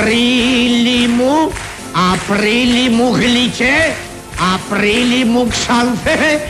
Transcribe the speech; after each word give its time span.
Απρίλη 0.00 1.08
μου, 1.08 1.52
Απρίλη 2.12 2.88
μου 2.90 3.14
γλυκέ, 3.14 3.92
Απρίλη 4.54 5.24
μου 5.24 5.46
ξανθέ, 5.48 6.40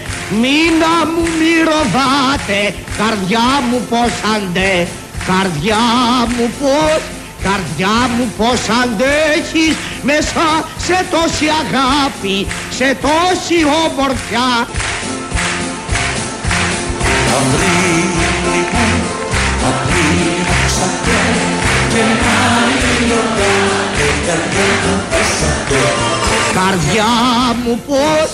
μήνα 0.40 0.94
μου 1.12 1.22
μη 1.38 1.52
ροβάτε, 1.68 2.74
καρδιά 2.98 3.48
μου 3.70 3.86
πως 3.90 4.12
αντέ, 4.34 4.86
καρδιά 5.28 5.84
μου 6.36 6.50
πως, 6.60 7.00
καρδιά 7.46 7.98
μου 8.16 8.32
πως 8.36 8.60
αντέχεις 8.82 9.76
μέσα 10.02 10.46
σε 10.86 11.04
τόση 11.10 11.46
αγάπη, 11.62 12.46
σε 12.70 12.96
τόση 13.02 13.58
ομορφιά. 13.84 14.50
Απρίλη 17.36 18.28
μου, 18.42 18.58
Απρίλη 19.68 20.36
μου 20.46 20.56
ξανθέ, 20.66 21.22
και 21.92 22.02
Καρδιά 26.54 27.10
μου 27.64 27.80
πως 27.86 28.30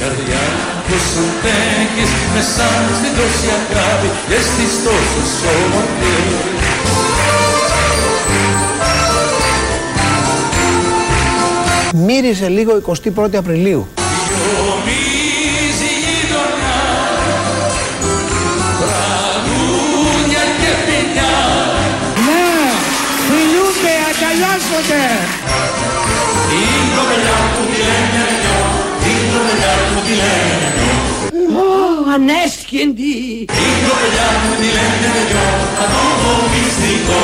Καρδιά 0.00 0.44
πως 0.88 1.06
αντέχεις 1.22 2.10
μέσα 2.34 2.66
στην 2.98 3.12
τόση 3.16 3.48
αγάπη 3.58 4.08
και 4.28 4.38
στις 4.48 4.72
τόσες 4.84 5.30
όμορφες 5.54 6.56
Μύρισε 11.94 12.48
λίγο 12.48 12.82
21η 13.16 13.36
Απριλίου. 13.36 13.86
Αγκαλιάζονται 24.76 25.04
Την 26.50 26.84
κοπελιά 26.96 27.38
που 27.54 27.62
τη 27.70 27.76
λένε 27.86 28.22
νιώ 28.42 28.60
Την 29.04 29.22
κοπελιά 29.32 29.74
που 29.90 29.98
τη 30.06 30.12
λένε 30.20 30.68
νιώ 30.76 30.94
Ω, 31.60 32.12
ανέσχυντη 32.14 33.16
Την 33.58 33.76
κοπελιά 33.86 34.28
που 34.42 34.52
τη 34.60 34.68
λένε 34.76 35.08
νιώ 35.30 35.48
Μα 35.78 35.84
το 35.92 35.98
έχω 36.12 36.32
μυστικό 36.52 37.22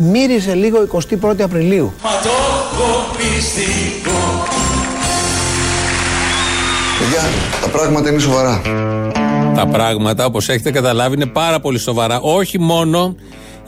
Μύρισε 0.00 0.54
λίγο 0.54 0.78
21η 0.92 1.40
Απριλίου. 1.40 1.92
Μα 2.02 2.10
το 2.22 2.28
έχω 2.28 2.88
μυστικό 3.18 4.20
Παιδιά, 6.98 7.28
τα 7.60 7.68
πράγματα 7.68 8.10
είναι 8.10 8.20
σοβαρά. 8.20 8.60
Τα 9.54 9.66
πράγματα, 9.66 10.24
όπως 10.24 10.48
έχετε 10.48 10.70
καταλάβει, 10.70 11.14
είναι 11.14 11.26
πάρα 11.26 11.60
πολύ 11.60 11.78
σοβαρά. 11.78 12.20
Όχι 12.20 12.58
μόνο 12.58 13.14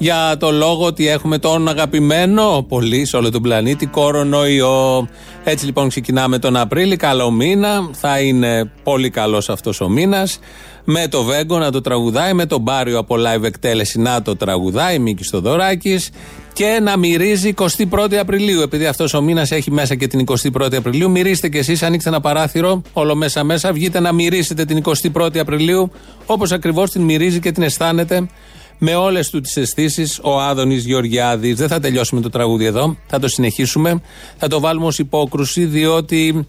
για 0.02 0.36
το 0.38 0.50
λόγο 0.50 0.84
ότι 0.84 1.08
έχουμε 1.08 1.38
τον 1.38 1.68
αγαπημένο 1.68 2.64
πολύ 2.68 3.04
σε 3.06 3.16
όλο 3.16 3.30
τον 3.30 3.42
πλανήτη 3.42 3.86
κορονοϊό. 3.86 5.08
Έτσι 5.44 5.64
λοιπόν 5.64 5.88
ξεκινάμε 5.88 6.38
τον 6.38 6.56
Απρίλη, 6.56 6.96
καλό 6.96 7.30
μήνα. 7.30 7.90
Θα 7.92 8.20
είναι 8.20 8.70
πολύ 8.82 9.10
καλός 9.10 9.48
αυτός 9.48 9.80
ο 9.80 9.88
μήνας. 9.88 10.38
Με 10.84 11.08
το 11.08 11.22
Βέγκο 11.22 11.58
να 11.58 11.70
το 11.70 11.80
τραγουδάει, 11.80 12.32
με 12.32 12.46
τον 12.46 12.60
Μπάριο 12.60 12.98
από 12.98 13.16
live 13.18 13.42
εκτέλεση 13.42 13.98
να 13.98 14.22
το 14.22 14.36
τραγουδάει, 14.36 14.98
Μίκης 14.98 15.26
Στοδωράκη. 15.26 16.00
Και 16.52 16.78
να 16.82 16.96
μυρίζει 16.96 17.54
21η 17.58 18.14
Απριλίου. 18.14 18.60
Επειδή 18.60 18.86
αυτός 18.86 19.14
ο 19.14 19.20
μήνας 19.22 19.50
έχει 19.50 19.70
μέσα 19.70 19.94
και 19.94 20.06
την 20.06 20.24
21η 20.26 20.74
Απριλίου, 20.74 21.10
μυρίστε 21.10 21.48
κι 21.48 21.58
εσείς, 21.58 21.82
ανοίξτε 21.82 22.08
ένα 22.08 22.20
παράθυρο, 22.20 22.82
όλο 22.92 23.14
μέσα 23.14 23.44
μέσα, 23.44 23.72
βγείτε 23.72 24.00
να 24.00 24.12
μυρίσετε 24.12 24.64
την 24.64 24.82
21η 25.12 25.38
Απριλίου, 25.38 25.90
όπως 26.26 26.52
ακριβώς 26.52 26.90
την 26.90 27.02
μυρίζει 27.02 27.40
και 27.40 27.52
την 27.52 27.62
αισθάνεται 27.62 28.28
με 28.82 28.94
όλες 28.94 29.30
του 29.30 29.40
τις 29.40 29.56
αισθήσεις 29.56 30.20
ο 30.22 30.40
Άδωνης 30.40 30.84
Γεωργιάδης. 30.84 31.56
Δεν 31.56 31.68
θα 31.68 31.80
τελειώσουμε 31.80 32.20
το 32.20 32.28
τραγούδι 32.28 32.64
εδώ, 32.64 32.96
θα 33.06 33.18
το 33.18 33.28
συνεχίσουμε. 33.28 34.00
Θα 34.36 34.48
το 34.48 34.60
βάλουμε 34.60 34.86
ως 34.86 34.98
υπόκρουση, 34.98 35.64
διότι 35.64 36.48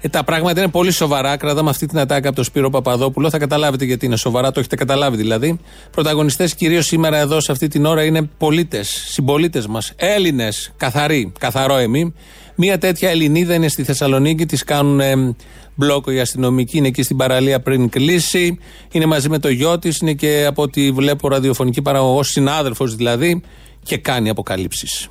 ε, 0.00 0.08
τα 0.08 0.24
πράγματα 0.24 0.60
είναι 0.60 0.70
πολύ 0.70 0.90
σοβαρά. 0.90 1.36
Κρατάμε 1.36 1.70
αυτή 1.70 1.86
την 1.86 1.98
ατάκα 1.98 2.26
από 2.26 2.36
τον 2.36 2.44
Σπύρο 2.44 2.70
Παπαδόπουλο. 2.70 3.30
Θα 3.30 3.38
καταλάβετε 3.38 3.84
γιατί 3.84 4.06
είναι 4.06 4.16
σοβαρά, 4.16 4.52
το 4.52 4.60
έχετε 4.60 4.76
καταλάβει 4.76 5.16
δηλαδή. 5.16 5.58
Πρωταγωνιστές 5.90 6.54
κυρίως 6.54 6.86
σήμερα 6.86 7.16
εδώ 7.16 7.40
σε 7.40 7.52
αυτή 7.52 7.68
την 7.68 7.84
ώρα 7.84 8.04
είναι 8.04 8.22
πολίτες, 8.38 8.88
συμπολίτες 9.08 9.66
μας, 9.66 9.92
Έλληνες, 9.96 10.72
καθαροί, 10.76 11.32
καθαρό 11.38 11.76
εμεί. 11.76 12.14
Μία 12.54 12.78
τέτοια 12.78 13.10
Ελληνίδα 13.10 13.54
είναι 13.54 13.68
στη 13.68 13.84
Θεσσαλονίκη, 13.84 14.46
τη 14.46 14.56
κάνουν 14.56 15.00
ε, 15.00 15.34
μπλόκο 15.76 16.10
οι 16.10 16.20
αστυνομικοί, 16.20 16.76
είναι 16.76 16.88
εκεί 16.88 17.02
στην 17.02 17.16
παραλία 17.16 17.60
πριν 17.60 17.88
κλείσει. 17.88 18.58
Είναι 18.92 19.06
μαζί 19.06 19.28
με 19.28 19.38
το 19.38 19.48
γιο 19.48 19.78
της, 19.78 19.98
είναι 19.98 20.12
και 20.12 20.44
από 20.48 20.62
ό,τι 20.62 20.90
βλέπω 20.90 21.28
ραδιοφωνική 21.28 21.82
παραγωγό, 21.82 22.22
συνάδελφος 22.22 22.94
δηλαδή, 22.94 23.42
και 23.82 23.96
κάνει 23.96 24.28
αποκαλύψεις. 24.28 25.08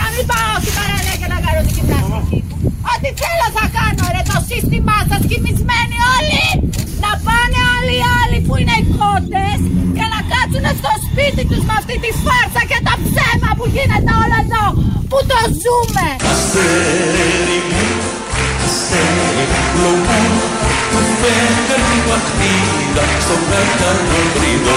Να 0.00 0.06
μην 0.14 0.24
πάω 0.30 0.54
στην 0.62 0.74
παραλία 0.78 1.16
και 1.20 1.28
να 1.32 1.38
κάνω 1.44 1.60
την 1.66 1.74
γυμναστική 1.76 2.38
μου. 2.48 2.56
Ό,τι 2.92 3.08
θέλω 3.20 3.46
θα 3.56 3.66
κάνω 3.78 4.04
ρε 4.14 4.22
το 4.32 4.38
σύστημά 4.48 4.98
σας 5.10 5.22
κοιμισμένοι 5.30 5.96
όλοι. 6.16 6.44
Να 7.04 7.12
πάνε 7.26 7.60
όλοι 7.76 7.94
οι 8.00 8.04
άλλοι 8.20 8.38
που 8.46 8.54
είναι 8.60 8.76
οι 8.80 8.84
κότες 8.98 9.60
και 9.96 10.06
να 10.14 10.20
κάτσουν 10.32 10.66
στο 10.80 10.92
σπίτι 11.06 11.42
τους 11.50 11.62
με 11.68 11.74
αυτή 11.80 11.96
τη 12.04 12.10
φάρσα 12.24 12.62
και 12.70 12.78
τα 12.86 12.94
ψέμα 13.04 13.50
που 13.58 13.64
γίνεται 13.74 14.12
όλο 14.22 14.36
εδώ 14.44 14.64
που 15.10 15.18
το 15.30 15.38
ζούμε. 15.62 16.08
Αστέρι 18.70 19.12
μου, 19.16 19.42
αστέρι 19.90 20.30
μου 20.34 20.44
Που 20.90 21.00
φεύγει 21.20 21.98
παχτίδα 22.08 23.04
στον 23.24 23.40
πέταλο 23.48 24.20
τρίτο 24.34 24.74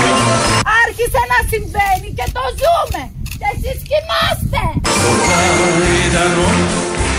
Άρχισε 0.83 1.21
να 1.31 1.39
συμβαίνει 1.51 2.09
και 2.17 2.27
το 2.37 2.43
ζούμε. 2.61 3.01
Και 3.39 3.47
εσείς 3.53 3.79
κοιμάστε. 3.89 4.61
Στον 4.97 5.17
καίδανο, 5.27 6.49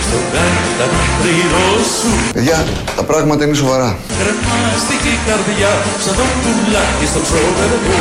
στον 0.06 0.24
καίδανο 0.32 1.02
τρίτο 1.20 1.62
σου 1.96 2.10
Παιδιά, 2.36 2.58
τα 2.98 3.02
πράγματα 3.10 3.40
είναι 3.44 3.58
σοβαρά. 3.62 3.90
Κρεμάστηκε 4.20 5.10
η 5.18 5.20
καρδιά 5.28 5.72
σαν 6.04 6.14
το 6.18 6.24
πουλάκι 6.42 7.06
στο 7.12 7.20
ξόδερβο 7.26 7.98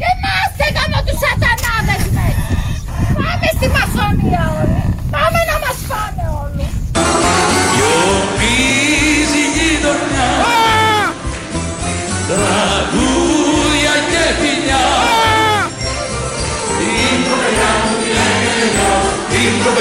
Κοιμάστε 0.00 0.66
γάμο 0.76 0.98
τους 1.06 1.18
σατανάδες 1.24 2.02
μέσα. 2.16 2.44
Πάμε 3.16 3.48
στη 3.56 3.66
μασονία 3.76 4.44
όλοι. 4.60 4.79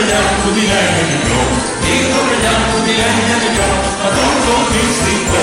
Την 0.09 0.17
κοπελιά 0.17 0.41
μου 0.41 0.49
τη 0.55 0.63
λένε 0.71 1.01
νιώ 1.23 1.41
Την 1.85 2.03
κοπελιά 2.13 2.53
μου 2.69 2.77
τη 2.85 2.91
λένε 2.99 3.21
νιώ 3.27 3.69
Μα 4.01 4.09
το 4.15 4.21
έχω 4.29 4.55
μυστικό 4.73 5.39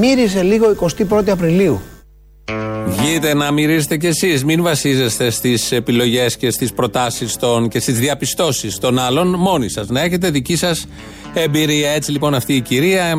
Μύρισε 0.00 0.42
λίγο 0.42 0.66
21η 1.10 1.28
Απριλίου. 1.28 1.80
Βγείτε 2.86 3.34
να 3.34 3.50
μυρίσετε 3.50 3.96
κι 3.96 4.06
εσείς. 4.06 4.44
Μην 4.44 4.62
βασίζεστε 4.62 5.30
στις 5.30 5.72
επιλογές 5.72 6.36
και 6.36 6.50
στις 6.50 6.72
προτάσεις 6.72 7.36
και 7.68 7.80
στις 7.80 7.98
διαπιστώσεις 7.98 8.78
των 8.78 8.98
άλλων 8.98 9.34
μόνοι 9.38 9.68
σας. 9.68 9.88
Να 9.88 10.00
έχετε 10.00 10.30
δική 10.30 10.56
σας 10.56 10.86
εμπειρία. 11.40 11.90
Έτσι 11.90 12.10
λοιπόν 12.10 12.34
αυτή 12.34 12.54
η 12.54 12.60
κυρία 12.60 13.14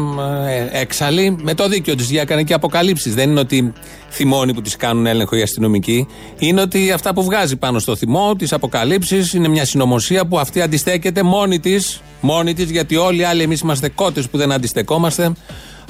ε, 0.47 0.79
έξαλλη 0.79 1.37
με 1.41 1.53
το 1.53 1.67
δίκιο 1.67 1.95
της 1.95 2.11
έκανε 2.11 2.43
και 2.43 2.53
αποκαλύψεις. 2.53 3.13
Δεν 3.13 3.29
είναι 3.29 3.39
ότι 3.39 3.73
θυμώνει 4.09 4.53
που 4.53 4.61
τι 4.61 4.77
κάνουν 4.77 5.05
έλεγχο 5.05 5.35
οι 5.35 5.41
αστυνομικοί. 5.41 6.07
Είναι 6.37 6.61
ότι 6.61 6.91
αυτά 6.91 7.13
που 7.13 7.23
βγάζει 7.23 7.55
πάνω 7.55 7.79
στο 7.79 7.95
θυμό, 7.95 8.35
τις 8.37 8.53
αποκαλύψεις, 8.53 9.33
είναι 9.33 9.47
μια 9.47 9.65
συνωμοσία 9.65 10.25
που 10.25 10.39
αυτή 10.39 10.61
αντιστέκεται 10.61 11.23
μόνη 11.23 11.59
της. 11.59 12.01
Μόνη 12.21 12.53
της, 12.53 12.69
γιατί 12.69 12.95
όλοι 12.95 13.19
οι 13.19 13.23
άλλοι 13.23 13.41
εμείς 13.41 13.59
είμαστε 13.59 13.89
κότες 13.89 14.29
που 14.29 14.37
δεν 14.37 14.51
αντιστεκόμαστε. 14.51 15.33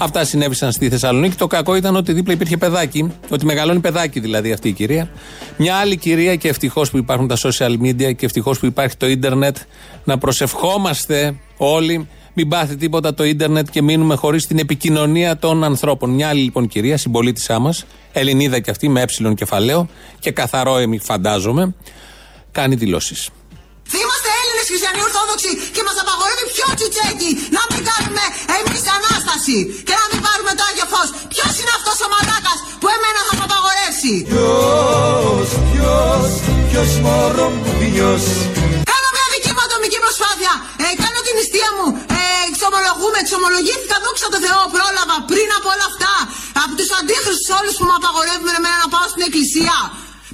Αυτά 0.01 0.23
συνέβησαν 0.25 0.71
στη 0.71 0.89
Θεσσαλονίκη. 0.89 1.35
Το 1.35 1.47
κακό 1.47 1.75
ήταν 1.75 1.95
ότι 1.95 2.13
δίπλα 2.13 2.33
υπήρχε 2.33 2.57
παιδάκι, 2.57 3.11
ότι 3.29 3.45
μεγαλώνει 3.45 3.79
παιδάκι 3.79 4.19
δηλαδή 4.19 4.51
αυτή 4.51 4.67
η 4.67 4.71
κυρία. 4.71 5.09
Μια 5.57 5.75
άλλη 5.75 5.97
κυρία 5.97 6.35
και 6.35 6.47
ευτυχώς 6.47 6.89
που 6.89 6.97
υπάρχουν 6.97 7.27
τα 7.27 7.37
social 7.37 7.77
media 7.81 8.15
και 8.15 8.25
ευτυχώς 8.25 8.59
που 8.59 8.65
υπάρχει 8.65 8.97
το 8.97 9.07
ίντερνετ, 9.07 9.57
να 10.03 10.17
προσευχόμαστε 10.17 11.35
όλοι, 11.57 12.07
μην 12.33 12.47
πάθει 12.47 12.75
τίποτα 12.75 13.13
το 13.13 13.23
ίντερνετ 13.23 13.69
και 13.69 13.81
μείνουμε 13.81 14.15
χωρίς 14.15 14.47
την 14.47 14.57
επικοινωνία 14.59 15.37
των 15.37 15.63
ανθρώπων. 15.63 16.09
Μια 16.09 16.27
άλλη 16.29 16.41
λοιπόν 16.41 16.67
κυρία, 16.67 16.97
συμπολίτησά 16.97 17.59
μας, 17.59 17.85
Ελληνίδα 18.11 18.59
και 18.59 18.71
αυτή 18.71 18.89
με 18.89 19.01
ε 19.01 19.35
κεφαλαίο 19.35 19.89
και 20.19 20.31
καθαρό 20.31 20.77
εμι 20.77 20.99
φαντάζομαι, 20.99 21.75
κάνει 22.51 22.75
δηλώσεις. 22.75 23.29
Είμαστε 24.01 24.29
Έλληνες 24.41 24.65
χριστιανοί 24.69 25.01
Ορθόδοξοι 25.07 25.51
και 25.75 25.81
μας 25.87 25.97
απαγορεύει 26.03 26.45
πιο 26.55 26.67
τσιτσέκι 26.77 27.29
να 27.57 27.61
μην 27.69 27.81
κάνουμε 27.89 28.23
εμείς 28.57 28.81
Ανάσταση 28.97 29.57
και 29.87 29.95
να 29.99 30.05
μην 30.09 30.19
πάρουμε 30.25 30.51
το 30.57 30.63
Άγιο 30.69 30.87
Φως. 30.93 31.09
Ποιος 31.33 31.53
είναι 31.59 31.73
αυτός 31.79 31.97
ο 32.05 32.07
μαλάκας 32.13 32.57
που 32.81 32.87
εμένα 32.95 33.19
θα 33.27 33.33
μου 33.37 33.45
απαγορεύσει; 33.49 34.13
Ποιος, 34.31 35.47
ποιος, 35.69 36.29
ποιος 36.67 36.91
μωρό 37.03 37.47
μου 37.55 37.71
ποιος 37.81 38.23
Κάνω 38.91 39.09
μια 39.15 39.27
δική 39.33 39.51
μου 39.55 39.63
ατομική 39.67 39.99
προσπάθεια. 40.05 40.53
Ε, 40.83 40.87
κάνω 41.01 41.08
την 41.08 41.08
νηστεία 41.39 41.69
μου. 41.77 41.87
Ε, 42.19 42.21
εξομολογούμε, 42.49 43.17
εξομολογήθηκα, 43.23 43.95
δόξα 44.03 44.27
τω 44.33 44.39
Θεώ, 44.45 44.61
πρόλαβα 44.75 45.17
πριν 45.31 45.49
από 45.57 45.67
όλα 45.73 45.85
αυτά. 45.91 46.13
Από 46.63 46.73
τους 46.79 46.89
αντίχρηστους 46.99 47.49
όλους 47.59 47.73
που 47.77 47.85
μου 47.87 47.95
απαγορεύουν 47.99 48.49
εμένα 48.59 48.77
να 48.83 48.87
πάω 48.93 49.05
στην 49.13 49.23
εκκλησία. 49.27 49.75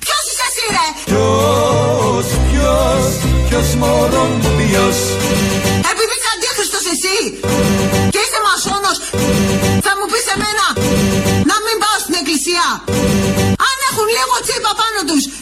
Ποιος 0.03 0.23
είσαι 0.29 0.45
εσύ 0.49 0.65
ρε; 0.75 0.87
Ποιος, 1.09 2.27
ποιος, 2.49 3.05
ποιος 3.47 3.67
μωρό 3.81 4.23
μου 4.39 4.49
ποιος 4.59 4.97
Επειδή 5.91 6.13
είσαι 6.17 6.29
αντίχριστος 6.35 6.85
εσύ 6.93 7.17
και 8.13 8.19
είσαι 8.23 8.39
μασόνος, 8.47 8.97
θα 9.85 9.91
μου 9.97 10.05
πεις 10.11 10.25
εμένα 10.35 10.65
να 11.49 11.55
μην 11.65 11.75
πάω 11.81 11.97
στην 12.03 12.15
εκκλησία. 12.21 12.65
Αν 13.69 13.77
έχουν 13.89 14.07
λίγο 14.17 14.35
τσίπα 14.45 14.71
πάνω 14.79 14.84
τους 14.84 14.84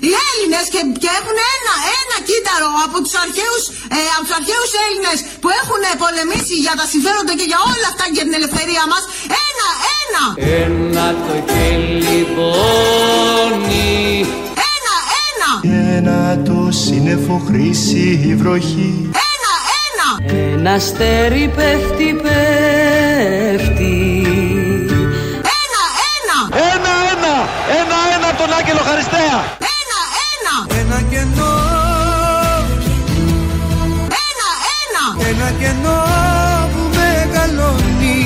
οι 0.06 0.12
Έλληνες 0.30 0.66
και, 0.74 0.82
και 1.04 1.10
έχουν 1.20 1.38
ένα, 1.56 1.74
ένα 2.00 2.18
κύτταρο 2.30 2.70
από 2.86 2.98
τους 3.04 3.16
αρχαίους, 3.24 3.64
ε, 3.98 4.00
από 4.16 4.24
τους 4.26 4.36
αρχαίους 4.40 4.72
Έλληνες 4.86 5.18
που 5.42 5.50
έχουν 5.62 5.82
πολεμήσει 6.04 6.56
για 6.66 6.74
τα 6.80 6.86
συμφέροντα 6.94 7.34
και 7.40 7.48
για 7.52 7.60
όλα 7.72 7.88
αυτά 7.92 8.04
και 8.10 8.16
για 8.18 8.26
την 8.28 8.36
ελευθερία 8.40 8.84
μας, 8.92 9.04
ένα, 9.48 9.68
ένα, 10.02 10.24
Ένα 10.64 11.06
το 11.26 11.36
κελιμπόνι 11.52 13.14
ένα, 14.74 14.96
ένα, 15.28 15.50
Ένα 15.96 16.18
το 16.48 16.58
σύννεφο 16.84 17.36
χρήση 17.48 18.06
η 18.30 18.32
βροχή. 18.42 18.94
Ένα, 19.32 19.54
ένα. 19.86 20.08
Ένα 20.54 20.72
αστέρι 20.80 21.46
πέφτει 21.58 22.10
πέφτει. 22.24 23.96
Ένα, 25.62 25.84
ένα, 26.14 26.38
Ένα, 26.74 26.94
ένα, 27.14 27.34
ένα, 27.80 27.98
ένα 28.16 28.28
από 28.32 28.38
τον 28.42 28.50
Άγγελο 28.58 28.82
Χαριστέα. 28.90 29.38
Κενό 35.64 36.02
που 36.74 36.82
μεγαλώνει 37.00 38.18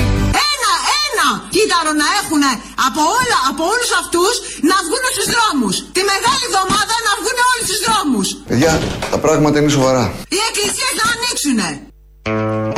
ένα, 0.50 0.74
ένα. 1.06 1.28
Κύτταρο 1.56 1.92
να 2.02 2.08
έχουν 2.20 2.44
από 2.88 3.02
όλα, 3.20 3.38
από 3.52 3.64
όλους 3.74 3.92
αυτούς 4.02 4.34
να 4.72 4.78
βγουν 4.86 5.04
στους 5.14 5.28
δρόμους. 5.34 5.76
Τη 5.96 6.02
μεγάλη 6.12 6.44
εβδομάδα 6.50 6.96
να 7.08 7.14
βγουν 7.20 7.38
όλοι 7.52 7.64
στους 7.68 7.82
δρόμους. 7.88 8.28
Παιδιά, 8.50 8.72
τα 9.14 9.20
πράγματα 9.24 9.56
είναι 9.60 9.74
σοβαρά. 9.78 10.06
Οι 10.36 10.40
εκκλησίες 10.50 10.94
να 11.00 11.06
ανοίξουνε. 11.16 11.70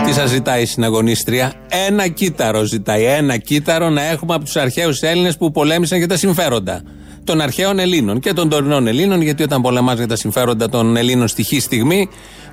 Τι 0.06 0.11
σας 0.19 0.29
ζητάει 0.29 0.61
η 0.61 0.65
συναγωνίστρια, 0.65 1.53
Ένα 1.88 2.07
κύτταρο 2.07 2.63
ζητάει. 2.63 3.03
Ένα 3.03 3.38
κύτταρο 3.38 3.89
να 3.89 4.03
έχουμε 4.13 4.33
από 4.33 4.44
τους 4.44 4.56
αρχαίους 4.56 5.01
Έλληνες 5.01 5.38
που 5.38 5.51
πολέμησαν 5.51 5.97
για 5.97 6.07
τα 6.07 6.17
συμφέροντα 6.17 6.83
των 7.23 7.41
αρχαίων 7.41 7.79
Ελλήνων 7.79 8.19
και 8.19 8.33
των 8.33 8.50
τωρινών 8.50 8.88
Ελλήνων. 8.88 9.21
Γιατί 9.21 9.44
όταν 9.44 9.61
πολεμάς 9.61 9.97
για 9.97 10.07
τα 10.07 10.15
συμφέροντα 10.15 10.69
των 10.69 10.95
Ελλήνων 10.95 11.27
στη 11.27 11.44
χή 11.44 11.59
στιγμή, 11.59 12.09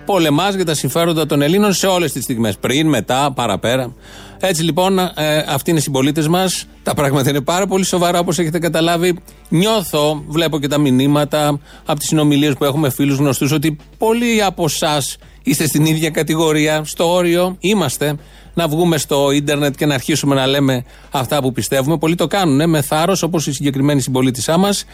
πολεμάς 0.07 0.55
για 0.55 0.65
τα 0.65 0.75
συμφέροντα 0.75 1.27
των 1.27 1.43
Ελλήνων 1.43 1.73
σε 1.73 1.87
όλες 1.87 2.13
τις 2.13 2.23
στιγμές. 2.23 2.57
Πριν, 2.57 2.89
μετά, 2.89 3.33
παραπέρα. 3.33 3.95
Έτσι 4.41 4.63
λοιπόν, 4.63 4.99
ε, 4.99 5.13
αυτοί 5.49 5.71
είναι 5.71 5.79
οι 5.79 5.83
συμπολίτες 5.83 6.29
μας. 6.29 6.67
Τα 6.83 6.95
πράγματα 6.95 7.31
είναι 7.31 7.41
πάρα 7.41 7.67
πολύ 7.67 7.85
σοβαρά 7.85 8.19
όπως 8.19 8.39
έχετε 8.39 8.59
καταλάβει. 8.59 9.19
Νιώθω, 9.49 10.25
βλέπω 10.29 10.59
και 10.59 10.69
τα 10.69 10.79
μηνύματα 10.79 11.61
από 11.85 11.99
τις 11.99 12.09
συνομιλίες 12.09 12.55
που 12.55 12.65
έχουμε 12.65 12.91
φίλους 12.91 13.19
γνωστούς 13.19 13.53
ότι 13.53 13.77
πολλοί 13.99 14.43
από 14.43 14.65
εσάς 14.65 15.17
είστε 15.43 15.67
στην 15.67 15.85
ίδια 15.85 16.11
κατηγορία, 16.11 16.85
στο 16.85 17.13
όριο 17.13 17.57
είμαστε 17.61 18.17
να 18.57 18.65
βγούμε 18.73 18.97
στο 18.99 19.19
ίντερνετ 19.31 19.75
και 19.81 19.87
να 19.87 19.95
αρχίσουμε 19.95 20.35
να 20.41 20.47
λέμε 20.47 20.85
αυτά 21.11 21.37
που 21.43 21.51
πιστεύουμε. 21.53 21.97
Πολλοί 22.03 22.15
το 22.23 22.27
κάνουν 22.27 22.71
με 22.75 22.81
θάρρος, 22.91 23.23
όπως 23.23 23.47
η 23.47 23.53
συγκεκριμένη 23.53 24.01
συμπολίτησά 24.07 24.55
μας. 24.65 24.85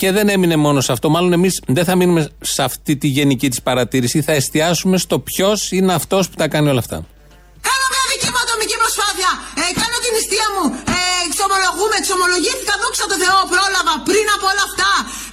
Και 0.00 0.08
δεν 0.16 0.26
έμεινε 0.28 0.56
μόνο 0.56 0.80
σε 0.86 0.92
αυτό. 0.92 1.06
Μάλλον 1.14 1.32
εμείς 1.38 1.54
δεν 1.76 1.84
θα 1.88 1.94
μείνουμε 2.00 2.22
σε 2.54 2.62
αυτή 2.68 2.92
τη 3.02 3.08
γενική 3.16 3.48
της 3.52 3.60
παρατήρηση. 3.68 4.16
Θα 4.28 4.32
εστιάσουμε 4.40 4.96
στο 5.04 5.16
ποιος 5.28 5.58
είναι 5.76 5.92
αυτός 6.00 6.22
που 6.28 6.36
τα 6.42 6.46
κάνει 6.54 6.68
όλα 6.72 6.82
αυτά. 6.84 6.98
Κάνω 7.68 7.86
μια 7.94 8.04
δική 8.12 8.28
μου 8.32 8.40
ατομική 8.44 8.76
προσπάθεια. 8.82 9.30
Ε, 9.60 9.64
κάνω 9.80 9.96
την 10.04 10.12
νηστεία 10.16 10.46
μου. 10.54 10.64
Ε, 10.96 10.98
εξομολογούμε, 11.28 11.94
εξομολογήθηκα, 12.02 12.74
δόξα 12.82 13.04
τω 13.10 13.16
Θεώ, 13.22 13.38
πρόλαβα 13.54 13.94
πριν 14.08 14.26
από 14.36 14.44
όλα 14.52 14.64
αυτά. 14.70 14.90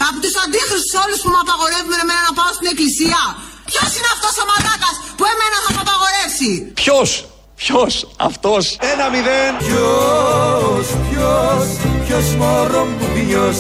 Από 0.08 0.18
τους 0.24 0.36
αντίχρηστους 0.44 0.94
όλους 1.04 1.20
που 1.24 1.30
μου 1.34 1.40
απαγορεύουν 1.46 1.96
εμένα 2.04 2.22
να 2.30 2.34
πάω 2.38 2.52
στην 2.58 2.68
εκκλησία. 2.72 3.22
Ποιος 3.70 3.90
είναι 3.96 4.10
αυτός 4.16 4.34
ο 4.42 4.44
μαλάκας 4.50 4.96
που 5.18 5.24
εμένα 5.34 5.58
θα 5.64 5.70
με 5.76 5.80
απαγορεύσει; 5.86 6.52
Ποιος, 6.82 7.10
ποιος, 7.56 8.08
αυτός; 8.18 8.78
Ένα 8.94 9.10
μηδέν. 9.10 9.54
Ποιος, 9.58 10.88
ποιος, 11.10 11.68
ποιος 12.06 12.36
μωρό 12.36 12.86
μου 12.86 13.08
ποιος 13.14 13.58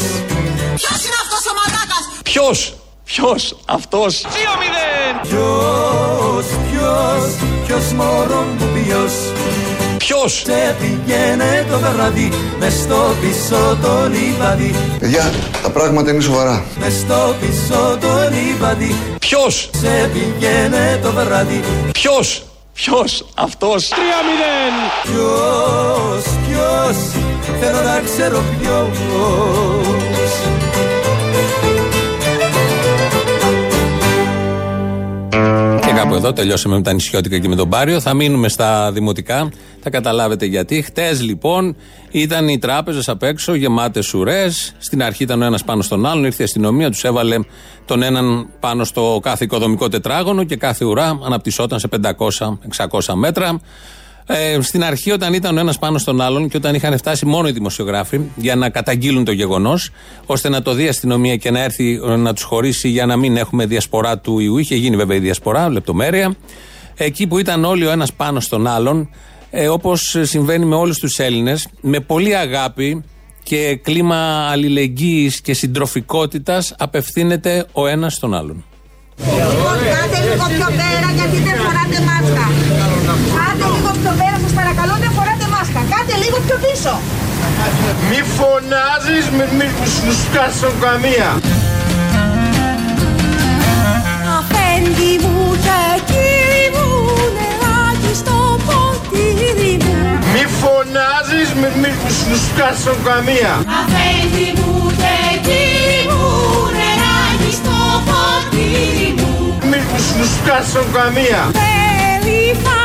Ποιος 0.76 1.00
είναι 1.06 1.20
αυτός 1.24 1.44
ο 1.50 1.54
μαλάκα. 1.58 1.98
Ποιος, 2.24 2.74
ποιος, 3.06 3.56
αυτός; 3.66 4.22
Δύο 4.22 4.54
μηδέν. 4.62 5.14
Ποιος, 5.22 6.46
ποιος, 6.70 7.24
ποιος 7.66 7.92
μωρό 7.94 8.42
μου 8.42 8.68
ποιος 8.74 9.14
Ποιος, 9.98 10.42
Σε 10.46 10.76
πηγαίνε 10.80 11.66
το 11.72 11.80
βράδυ 11.80 12.32
μες 12.60 12.74
στο 12.74 13.16
πίσω 13.22 13.78
το 13.82 14.10
λιβάδι 14.10 14.76
Παιδιά, 15.00 15.32
τα 15.64 15.70
πράγματα 15.70 16.12
είναι 16.12 16.22
σοβαρά. 16.22 16.64
Μες 16.80 16.94
στο 16.94 17.36
πίσω 17.40 17.98
το 18.02 18.08
λιβάδι 18.32 18.96
ποιος, 19.20 19.70
Σε 19.82 20.10
πηγαίνε 20.14 21.00
το 21.04 21.12
βράδυ 21.12 21.64
ποιος, 21.92 22.44
ποιος, 22.76 23.26
αυτός; 23.36 23.88
Τρία 23.88 24.20
μηδέν. 24.28 24.74
Ποιος, 25.04 26.24
ποιος, 26.48 26.98
θέλω 27.60 27.82
να 27.82 28.00
ξέρω 28.00 28.44
ποιος 28.60 30.05
κάπου 36.06 36.18
εδώ 36.18 36.34
τελειώσαμε 36.34 36.76
με 36.76 36.82
τα 36.82 36.94
νησιώτικα 36.94 37.38
και 37.38 37.48
με 37.48 37.56
τον 37.56 37.70
Πάριο. 37.70 38.00
Θα 38.00 38.14
μείνουμε 38.14 38.50
στα 38.50 38.92
δημοτικά. 38.92 39.50
Θα 39.80 39.90
καταλάβετε 39.90 40.46
γιατί. 40.46 40.82
Χτες 40.82 41.22
λοιπόν 41.22 41.76
ήταν 42.12 42.48
οι 42.48 42.58
τράπεζες 42.58 43.10
απ' 43.10 43.24
έξω 43.24 43.54
γεμάτες 43.54 44.14
ουρές. 44.14 44.74
Στην 44.78 45.04
αρχή 45.04 45.24
ήταν 45.24 45.42
ο 45.42 45.46
ένας 45.46 45.64
πάνω 45.64 45.82
στον 45.82 46.06
άλλον. 46.06 46.26
Ήρθε 46.26 46.42
η 46.42 46.46
αστυνομία, 46.46 46.90
τους 46.90 47.04
έβαλε 47.04 47.38
τον 47.86 48.02
έναν 48.02 48.48
πάνω 48.60 48.84
στο 48.84 49.20
κάθε 49.24 49.44
οικοδομικό 49.44 49.90
τετράγωνο 49.90 50.44
και 50.44 50.56
κάθε 50.56 50.86
ουρά 50.86 51.20
αναπτυσσόταν 51.26 51.80
σε 51.80 51.88
500-600 51.88 53.14
μέτρα. 53.14 53.60
Ε, 54.28 54.62
στην 54.62 54.84
αρχή, 54.84 55.12
όταν 55.12 55.34
ήταν 55.34 55.58
ο 55.58 55.60
ένας 55.60 55.80
πάνω 55.80 55.98
στον 55.98 56.22
άλλον 56.22 56.50
και 56.50 56.58
όταν 56.58 56.76
είχαν 56.76 56.98
φτάσει 56.98 57.26
μόνο 57.26 57.48
οι 57.48 57.52
δημοσιογράφοι 57.52 58.20
για 58.36 58.56
να 58.56 58.70
καταγγείλουν 58.70 59.24
το 59.24 59.32
γεγονός, 59.32 59.90
ώστε 60.26 60.50
να 60.50 60.62
το 60.62 60.74
δει 60.74 60.84
η 60.84 60.88
αστυνομία 60.88 61.36
και 61.36 61.52
να 61.52 61.60
έρθει 61.64 62.02
ε, 62.08 62.16
να 62.16 62.34
τους 62.34 62.44
χωρίσει 62.44 62.90
για 62.90 63.06
να 63.06 63.16
μην 63.18 63.38
έχουμε 63.38 63.66
διασπορά 63.66 64.18
του 64.18 64.40
ιού, 64.40 64.58
είχε 64.58 64.76
γίνει 64.76 64.96
βέβαια 64.96 65.18
η 65.18 65.20
διασπορά, 65.20 65.70
λεπτομέρεια. 65.70 66.36
Εκεί 66.96 67.28
που 67.28 67.38
ήταν 67.40 67.66
όλοι 67.66 67.86
ο 67.86 67.92
ένας 67.92 68.14
πάνω 68.14 68.40
στον 68.40 68.68
άλλον, 68.68 69.10
ε, 69.50 69.68
όπως 69.68 70.16
συμβαίνει 70.22 70.66
με 70.66 70.76
όλους 70.76 70.98
τους 70.98 71.20
Έλληνες, 71.20 71.68
με 71.82 72.00
πολύ 72.00 72.36
αγάπη 72.36 73.04
και 73.44 73.80
κλίμα 73.84 74.48
αλληλεγγύης 74.52 75.42
και 75.42 75.54
συντροφικότητας 75.54 76.76
απευθύνεται 76.78 77.66
ο 77.72 77.88
ένας 77.88 78.14
στον 78.14 78.34
άλλον. 78.34 78.64
Κάντε 79.96 80.20
λίγο 80.30 80.46
πιο 80.58 80.68
πέρα 80.80 81.10
γιατί 81.18 81.38
δεν 81.48 81.56
φοράτε 81.64 82.00
μάσκα. 82.10 82.46
Κάντε 83.38 83.66
λίγο 83.76 83.92
πιο 84.02 84.12
πέρα, 84.20 84.38
σας 84.44 84.54
παρακαλώ, 84.60 84.94
δεν 85.04 85.12
φοράτε 85.18 85.46
μάσκα. 85.54 85.80
Κάντε 85.92 86.14
λίγο 86.24 86.35
πιο 86.46 86.58
πίσω. 86.66 87.00
Μη 88.10 88.22
φωνάζεις, 88.38 89.26
μη, 89.38 89.46
μη 89.58 89.68
σου 89.96 90.12
σκάσω 90.24 90.72
καμία. 90.84 91.30
Αφέντη 94.38 95.12
μου 95.24 95.58
και 95.66 95.82
κύρι 96.10 96.66
μου 96.76 96.90
νεράκι 97.38 98.14
στο 98.22 98.38
ποτήρι 98.66 99.78
μου 99.84 99.96
Μη 100.34 100.44
φωνάζεις, 100.60 101.50
μη, 101.60 101.70
μη 101.82 101.92
σου 102.20 102.36
σκάσω 102.48 102.94
καμία. 103.08 103.54
Αφέντη 103.80 104.48
μου 104.60 104.92
και 105.02 105.16
κύρι 105.46 106.02
μου 106.10 106.24
νεράκι 106.78 107.52
στο 107.60 107.78
ποτήρι 108.10 109.10
μου 109.18 109.58
Μη 109.70 109.80
σου 110.08 110.24
σκάσω 110.36 110.84
καμία. 110.96 111.42
Περήφανε 111.60 112.85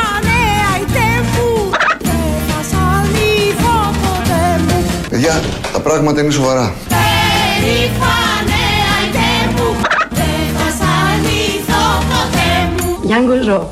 Παιδιά, 5.23 5.43
τα 5.73 5.81
πράγματα 5.81 6.21
είναι 6.21 6.31
σοβαρά. 6.31 6.75
Περήφανε 6.89 8.61
αϊτέ 8.97 9.53
μου 9.57 9.77
Δεν 10.11 10.57
θα 10.57 10.71
σ' 10.71 10.87
αλήθω 11.09 11.83
ποτέ 12.11 12.83
μου 12.85 12.99
Γιάνγκο 13.03 13.43
ζω. 13.43 13.71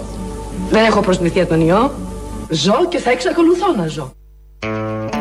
Δεν 0.70 0.84
έχω 0.84 1.00
προσμηθεί 1.00 1.40
από 1.40 1.48
τον 1.48 1.66
ιό. 1.66 1.92
Ζω 2.48 2.74
και 2.88 2.98
θα 2.98 3.10
εξακολουθώ 3.10 3.66
να 3.76 3.86
ζω. 3.86 4.12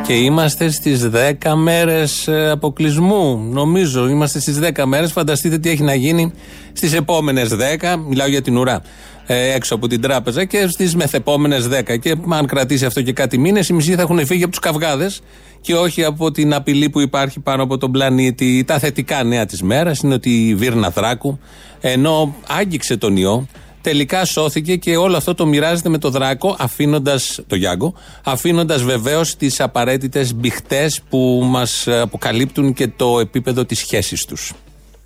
Και 0.06 0.14
είμαστε 0.14 0.70
στις 0.70 1.10
10 1.44 1.56
μέρες 1.56 2.30
αποκλεισμού. 2.52 3.50
Νομίζω 3.52 4.08
είμαστε 4.08 4.40
στις 4.40 4.60
10 4.60 4.86
μέρες. 4.86 5.12
Φανταστείτε 5.12 5.58
τι 5.58 5.70
έχει 5.70 5.84
να 5.84 5.94
γίνει 5.94 6.34
στις 6.74 6.94
επόμενες 6.94 7.50
10. 7.50 7.96
Μιλάω 8.08 8.28
για 8.28 8.42
την 8.42 8.58
ουρά. 8.58 8.82
Ε, 9.30 9.54
έξω 9.54 9.76
από 9.76 9.88
την 9.88 10.02
τράπεζα 10.02 10.46
και 10.46 10.68
στις 10.68 10.96
μεθεπόμενες 10.96 11.68
10. 11.68 12.00
Και 12.00 12.16
αν 12.30 12.46
κρατήσει 12.46 12.86
αυτό 12.86 13.02
και 13.02 13.14
κάτι 13.14 13.38
μήνες, 13.38 13.70
οι 13.70 13.74
μισοί 13.74 13.96
θα 13.96 14.02
έχουν 14.02 14.26
φύγει 14.26 14.44
από 14.44 14.52
τους 14.52 14.60
καυγάδες 14.60 15.22
και 15.62 15.76
όχι 15.76 16.04
από 16.04 16.32
την 16.32 16.54
απειλή 16.54 16.90
που 16.90 17.00
υπάρχει 17.00 17.40
πάνω 17.40 17.64
από 17.64 17.78
τον 17.78 17.92
πλανήτη. 17.92 18.64
Τα 18.68 18.80
θετικά 18.80 19.24
νέα 19.24 19.46
της 19.46 19.62
μέρας 19.62 20.00
είναι 20.00 20.14
ότι 20.14 20.48
η 20.48 20.56
Βίρνα 20.56 20.92
Θράκου, 20.92 21.40
ενώ 21.82 22.36
άγγιξε 22.48 22.98
τον 22.98 23.18
ιό, 23.18 23.48
τελικά 23.82 24.26
σώθηκε 24.26 24.76
και 24.76 24.98
όλο 24.98 25.18
αυτό 25.18 25.36
το 25.36 25.46
μοιράζεται 25.46 25.90
με 25.90 25.98
το 25.98 26.10
Δράκο, 26.10 26.56
αφήνοντας 26.60 27.40
το 27.48 27.56
Γιάγκο, 27.56 27.94
αφήνοντας 28.24 28.84
βεβαίως 28.84 29.36
τις 29.36 29.60
απαραίτητες 29.60 30.36
μπιχτές 30.36 31.02
που 31.10 31.42
μας 31.50 31.88
αποκαλύπτουν 31.88 32.74
και 32.74 32.88
το 32.88 33.20
επίπεδο 33.20 33.66
της 33.66 33.80
σχέσης 33.80 34.26
τους. 34.26 34.54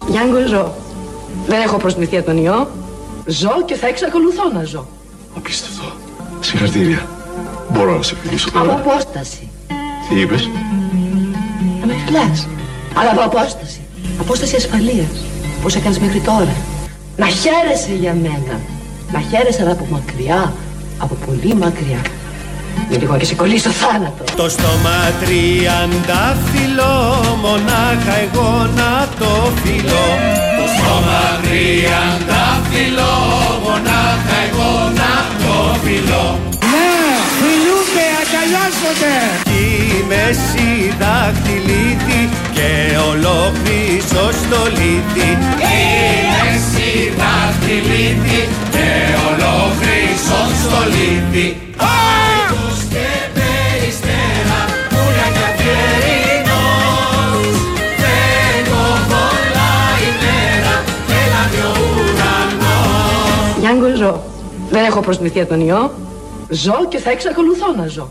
Γιάνγκο 0.08 0.48
ζω. 0.48 0.74
Δεν 1.48 1.62
έχω 1.62 1.78
προσμηθεί 1.78 2.18
από 2.18 2.26
τον 2.26 2.44
ιό. 2.44 2.68
Ζω 3.26 3.64
και 3.66 3.76
θα 3.76 3.88
εξακολουθώ 3.88 4.44
να 4.54 4.64
ζω. 4.64 4.88
Απίστευτο. 5.38 5.84
Συγχαρητήρια. 6.40 7.08
Μπορώ 7.70 7.98
να 7.98 8.04
σε 8.04 8.16
φιλήσω 8.22 8.50
Από 8.50 8.60
τώρα. 8.60 8.74
απόσταση. 8.74 9.50
Τι 10.10 10.20
είπες; 10.20 10.50
Να 11.80 11.86
με 11.86 11.96
φιλάς. 12.06 12.48
Αλλά 12.96 13.12
από 13.12 13.22
απόσταση. 13.22 13.82
Απόσταση 14.20 14.56
ασφαλείας. 14.56 15.08
Πώς 15.62 15.76
έκανες 15.76 16.00
μέχρι 16.00 16.20
τώρα. 16.20 16.56
Να 17.18 17.26
χαίρεσαι 17.28 17.94
για 18.00 18.14
μένα. 18.14 18.60
Να 19.12 19.20
χαίρεσαι 19.20 19.62
αλλά 19.62 19.72
από 19.72 19.88
μακριά. 19.92 20.54
Από 20.98 21.16
πολύ 21.26 21.56
μακριά. 21.56 22.02
Με 22.90 22.98
λίγο 22.98 23.18
και 23.18 23.26
σε 23.26 23.36
κολλήσει 23.36 23.60
στο 23.60 23.70
θάνατο. 23.70 24.24
Το 24.36 24.50
στόμα 24.50 24.98
τριαντάφυλλο, 25.20 26.94
μονάχα 27.42 28.16
εγώ 28.26 28.68
να 28.76 29.08
το 29.20 29.52
φιλώ. 29.64 30.08
Το 30.60 30.66
στόμα 30.78 31.22
τριαντάφυλλο, 31.44 32.31
μονάχα 33.66 34.38
εγώ 34.48 34.74
να 35.00 35.14
το 35.42 35.56
φιλώ. 35.84 36.40
Ναι, 36.72 36.94
φιλούνται, 37.40 38.06
αγκαλιάζονται. 38.22 39.16
Κι 39.50 39.64
είμαι 39.98 40.24
συνταχτυλίτη 40.48 42.22
και 42.56 42.72
ολόκλησο 43.12 44.24
στο 44.42 44.62
λίτη. 44.78 45.30
Είμαι 45.74 46.50
συνταχτυλίτη 46.72 48.40
και 48.74 48.90
ολόκλησο 49.30 50.40
στο 50.64 50.80
Δεν 64.72 64.84
έχω 64.86 65.00
προσμηθεί 65.00 65.40
από 65.40 65.50
τον 65.50 65.68
ιό. 65.68 65.92
Ζω 66.50 66.88
και 66.90 66.98
θα 66.98 67.12
εξακολουθώ 67.12 67.74
να 67.78 67.88
ζω. 67.88 68.10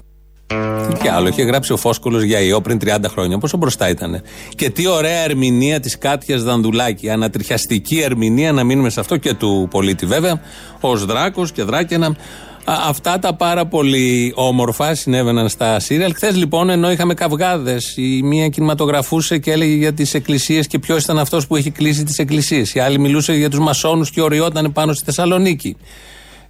Τι 1.02 1.08
άλλο, 1.08 1.28
είχε 1.28 1.42
γράψει 1.42 1.72
ο 1.72 1.76
Φόσκολο 1.76 2.22
για 2.22 2.40
ιό 2.40 2.60
πριν 2.60 2.78
30 2.84 2.96
χρόνια. 3.08 3.38
Πόσο 3.38 3.56
μπροστά 3.56 3.88
ήταν. 3.88 4.22
Και 4.54 4.70
τι 4.70 4.86
ωραία 4.86 5.18
ερμηνεία 5.18 5.80
της 5.80 5.98
Κάτιας 5.98 6.42
Δανδουλάκη. 6.42 7.10
Ανατριχιαστική 7.10 8.00
ερμηνεία, 8.00 8.52
να 8.52 8.64
μείνουμε 8.64 8.90
σε 8.90 9.00
αυτό 9.00 9.16
και 9.16 9.34
του 9.34 9.68
πολίτη 9.70 10.06
βέβαια. 10.06 10.40
Ω 10.80 10.96
Δράκος 10.96 11.52
και 11.52 11.62
Δράκαινα. 11.62 12.06
Α, 12.06 12.74
αυτά 12.88 13.18
τα 13.18 13.34
πάρα 13.34 13.66
πολύ 13.66 14.32
όμορφα 14.36 14.94
συνέβαιναν 14.94 15.48
στα 15.48 15.80
σύριαλ. 15.80 16.12
Χθες 16.14 16.36
λοιπόν, 16.36 16.70
ενώ 16.70 16.90
είχαμε 16.90 17.14
καυγάδες, 17.14 17.94
η 17.96 18.22
μία 18.22 18.48
κινηματογραφούσε 18.48 19.38
και 19.38 19.52
έλεγε 19.52 19.74
για 19.74 19.92
τις 19.92 20.14
εκκλησίες 20.14 20.66
και 20.66 20.78
ποιος 20.78 21.02
ήταν 21.02 21.18
αυτός 21.18 21.46
που 21.46 21.56
έχει 21.56 21.70
κλείσει 21.70 22.04
τις 22.04 22.18
εκκλησίες. 22.18 22.74
Η 22.74 22.80
άλλη 22.80 22.98
μιλούσε 22.98 23.32
για 23.32 23.50
τους 23.50 23.58
μασόνους 23.58 24.10
και 24.10 24.20
οριόταν 24.20 24.72
πάνω 24.72 24.92
στη 24.92 25.04
Θεσσαλονίκη. 25.04 25.76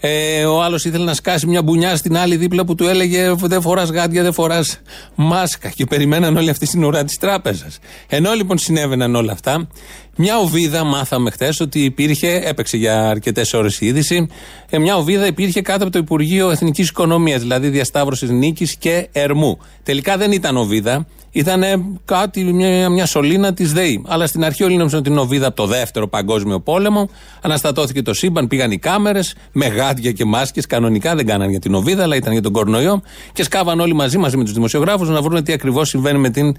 Ε, 0.00 0.44
ο 0.44 0.62
άλλος 0.62 0.84
ήθελε 0.84 1.04
να 1.04 1.14
σκάσει 1.14 1.46
μια 1.46 1.62
μπουνιά 1.62 1.96
στην 1.96 2.16
άλλη 2.16 2.36
δίπλα 2.36 2.64
που 2.64 2.74
του 2.74 2.86
έλεγε 2.86 3.34
Δεν 3.40 3.60
φοράς 3.60 3.90
γάντια, 3.90 4.22
δεν 4.22 4.32
φοράς 4.32 4.80
μάσκα. 5.14 5.68
Και 5.68 5.84
περιμέναν 5.84 6.36
όλοι 6.36 6.50
αυτή 6.50 6.66
στην 6.66 6.84
ουρά 6.84 7.04
της 7.04 7.16
τράπεζας. 7.16 7.78
Ενώ 8.06 8.32
λοιπόν 8.32 8.58
συνέβαιναν 8.58 9.14
όλα 9.14 9.32
αυτά, 9.32 9.68
μια 10.16 10.38
οβίδα 10.38 10.84
μάθαμε 10.84 11.30
χθε 11.30 11.52
ότι 11.60 11.84
υπήρχε, 11.84 12.40
έπαιξε 12.44 12.76
για 12.76 13.08
αρκετές 13.08 13.52
ώρες 13.52 13.80
η 13.80 13.86
είδηση, 13.86 14.28
ε, 14.70 14.78
μια 14.78 14.96
οβίδα 14.96 15.26
υπήρχε 15.26 15.62
κάτω 15.62 15.82
από 15.82 15.92
το 15.92 15.98
Υπουργείο 15.98 16.50
Εθνικής 16.50 16.88
Οικονομίας, 16.88 17.40
δηλαδή 17.40 17.68
διασταύρωσης 17.68 18.30
νίκης 18.30 18.76
και 18.76 19.08
ερμού. 19.12 19.58
Τελικά 19.82 20.16
δεν 20.16 20.32
ήταν 20.32 20.56
οβίδα, 20.56 21.06
ήταν 21.30 21.62
κάτι, 22.04 22.42
μια, 22.44 22.88
μια 22.88 23.06
σωλήνα 23.06 23.54
της 23.54 23.72
ΔΕΗ. 23.72 24.02
Αλλά 24.06 24.26
στην 24.26 24.44
αρχή 24.44 24.64
όλοι 24.64 24.76
νόμιζαν 24.76 24.98
ότι 24.98 25.10
είναι 25.10 25.20
οβίδα 25.20 25.46
από 25.46 25.56
το 25.56 25.66
δεύτερο 25.66 26.08
Παγκόσμιο 26.08 26.60
Πόλεμο. 26.60 27.08
Αναστατώθηκε 27.42 28.02
το 28.02 28.14
σύμπαν, 28.14 28.46
πήγαν 28.46 28.70
οι 28.70 28.78
κάμερες 28.78 29.34
με 29.52 29.66
γάντια 29.66 30.12
και 30.12 30.24
μάσκες. 30.24 30.66
Κανονικά 30.66 31.14
δεν 31.14 31.26
κάναν 31.26 31.50
για 31.50 31.58
την 31.58 31.74
οβίδα, 31.74 32.02
αλλά 32.02 32.16
ήταν 32.16 32.32
για 32.32 32.42
τον 32.42 32.52
κορονοϊό. 32.52 33.02
Και 33.32 33.42
σκάβαν 33.42 33.80
όλοι 33.80 33.94
μαζί, 33.94 34.18
μαζί 34.18 34.36
με 34.36 34.44
τους 34.44 34.52
δημοσιογράφους, 34.52 35.08
να 35.08 35.22
βρουν 35.22 35.44
τι 35.44 35.52
ακριβώς 35.52 35.88
συμβαίνει 35.88 36.18
με 36.18 36.30
την 36.30 36.56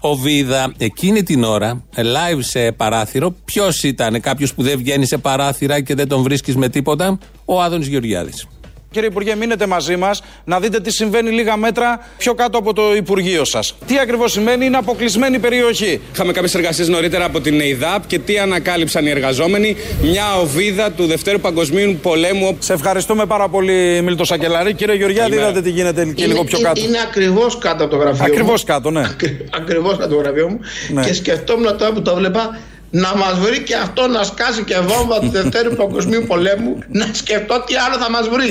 οβίδα. 0.00 0.72
Εκείνη 0.78 1.22
την 1.22 1.44
ώρα, 1.44 1.84
live 1.96 2.38
σε 2.38 2.72
παράθυρο, 2.72 3.34
ποιος 3.44 3.82
ήταν 3.82 4.20
κάποιος 4.20 4.54
που 4.54 4.62
δεν 4.62 4.78
βγαίνει 4.78 5.06
σε 5.06 5.18
παράθυρα 5.18 5.80
και 5.80 5.94
δεν 5.94 6.08
τον 6.08 6.22
βρίσκεις 6.22 6.56
με 6.56 6.68
τίποτα, 6.68 7.18
ο 7.44 7.62
Άδωνης 7.62 7.86
Γεωργιάδης. 7.86 8.46
Κύριε 8.92 9.08
Υπουργέ, 9.08 9.34
μείνετε 9.34 9.66
μαζί 9.66 9.96
μας 9.96 10.22
να 10.44 10.60
δείτε 10.60 10.80
τι 10.80 10.90
συμβαίνει 10.90 11.30
λίγα 11.30 11.56
μέτρα 11.56 12.00
πιο 12.18 12.34
κάτω 12.34 12.58
από 12.58 12.72
το 12.72 12.94
Υπουργείο 12.94 13.44
σας. 13.44 13.74
Τι 13.86 13.98
ακριβώς 13.98 14.32
σημαίνει, 14.32 14.64
είναι 14.64 14.76
αποκλεισμένη 14.76 15.38
περιοχή. 15.38 16.00
Είχαμε 16.12 16.32
κάποιες 16.32 16.54
εργασίες 16.54 16.88
νωρίτερα 16.88 17.24
από 17.24 17.40
την 17.40 17.60
ΕΙΔΑΠ 17.60 18.06
και 18.06 18.18
τι 18.18 18.38
ανακάλυψαν 18.38 19.06
οι 19.06 19.10
εργαζόμενοι. 19.10 19.76
Μια 20.02 20.34
οβίδα 20.40 20.90
του 20.90 21.06
Δευτέρου 21.06 21.40
Παγκοσμίου 21.40 21.98
Πολέμου. 22.02 22.56
Σε 22.58 22.72
ευχαριστούμε 22.72 23.26
πάρα 23.26 23.48
πολύ, 23.48 24.02
Μίλτο 24.02 24.24
Σακελαρή. 24.24 24.74
Κύριε 24.74 24.94
Γεωργιάδη, 24.94 25.34
είδατε 25.34 25.62
τι 25.62 25.70
γίνεται 25.70 26.04
και 26.04 26.26
λίγο 26.26 26.44
πιο 26.44 26.60
κάτω. 26.60 26.80
Είναι 26.80 26.98
ακριβώς 27.08 27.58
κάτω 27.58 27.84
από 27.84 27.92
το 27.96 28.00
γραφείο 28.00 28.24
Ακριβώς 28.24 28.60
μου. 28.60 28.66
κάτω, 28.66 28.90
ναι. 28.90 29.02
Ακριβώς 29.50 29.92
κάτω 29.92 30.04
από 30.04 30.14
το 30.14 30.20
γραφείο 30.20 30.48
μου. 30.48 30.60
Ναι. 30.92 31.04
Και 31.04 31.14
σκεφτόμουν 31.14 31.78
τώρα 31.78 31.92
που 31.92 32.02
το 32.02 32.14
βλέπα 32.14 32.58
να 32.94 33.16
μας 33.16 33.34
βρει 33.38 33.62
και 33.62 33.74
αυτό 33.74 34.06
να 34.06 34.22
σκάσει 34.22 34.62
και 34.64 34.78
βόμβα 34.78 35.20
του 35.20 35.28
Δευτέρου 35.28 35.74
Παγκοσμίου 35.74 36.24
Πολέμου. 36.26 36.78
Να 36.88 37.06
σκεφτώ 37.12 37.64
τι 37.66 37.74
άλλο 37.84 37.96
θα 38.02 38.10
μας 38.10 38.28
βρει. 38.28 38.50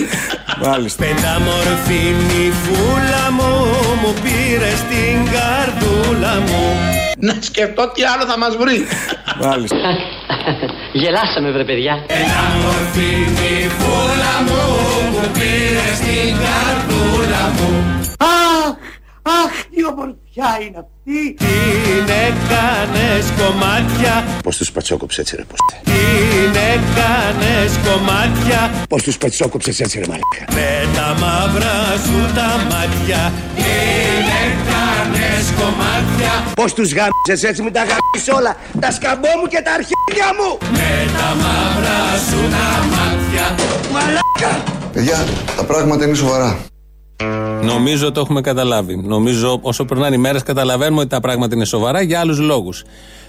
Μάλιστα. 0.65 1.05
Πενταμορφή 1.05 2.03
φούλα 2.63 3.25
μου, 3.37 3.51
μου 4.01 4.13
πήρες 4.23 4.79
την 4.91 5.17
καρδούλα 5.33 6.33
μου. 6.47 6.63
Να 7.17 7.35
σκεφτώ 7.39 7.91
τι 7.93 8.01
άλλο 8.03 8.25
θα 8.31 8.37
μας 8.37 8.55
βρει. 8.61 8.87
Μάλιστα. 9.41 9.77
Γελάσαμε 10.93 11.51
βρε 11.51 11.65
παιδιά. 11.65 11.93
Πενταμορφή 12.07 13.13
φούλα 13.79 14.33
μου, 14.47 14.63
μου 15.11 15.25
πήρες 15.37 15.97
την 16.05 16.31
καρδούλα 16.43 17.43
μου. 17.57 17.69
Αχ, 18.17 18.73
αχ, 19.39 19.51
τι 19.71 19.79
ομορφιά 19.91 20.51
είναι 20.63 20.79
αυτή. 20.85 21.19
Την 21.45 22.05
έκανες 22.27 23.25
κομμάτια. 23.41 24.13
Πώς 24.43 24.57
τους 24.57 24.71
πατσόκοψε 24.71 25.21
έτσι 25.21 25.35
ρε 25.35 25.45
ποστέ. 25.49 25.75
Την 25.83 26.53
έκανες 26.73 27.71
κομμάτια. 27.87 28.59
Πώς 28.89 29.03
τους 29.03 29.17
πατσόκοψες 29.17 29.79
έτσι 29.79 29.99
ρε 29.99 30.05
μαλάκα. 30.11 30.43
Με 30.57 30.69
τα 30.95 31.07
μαύρα 31.21 31.77
σου 32.05 32.19
τα 32.37 32.49
μάτια. 32.69 33.21
Την 33.55 34.25
έκανες 34.45 35.45
κομμάτια. 35.59 36.33
Πώς 36.55 36.73
τους 36.73 36.89
γάμισες 36.93 37.49
έτσι 37.49 37.61
μου 37.61 37.71
τα 37.71 37.83
γάμισες 37.89 38.33
όλα. 38.37 38.55
Τα 38.79 38.91
σκαμπό 38.91 39.31
μου 39.39 39.47
και 39.53 39.61
τα 39.65 39.71
αρχίδια 39.79 40.27
μου. 40.37 40.49
Με 40.77 40.91
τα 41.17 41.29
μαύρα 41.43 41.99
σου 42.27 42.39
τα 42.55 42.67
μάτια. 42.93 43.45
Μαλάκα. 43.93 44.53
Παιδιά, 44.93 45.17
τα 45.57 45.63
πράγματα 45.63 46.05
είναι 46.05 46.15
σοβαρά. 46.15 46.70
Νομίζω 47.63 48.11
το 48.11 48.19
έχουμε 48.19 48.41
καταλάβει. 48.41 48.95
Νομίζω 49.03 49.59
όσο 49.61 49.85
περνάνε 49.85 50.15
οι 50.15 50.17
μέρες 50.17 50.43
καταλαβαίνουμε 50.43 50.99
ότι 51.01 51.09
τα 51.09 51.19
πράγματα 51.19 51.55
είναι 51.55 51.65
σοβαρά 51.65 52.01
για 52.01 52.19
άλλους 52.19 52.39
λόγους. 52.39 52.83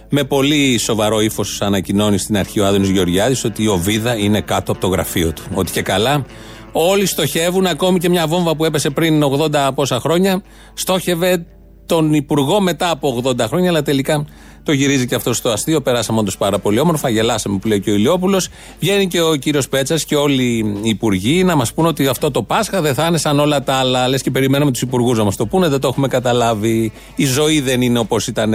Με 0.08 0.24
πολύ 0.24 0.78
σοβαρό 0.78 1.20
ύφος 1.20 1.62
ανακοινώνει 1.62 2.18
στην 2.18 2.36
αρχή 2.36 2.60
ο 2.60 2.66
Άδωνης 2.66 2.88
Γεωργιάδης 2.88 3.44
ότι 3.44 3.62
η 3.62 3.66
Οβίδα 3.66 4.16
είναι 4.16 4.40
κάτω 4.40 4.72
από 4.72 4.80
το 4.80 4.86
γραφείο 4.86 5.32
του. 5.32 5.42
Ότι 5.54 5.72
και 5.72 5.82
καλά 5.82 6.24
όλοι 6.72 7.06
στοχεύουν, 7.06 7.66
ακόμη 7.66 7.98
και 7.98 8.08
μια 8.08 8.26
βόμβα 8.26 8.56
που 8.56 8.64
έπεσε 8.64 8.90
πριν 8.90 9.22
80 9.24 9.70
πόσα 9.74 10.00
χρόνια, 10.00 10.42
στόχευε 10.74 11.46
τον 11.86 12.14
Υπουργό 12.14 12.60
μετά 12.60 12.90
από 12.90 13.22
80 13.24 13.40
χρόνια, 13.48 13.70
αλλά 13.70 13.82
τελικά 13.82 14.26
το 14.62 14.72
γυρίζει 14.72 15.06
και 15.06 15.14
αυτό 15.14 15.32
στο 15.32 15.48
αστείο. 15.48 15.80
Περάσαμε 15.80 16.18
όντως 16.18 16.36
πάρα 16.36 16.58
πολύ 16.58 16.78
όμορφα, 16.78 17.08
γελάσαμε 17.08 17.58
που 17.58 17.68
λέει 17.68 17.80
και 17.80 17.90
ο 17.90 17.94
Ηλιόπουλος. 17.94 18.48
Βγαίνει 18.80 19.06
και 19.06 19.22
ο 19.22 19.34
κύριος 19.34 19.68
Πέτσας 19.68 20.04
και 20.04 20.16
όλοι 20.16 20.44
οι 20.82 20.88
υπουργοί 20.88 21.44
να 21.44 21.56
μας 21.56 21.72
πούνε 21.72 21.88
ότι 21.88 22.06
αυτό 22.06 22.30
το 22.30 22.42
Πάσχα 22.42 22.80
δεν 22.80 22.94
θα 22.94 23.06
είναι 23.06 23.18
σαν 23.18 23.40
όλα 23.40 23.62
τα 23.62 23.74
άλλα. 23.74 24.08
Λες 24.08 24.22
και 24.22 24.30
περιμέναμε 24.30 24.70
τους 24.70 24.82
υπουργούς 24.82 25.18
να 25.18 25.24
μας 25.24 25.36
το 25.36 25.46
πούνε, 25.46 25.68
δεν 25.68 25.80
το 25.80 25.88
έχουμε 25.88 26.08
καταλάβει. 26.08 26.92
Η 27.16 27.24
ζωή 27.24 27.60
δεν 27.60 27.82
είναι 27.82 27.98
όπως 27.98 28.26
ήταν 28.26 28.54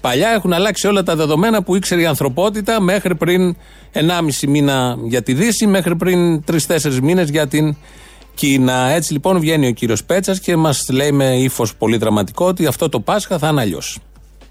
παλιά. 0.00 0.28
Έχουν 0.30 0.52
αλλάξει 0.52 0.86
όλα 0.86 1.02
τα 1.02 1.16
δεδομένα 1.16 1.62
που 1.62 1.76
ήξερε 1.76 2.00
η 2.00 2.06
ανθρωπότητα 2.06 2.80
μέχρι 2.80 3.14
πριν 3.14 3.56
1,5 3.92 4.48
μήνα 4.48 4.96
για 5.04 5.22
τη 5.22 5.34
Δύση, 5.34 5.66
μέχρι 5.66 5.96
πριν 5.96 6.44
3-4 6.44 7.00
μήνες 7.02 7.30
για 7.30 7.46
την 7.46 7.76
Κίνα. 8.34 8.88
Έτσι 8.88 9.12
λοιπόν 9.12 9.38
βγαίνει 9.40 9.66
ο 9.66 9.70
κύριος 9.70 10.04
Πέτσας 10.04 10.40
και 10.40 10.56
μας 10.56 10.88
λέει 10.92 11.12
με 11.12 11.24
ύφος 11.24 11.76
πολύ 11.76 11.96
δραματικό 11.96 12.46
ότι 12.46 12.66
αυτό 12.66 12.88
το 12.88 13.00
Πάσχα 13.00 13.38
θα 13.38 13.48
είναι 13.48 13.60
αλλιώς. 13.60 13.98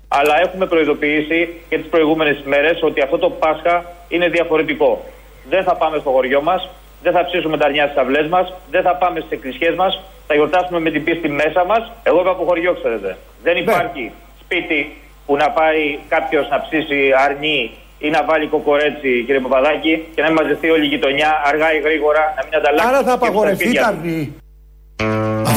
Αλλά 0.08 0.40
έχουμε 0.42 0.66
προειδοποιήσει 0.66 1.50
και 1.70 1.78
τις 1.78 1.90
προηγούμενες 1.90 2.42
ημέρε 2.46 2.72
ότι 2.82 3.02
αυτό 3.02 3.18
το 3.18 3.30
Πάσχα 3.30 3.86
είναι 4.08 4.28
διαφορετικό. 4.28 5.06
Δεν 5.50 5.64
θα 5.64 5.76
πάμε 5.76 5.98
στο 6.00 6.10
χωριό 6.10 6.42
μας, 6.42 6.70
δεν 7.04 7.14
θα 7.14 7.26
ψήσουμε 7.26 7.58
τα 7.58 7.66
αρνιά 7.66 7.86
στις 7.86 7.98
αυλές 7.98 8.28
μας, 8.28 8.54
δεν 8.72 8.82
θα 8.82 8.96
πάμε 8.96 9.20
στις 9.20 9.32
εκκλησιές 9.32 9.76
μας, 9.76 10.02
θα 10.28 10.34
γιορτάσουμε 10.34 10.80
με 10.80 10.92
την 10.92 11.04
πίστη 11.04 11.30
μέσα 11.30 11.66
μας. 11.66 11.92
Εγώ 12.04 12.20
είμαι 12.20 12.30
από 12.30 12.44
χωριό, 12.44 12.74
ξέρετε. 12.74 13.18
Δεν 13.44 13.58
υπάρχει 13.58 14.12
σπίτι 14.44 14.96
που 15.26 15.36
να 15.36 15.50
πάει 15.50 16.00
κάποιος 16.08 16.48
να 16.50 16.62
ψήσει 16.62 17.00
αρνί 17.26 17.72
ή 18.06 18.10
να 18.10 18.24
βάλει 18.24 18.48
κοκορέτσι, 18.48 19.24
κύριε 19.26 19.42
Παπαδάκη, 19.46 19.94
και 20.16 20.22
να 20.22 20.28
μην 20.28 20.38
μαζευτεί 20.42 20.70
όλη 20.70 20.84
η 20.84 20.88
γειτονιά 20.88 21.42
αργά 21.46 21.74
ή 21.74 21.80
γρήγορα, 21.80 22.34
να 22.38 22.42
μην 22.46 22.54
ανταλλάξει. 22.60 22.88
Άρα 22.88 22.98
θα 22.98 23.04
και 23.04 23.10
στα 23.10 23.14
απαγορευτεί 23.14 23.64
σπίτια 23.64 23.82
τα 23.82 23.90
του. 23.92 23.98
αρνή. 23.98 24.36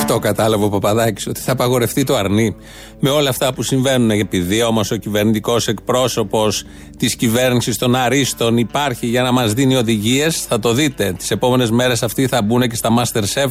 Αυτό 0.06 0.18
κατάλαβε 0.18 0.64
ο 0.64 0.68
Παπαδάκης, 0.68 1.26
ότι 1.26 1.40
θα 1.40 1.52
απαγορευτεί 1.52 2.04
το 2.04 2.16
αρνί. 2.16 2.56
Με 3.00 3.10
όλα 3.10 3.28
αυτά 3.28 3.54
που 3.54 3.62
συμβαίνουν, 3.62 4.10
επειδή 4.10 4.62
όμως 4.62 4.90
ο 4.90 4.96
κυβερνητικός 4.96 5.68
εκπρόσωπος 5.68 6.64
της 6.98 7.16
κυβέρνησης 7.16 7.78
των 7.78 7.94
Αρίστων 7.94 8.56
υπάρχει 8.56 9.06
για 9.06 9.22
να 9.22 9.32
μας 9.32 9.52
δίνει 9.52 9.76
οδηγίες, 9.76 10.44
θα 10.44 10.58
το 10.58 10.72
δείτε. 10.72 11.12
Τις 11.18 11.30
επόμενες 11.30 11.70
μέρες 11.70 12.02
αυτοί 12.02 12.26
θα 12.26 12.42
μπουν 12.42 12.68
και 12.68 12.76
στα 12.76 12.90
Masterchef 12.98 13.48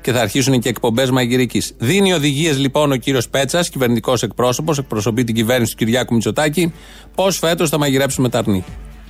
και 0.00 0.12
θα 0.12 0.20
αρχίσουν 0.20 0.60
και 0.60 0.68
εκπομπές 0.68 1.10
μαγειρικής. 1.10 1.74
Δίνει 1.78 2.12
οδηγίες 2.12 2.58
λοιπόν 2.58 2.92
ο 2.92 2.96
κύριος 2.96 3.28
Πέτσας, 3.28 3.68
κυβερνητικός 3.68 4.22
εκπρόσωπος, 4.22 4.78
εκπροσωπεί 4.78 5.24
την 5.24 5.34
κυβέρνηση 5.34 5.76
του 5.76 5.84
Κυριάκου 5.84 6.14
Μητσοτάκη, 6.14 6.72
πώς 7.14 7.38
φέτος 7.38 7.70
θα 7.70 7.78
μαγειρέψουμε 7.78 8.28
τα 8.28 8.38
αρνί. 8.38 8.64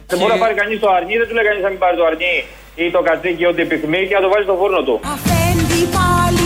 Δεν 0.06 0.18
μπορεί 0.18 0.32
να 0.32 0.38
πάρει 0.38 0.54
κανείς 0.54 0.80
το 0.80 0.88
αρνί, 0.90 1.16
δεν 1.16 1.28
του 1.28 1.34
λέει 1.34 1.44
κανείς 1.44 1.62
να 1.62 1.68
μην 1.68 1.78
πάρει 1.78 1.96
το 1.96 2.04
αρνί 2.04 2.44
ή 2.74 2.90
το 2.90 3.00
κατσίκι, 3.02 3.44
ό,τι 3.46 3.60
επιθυμεί 3.62 4.06
και 4.08 4.14
να 4.14 4.20
το 4.20 4.28
βάλει 4.28 4.44
στο 4.44 4.56
φούρνο 4.60 4.82
του. 4.82 5.00
Αφέντη 5.14 5.80
παλικάρι 5.96 6.45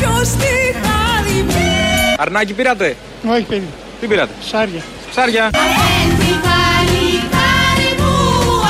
ποιος 0.00 0.28
τη 0.28 0.54
χάρη 0.82 1.42
μου. 1.42 2.14
Αρνάκι 2.18 2.52
πήρατε; 2.52 2.96
Όχι, 3.30 3.42
παιδί. 3.42 3.68
Τι 4.00 4.06
πήρατε; 4.06 4.32
Σάρια. 4.50 4.82
Ψάρια. 5.10 5.44
Αφέντη 5.44 6.32
παλικάρι 6.44 7.90
μου, 7.98 8.14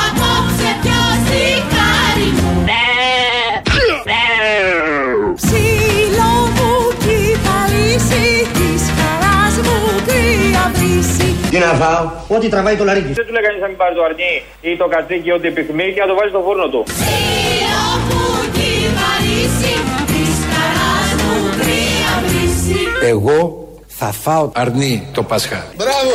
απόψε 0.05 0.69
ποιος 0.81 1.15
τη 1.27 1.43
χάρη 1.73 2.29
μου. 2.37 2.49
Ψήλο 5.35 6.31
μου 6.55 6.71
κι 7.03 7.19
θα 7.43 7.57
λύσει 7.73 8.47
της 8.57 8.83
χαράς 8.97 9.55
μου 9.65 9.77
κρύα 10.07 10.71
βρύση. 10.73 11.35
Τι 11.49 11.57
να 11.57 11.65
φάω, 11.65 12.11
ό,τι 12.27 12.49
τραβάει 12.49 12.75
το 12.75 12.83
λαρίκι. 12.83 13.13
Δεν 13.13 13.25
του 13.25 13.33
λέει 13.33 13.43
κανεί 13.43 13.59
να 13.59 13.67
μην 13.67 13.77
πάρει 13.77 13.95
το 13.95 14.03
αρνί 14.03 14.33
ή 14.61 14.77
το 14.77 14.87
κατσίκι, 14.87 15.31
ό,τι 15.31 15.47
επιθυμεί 15.47 15.93
και 15.93 15.99
να 15.99 16.07
το 16.07 16.15
βάλει 16.15 16.29
στο 16.29 16.41
φούρνο 16.45 16.67
του. 16.73 16.81
Εγώ 23.03 23.67
θα 23.87 24.11
φάω 24.11 24.51
αρνί 24.53 25.07
το 25.13 25.23
Πάσχα. 25.23 25.65
Μπράβο! 25.75 26.11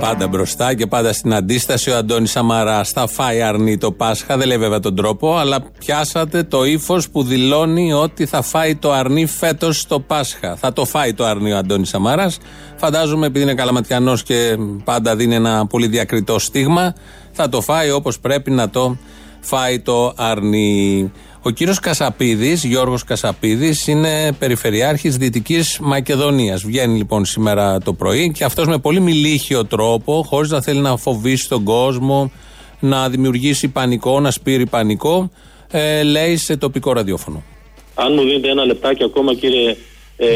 Πάντα 0.00 0.28
μπροστά 0.28 0.74
και 0.74 0.86
πάντα 0.86 1.12
στην 1.12 1.34
αντίσταση 1.34 1.90
ο 1.90 1.96
Αντώνης 1.96 2.30
Σαμαρά. 2.30 2.84
Θα 2.84 3.06
φάει 3.06 3.42
αρνί 3.42 3.78
το 3.78 3.92
Πάσχα, 3.92 4.36
δεν 4.36 4.46
λέει 4.46 4.58
βέβαια 4.58 4.80
τον 4.80 4.96
τρόπο, 4.96 5.36
αλλά 5.36 5.60
πιάσατε 5.78 6.42
το 6.42 6.64
ύφος 6.64 7.10
που 7.10 7.22
δηλώνει 7.22 7.92
ότι 7.92 8.26
θα 8.26 8.42
φάει 8.42 8.76
το 8.76 8.92
αρνί 8.92 9.26
φέτος 9.26 9.86
το 9.86 10.00
Πάσχα. 10.00 10.56
Θα 10.56 10.72
το 10.72 10.84
φάει 10.84 11.14
το 11.14 11.24
αρνί 11.24 11.52
ο 11.52 11.56
Αντώνης 11.56 11.88
Σαμαράς. 11.88 12.38
Φαντάζομαι 12.76 13.26
επειδή 13.26 13.44
είναι 13.44 13.54
καλαματιανός 13.54 14.22
και 14.22 14.56
πάντα 14.84 15.16
δίνει 15.16 15.34
ένα 15.34 15.66
πολύ 15.66 15.86
διακριτό 15.86 16.38
στίγμα, 16.38 16.94
θα 17.32 17.48
το 17.48 17.60
φάει 17.60 17.90
όπως 17.90 18.18
πρέπει 18.18 18.50
να 18.50 18.70
το 18.70 18.96
φάει 19.40 19.80
το 19.80 20.12
αρνί. 20.16 21.12
Ο 21.44 21.50
κύριος 21.50 21.78
Κασαπίδης, 21.78 22.64
Γιώργος 22.64 23.04
Κασαπίδης, 23.04 23.86
είναι 23.86 24.32
περιφερειάρχης 24.38 25.16
Δυτικής 25.16 25.78
Μακεδονίας. 25.82 26.62
Βγαίνει 26.62 26.96
λοιπόν 26.96 27.24
σήμερα 27.24 27.78
το 27.78 27.92
πρωί 27.92 28.32
και 28.32 28.44
αυτός 28.44 28.66
με 28.66 28.78
πολύ 28.78 29.00
μιλήχιο 29.00 29.64
τρόπο, 29.64 30.22
χωρίς 30.26 30.50
να 30.50 30.62
θέλει 30.62 30.80
να 30.80 30.96
φοβήσει 30.96 31.48
τον 31.48 31.64
κόσμο, 31.64 32.32
να 32.80 33.08
δημιουργήσει 33.08 33.68
πανικό, 33.68 34.20
να 34.20 34.30
σπείρει 34.30 34.66
πανικό, 34.66 35.30
ε, 35.70 36.02
λέει 36.02 36.36
σε 36.36 36.56
τοπικό 36.56 36.92
ραδιόφωνο. 36.92 37.42
Αν 37.94 38.12
μου 38.12 38.22
δίνετε 38.22 38.50
ένα 38.50 38.64
λεπτάκι 38.64 39.04
ακόμα 39.04 39.34
κύριε 39.34 39.76
ε, 40.16 40.28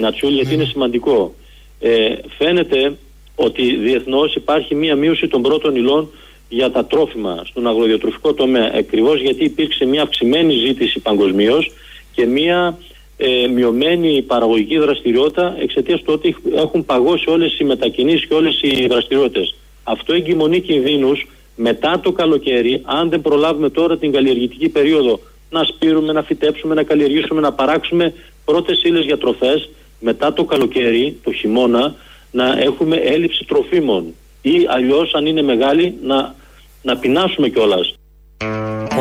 Νατσούλη, 0.00 0.34
γιατί 0.34 0.54
είναι 0.54 0.64
σημαντικό. 0.64 1.34
Ε, 1.80 1.90
φαίνεται 2.38 2.96
ότι 3.34 3.76
διεθνώς 3.76 4.34
υπάρχει 4.34 4.74
μία 4.74 4.96
μείωση 4.96 5.28
των 5.28 5.42
πρώτων 5.42 5.76
υλών 5.76 6.10
για 6.52 6.70
τα 6.70 6.84
τρόφιμα 6.84 7.42
στον 7.44 7.66
αγροδιατροφικό 7.66 8.34
τομέα. 8.34 8.72
Ακριβώς 8.74 9.20
γιατί 9.20 9.44
υπήρξε 9.44 9.84
μια 9.84 10.02
αυξημένη 10.02 10.54
ζήτηση 10.54 11.00
παγκοσμίως 11.00 11.72
και 12.12 12.26
μια 12.26 12.78
ε, 13.16 13.46
μειωμένη 13.46 14.22
παραγωγική 14.22 14.78
δραστηριότητα 14.78 15.56
εξαιτίας 15.60 16.02
του 16.02 16.12
ότι 16.12 16.36
έχουν 16.54 16.84
παγώσει 16.84 17.30
όλες 17.30 17.58
οι 17.58 17.64
μετακινήσεις 17.64 18.26
και 18.26 18.34
όλες 18.34 18.60
οι 18.62 18.86
δραστηριότητες. 18.86 19.54
Αυτό 19.82 20.14
εγκυμονεί 20.14 20.60
κινδύνους 20.60 21.26
μετά 21.56 22.00
το 22.00 22.12
καλοκαίρι, 22.12 22.82
αν 22.84 23.08
δεν 23.08 23.20
προλάβουμε 23.20 23.70
τώρα 23.70 23.98
την 23.98 24.12
καλλιεργητική 24.12 24.68
περίοδο 24.68 25.20
να 25.50 25.64
σπείρουμε, 25.64 26.12
να 26.12 26.22
φυτέψουμε, 26.22 26.74
να 26.74 26.82
καλλιεργήσουμε, 26.82 27.40
να 27.40 27.52
παράξουμε 27.52 28.14
πρώτες 28.44 28.82
ύλες 28.82 29.04
για 29.04 29.18
τροφές, 29.18 29.70
μετά 30.00 30.32
το 30.32 30.44
καλοκαίρι, 30.44 31.16
το 31.24 31.32
χειμώνα, 31.32 31.94
να 32.30 32.58
έχουμε 32.60 32.96
έλλειψη 32.96 33.44
τροφίμων 33.44 34.14
ή 34.42 34.66
αλλιώς 34.68 35.14
αν 35.14 35.26
είναι 35.26 35.42
μεγάλη 35.42 35.94
να, 36.02 36.34
να 36.82 36.96
πεινάσουμε 36.96 37.48
κιόλας. 37.48 37.94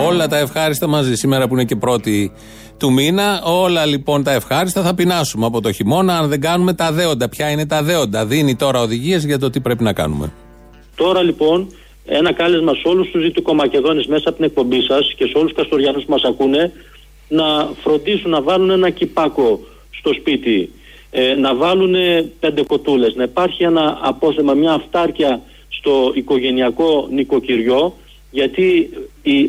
Όλα 0.08 0.28
τα 0.28 0.38
ευχάριστα 0.38 0.88
μαζί. 0.88 1.16
Σήμερα 1.16 1.48
που 1.48 1.54
είναι 1.54 1.66
και 1.66 1.76
πρώτη 1.76 2.32
του 2.78 2.92
μήνα, 2.92 3.42
όλα 3.44 3.86
λοιπόν 3.86 4.24
τα 4.24 4.32
ευχάριστα 4.32 4.82
θα 4.82 4.94
πεινάσουμε 4.96 5.46
από 5.46 5.62
το 5.62 5.72
χειμώνα. 5.72 6.18
Αν 6.18 6.30
δεν 6.30 6.42
κάνουμε 6.42 6.74
τα 6.74 6.92
δέοντα, 6.92 7.30
ποια 7.30 7.50
είναι 7.50 7.66
τα 7.66 7.84
δέοντα. 7.84 8.26
Δίνει 8.26 8.56
τώρα 8.56 8.82
οδηγίες 8.82 9.26
για 9.26 9.40
το 9.40 9.50
τι 9.50 9.60
πρέπει 9.60 9.84
να 9.84 9.94
κάνουμε. 9.94 10.34
Τώρα 10.96 11.22
λοιπόν 11.22 11.68
ένα 12.06 12.34
κάλεσμα 12.34 12.74
σε 12.74 12.88
όλους 12.88 13.12
τους 13.12 13.22
Δυτικομακεδόνες 13.22 14.06
μέσα 14.06 14.24
από 14.30 14.36
την 14.38 14.46
εκπομπή 14.46 14.82
σας 14.82 15.14
και 15.18 15.26
σε 15.26 15.38
όλους 15.38 15.52
τους 15.52 15.62
Καστοριάνους 15.62 16.04
που 16.04 16.12
μας 16.12 16.24
ακούνε 16.24 16.72
να 17.28 17.70
φροντίσουν 17.84 18.30
να 18.30 18.42
βάλουν 18.42 18.70
ένα 18.70 18.90
κυπάκο 18.90 19.60
στο 19.92 20.14
σπίτι, 20.14 20.72
ε, 21.12 21.34
να 21.34 21.56
βάλουν 21.56 21.96
πέντε 22.40 22.64
κοτούλες, 22.64 23.16
να 23.16 23.24
υπάρχει 23.24 23.64
ένα 23.64 24.00
απόθεμα, 24.02 24.54
μια 24.54 24.74
αυτάρκεια 24.74 25.42
στο 25.82 26.12
οικογενειακό 26.16 27.08
νοικοκυριό 27.12 27.94
γιατί 28.32 28.90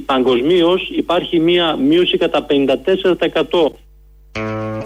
παγκοσμίως 0.06 0.88
υπάρχει 0.96 1.40
μια 1.40 1.76
μείωση 1.76 2.16
κατά 2.18 2.46
54%. 2.48 3.72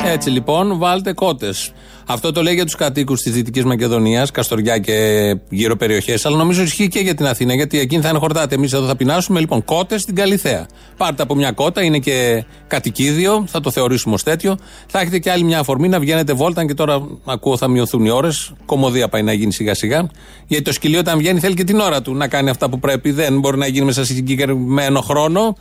Έτσι 0.05 0.31
λοιπόν, 0.31 0.79
βάλτε 0.79 1.13
κότες. 1.13 1.73
Αυτό 2.09 2.33
το 2.33 2.43
λέει 2.43 2.55
για 2.55 2.65
τους 2.65 2.75
κατοίκους 2.75 3.21
της 3.21 3.33
Δυτικής 3.33 3.65
Μακεδονίας, 3.65 4.31
Καστοριά 4.31 4.79
και 4.79 5.37
γύρω 5.49 5.77
περιοχές, 5.77 6.27
αλλά 6.27 6.37
νομίζω 6.37 6.63
ισχύει 6.63 6.89
και 6.89 6.99
για 6.99 7.15
την 7.15 7.27
Αθήνα, 7.27 7.55
γιατί 7.55 7.79
εκείνη 7.79 8.03
θα 8.03 8.09
είναι 8.09 8.19
χορτάτε. 8.19 8.55
Εμείς 8.55 8.73
εδώ 8.73 8.87
θα 8.87 8.97
πεινάσουμε. 8.97 9.41
Λοιπόν, 9.41 9.65
κότες 9.65 10.03
στην 10.03 10.15
Καλιθέα. 10.15 10.67
Πάρτε 10.97 11.23
από 11.23 11.35
μια 11.35 11.53
κότα, 11.53 11.83
είναι 11.83 11.99
και 11.99 12.45
κατοικίδιο, 12.67 13.45
θα 13.47 13.61
το 13.61 13.71
θεωρήσουμε 13.71 14.15
ως 14.15 14.23
τέτοιο. 14.23 14.57
Θα 14.87 15.01
έχετε 15.01 15.19
και 15.19 15.31
άλλη 15.31 15.45
μια 15.45 15.59
αφορμή 15.59 15.89
να 15.89 16.01
βγαίνετε 16.01 16.33
βόλτα, 16.33 16.67
και 16.67 16.75
τώρα 16.75 17.07
ακούω 17.25 17.57
θα 17.57 17.69
μειωθούν 17.69 18.05
οι 18.05 18.11
ώρες. 18.11 18.53
Κομμωδία 18.67 19.09
πάει 19.09 19.23
να 19.23 19.33
γίνει 19.33 19.53
σιγά 19.53 19.75
σιγά. 19.75 20.09
Γιατί 20.47 20.65
το 20.65 20.73
σκυλί 20.73 20.97
όταν 20.97 21.19
βγαίνει 21.19 21.41
θέλει 21.41 21.55
και 21.55 21.65
την 21.65 21.81
ώρα 21.81 22.03
του 22.03 22.15
να 22.15 22.29
κάνει 22.29 22.51
αυτά 22.51 22.69
που 22.69 22.79
πρέπει. 22.79 23.11
Δεν 23.11 23.39
μπορεί 23.39 23.59
να 23.59 23.67
γίνει 23.67 23.87
μέσα 23.87 24.05
σε 24.05 24.15
συγκεκριμένο 24.15 25.01
χρόνο. 25.01 25.57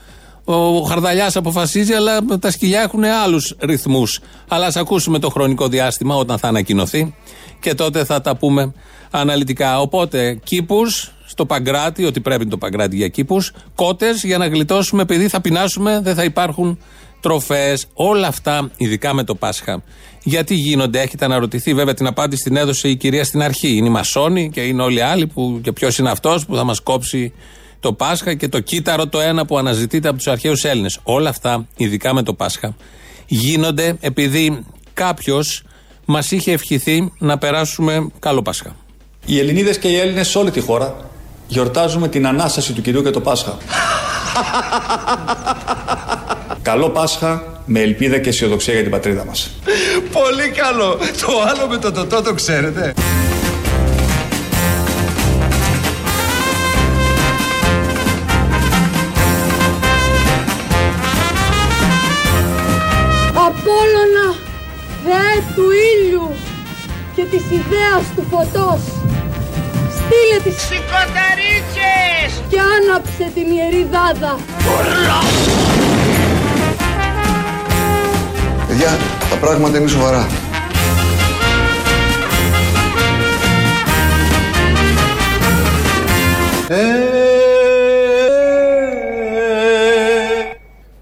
Ο 0.46 0.82
Χαρδαλιάς 0.82 1.36
αποφασίζει, 1.36 1.94
αλλά 1.94 2.26
τα 2.40 2.52
σκυλιά 2.52 2.82
έχουν 2.82 3.04
άλλους 3.04 3.56
ρυθμούς. 3.60 4.20
Αλλά 4.48 4.66
ας 4.66 4.76
ακούσουμε 4.76 5.20
το 5.20 5.30
χρονικό 5.30 5.68
διάστημα 5.68 6.16
όταν 6.16 6.38
θα 6.38 6.48
ανακοινωθεί 6.48 7.16
και 7.60 7.74
τότε 7.74 8.04
θα 8.06 8.22
τα 8.22 8.36
πούμε 8.36 8.74
αναλυτικά. 9.12 9.80
Οπότε, 9.80 10.40
κήπους 10.44 11.12
στο 11.26 11.46
Παγκράτη, 11.46 12.06
ότι 12.06 12.20
πρέπει 12.20 12.48
το 12.48 12.58
Παγκράτη 12.58 12.96
για 12.96 13.08
κήπους, 13.08 13.52
κότες 13.76 14.24
για 14.24 14.38
να 14.38 14.48
γλιτώσουμε, 14.48 15.02
επειδή 15.02 15.28
θα 15.28 15.42
πεινάσουμε, 15.42 16.00
δεν 16.04 16.16
θα 16.16 16.24
υπάρχουν 16.24 16.80
τροφές. 17.20 17.88
Όλα 17.94 18.28
αυτά, 18.28 18.70
ειδικά 18.78 19.14
με 19.14 19.24
το 19.24 19.36
Πάσχα. 19.36 19.84
Γιατί 20.24 20.56
γίνονται, 20.56 21.02
έχετε 21.02 21.26
αναρωτηθεί, 21.26 21.74
βέβαια 21.74 21.94
την 21.94 22.08
απάντηση 22.08 22.44
την 22.44 22.56
έδωσε 22.56 22.90
η 22.90 22.96
κυρία 22.96 23.24
στην 23.24 23.42
αρχή. 23.42 23.76
Είναι 23.76 23.88
οι 23.88 23.92
Μασόνοι 23.92 24.50
και 24.50 24.62
είναι 24.62 24.82
όλοι 24.82 24.98
οι 24.98 25.02
άλλοι 25.02 25.28
που, 25.28 25.60
και 25.64 25.72
ποιος 25.72 25.98
είναι 25.98 26.10
αυτός 26.10 26.46
που 26.46 26.56
θα 26.56 26.64
μας 26.64 26.80
κόψει 26.80 27.34
το 27.86 27.94
Πάσχα 27.94 28.34
και 28.34 28.48
το 28.48 28.60
κύτταρο 28.60 29.08
το 29.08 29.20
ένα 29.20 29.46
που 29.46 29.58
αναζητείται 29.58 30.08
από 30.08 30.18
τους 30.18 30.28
αρχαίους 30.28 30.64
Έλληνες. 30.64 31.00
Όλα 31.04 31.30
αυτά, 31.30 31.68
ειδικά 31.78 32.14
με 32.14 32.24
το 32.24 32.34
Πάσχα, 32.34 32.76
γίνονται 33.26 33.98
επειδή 34.00 34.66
κάποιος 34.94 35.64
μας 36.06 36.32
είχε 36.32 36.52
ευχηθεί 36.52 37.12
να 37.18 37.38
περάσουμε 37.38 38.08
καλό 38.20 38.42
Πάσχα. 38.42 38.76
Οι 39.26 39.40
Ελληνίδες 39.40 39.78
και 39.78 39.88
οι 39.88 39.96
Έλληνες 39.96 40.28
σε 40.28 40.38
όλη 40.38 40.52
τη 40.52 40.60
χώρα 40.60 40.96
γιορτάζουμε 41.48 42.08
την 42.08 42.28
ανάσταση 42.28 42.74
του 42.74 42.82
κυρίου 42.82 43.04
και 43.04 43.10
το 43.10 43.22
Πάσχα. 43.22 43.58
Καλό 46.70 46.90
Πάσχα 46.90 47.62
με 47.66 47.80
ελπίδα 47.80 48.18
και 48.18 48.30
αισιοδοξία 48.30 48.74
για 48.74 48.84
την 48.84 48.92
πατρίδα 48.92 49.26
μας. 49.26 49.52
Πολύ 50.12 50.50
καλό. 50.50 50.98
Το 51.22 51.42
άλλο 51.48 51.68
με 51.68 51.78
το 51.78 51.92
τοτό 51.92 52.22
το 52.22 52.34
ξέρετε. 52.34 52.94
Ιδέας 67.96 68.14
του 68.16 68.26
φωτός, 68.30 68.82
στείλε 69.98 70.40
τις 70.44 70.62
Σηκωταρίτσες! 70.62 72.44
και 72.50 72.58
άναψε 72.60 73.32
την 73.34 73.52
ιερή 73.52 73.88
δάδα. 73.92 74.40
Παιδιά, 78.68 78.98
τα 79.30 79.36
πράγματα 79.36 79.78
είναι 79.78 79.88
σοβαρά. 79.88 80.28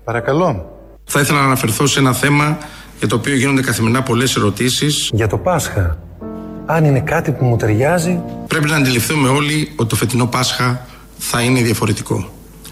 Παρακαλώ. 0.04 0.72
Θα 1.04 1.20
ήθελα 1.20 1.40
να 1.40 1.46
αναφερθώ 1.46 1.88
σε 1.88 2.00
ένα 2.00 2.14
θέμα 2.14 2.58
για 3.00 3.08
το 3.08 3.16
οποίο 3.16 3.36
γίνονται 3.36 3.62
καθημερινά 3.62 4.04
πολλές 4.04 4.36
ερωτήσεις. 4.36 5.10
Για 5.14 5.28
το 5.28 5.38
Πάσχα. 5.38 5.98
Αν 6.66 6.86
είναι 6.86 7.00
κάτι 7.00 7.32
που 7.32 7.46
μου 7.46 7.58
ταιριάζει. 7.58 8.22
Πρέπει 8.48 8.70
να 8.70 8.76
αντιληφθούμε 8.76 9.30
όλοι 9.30 9.72
ότι 9.76 9.90
το 9.90 9.96
φετινό 9.96 10.26
Πάσχα 10.26 10.86
θα 11.18 11.42
είναι 11.42 11.62
διαφορετικό. 11.62 12.32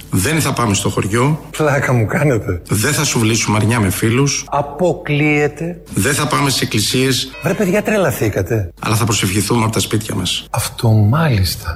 Δεν 0.10 0.42
θα 0.42 0.54
πάμε 0.54 0.74
στο 0.74 0.90
χωριό. 0.90 1.40
Πλάκα 1.58 1.94
μου 1.94 2.06
κάνετε. 2.06 2.62
Δεν 2.70 2.94
θα 2.94 3.04
σουβλήσουμε 3.04 3.58
αρνιά 3.58 3.80
με 3.80 3.90
φίλους. 3.90 4.46
Αποκλείεται. 4.50 5.82
Δεν 5.94 6.14
θα 6.14 6.28
πάμε 6.28 6.50
σε 6.50 6.64
εκκλησίες. 6.64 7.32
Βρε 7.44 7.54
παιδιά 7.54 7.84
τρελαθήκατε. 7.84 8.70
Αλλά 8.80 8.96
θα 8.96 9.06
προσευχηθούμε 9.06 9.64
από 9.64 9.72
τα 9.72 9.80
σπίτια 9.80 10.16
μας. 10.16 10.46
Αυτό 10.50 10.90
μάλιστα. 10.90 11.76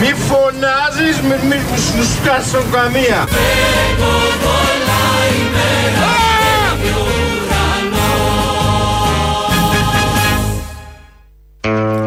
Μη 0.00 0.12
φωνάζεις, 0.28 1.20
μη, 1.20 1.48
μη 1.48 1.56
σου 1.76 2.14
σκάσω 2.14 2.64
καμία. 2.72 3.28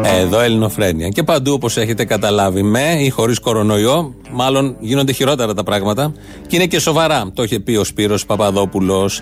Εδώ 0.08 0.40
Ελληνοφρένια. 0.40 1.08
Και 1.08 1.22
παντού 1.22 1.52
όπως 1.52 1.76
έχετε 1.76 2.04
καταλάβει, 2.04 2.62
με 2.62 2.96
ή 2.98 3.08
χωρίς 3.08 3.38
κορονοϊό, 3.38 4.14
μάλλον 4.30 4.76
γίνονται 4.80 5.12
χειρότερα 5.12 5.54
τα 5.54 5.62
πράγματα. 5.62 6.12
Και 6.46 6.56
είναι 6.56 6.66
και 6.66 6.78
σοβαρά. 6.78 7.30
Το 7.34 7.42
είχε 7.42 7.60
πει 7.60 7.76
ο 7.76 7.84
Σπύρος 7.84 8.26
Παπαδόπουλος. 8.26 9.20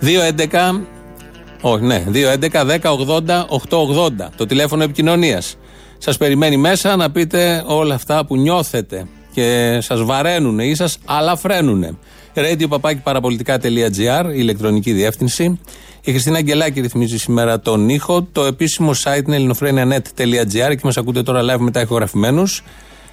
2.11. 0.00 0.80
Όχι, 1.60 1.84
ναι. 1.84 2.04
2.11.10.80.880. 2.12 4.30
Το 4.36 4.46
τηλέφωνο 4.46 4.82
επικοινωνίας. 4.82 5.56
Σας 5.98 6.16
περιμένει 6.16 6.56
μέσα 6.56 6.96
να 6.96 7.10
πείτε 7.10 7.64
όλα 7.66 7.94
αυτά 7.94 8.26
που 8.26 8.36
νιώθετε 8.36 9.06
και 9.34 9.78
σας 9.80 10.02
βαραίνουν 10.02 10.58
ή 10.58 10.74
σας 10.74 10.98
αλαφραίνουν. 11.04 11.98
radio.parapolitica.gr, 12.34 14.24
η 14.26 14.34
ηλεκτρονική 14.34 14.92
διεύθυνση. 14.92 15.60
Η 16.00 16.10
Χριστίνα 16.10 16.36
Αγγελάκη 16.36 16.80
ρυθμίζει 16.80 17.18
σήμερα 17.18 17.60
τον 17.60 17.88
ήχο. 17.88 18.22
Το 18.32 18.44
επίσημο 18.44 18.90
site 19.04 19.26
είναι 19.26 19.36
ελληνοφρένια.net.gr 19.36 20.74
και 20.74 20.80
μας 20.82 20.96
ακούτε 20.96 21.22
τώρα 21.22 21.42
live 21.42 21.60
μετά 21.60 21.80
ηχογραφημένους. 21.80 22.62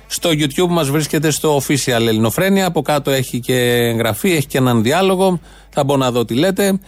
Στο 0.08 0.30
YouTube 0.30 0.70
μας 0.70 0.90
βρίσκεται 0.90 1.30
στο 1.30 1.58
official 1.58 2.08
Ελληνοφρένια. 2.08 2.66
Από 2.66 2.82
κάτω 2.82 3.12
έχει 3.12 3.40
και 3.40 3.56
εγγραφή, 3.76 4.32
έχει 4.32 4.48
και 4.48 4.58
έναν 4.58 4.84
διάλογο. 4.84 5.40
Θα 5.70 5.84
μπορώ 5.84 6.00
να 6.00 6.12
δω 6.12 6.26
τι 6.26 6.34
λέτε. 6.34 6.80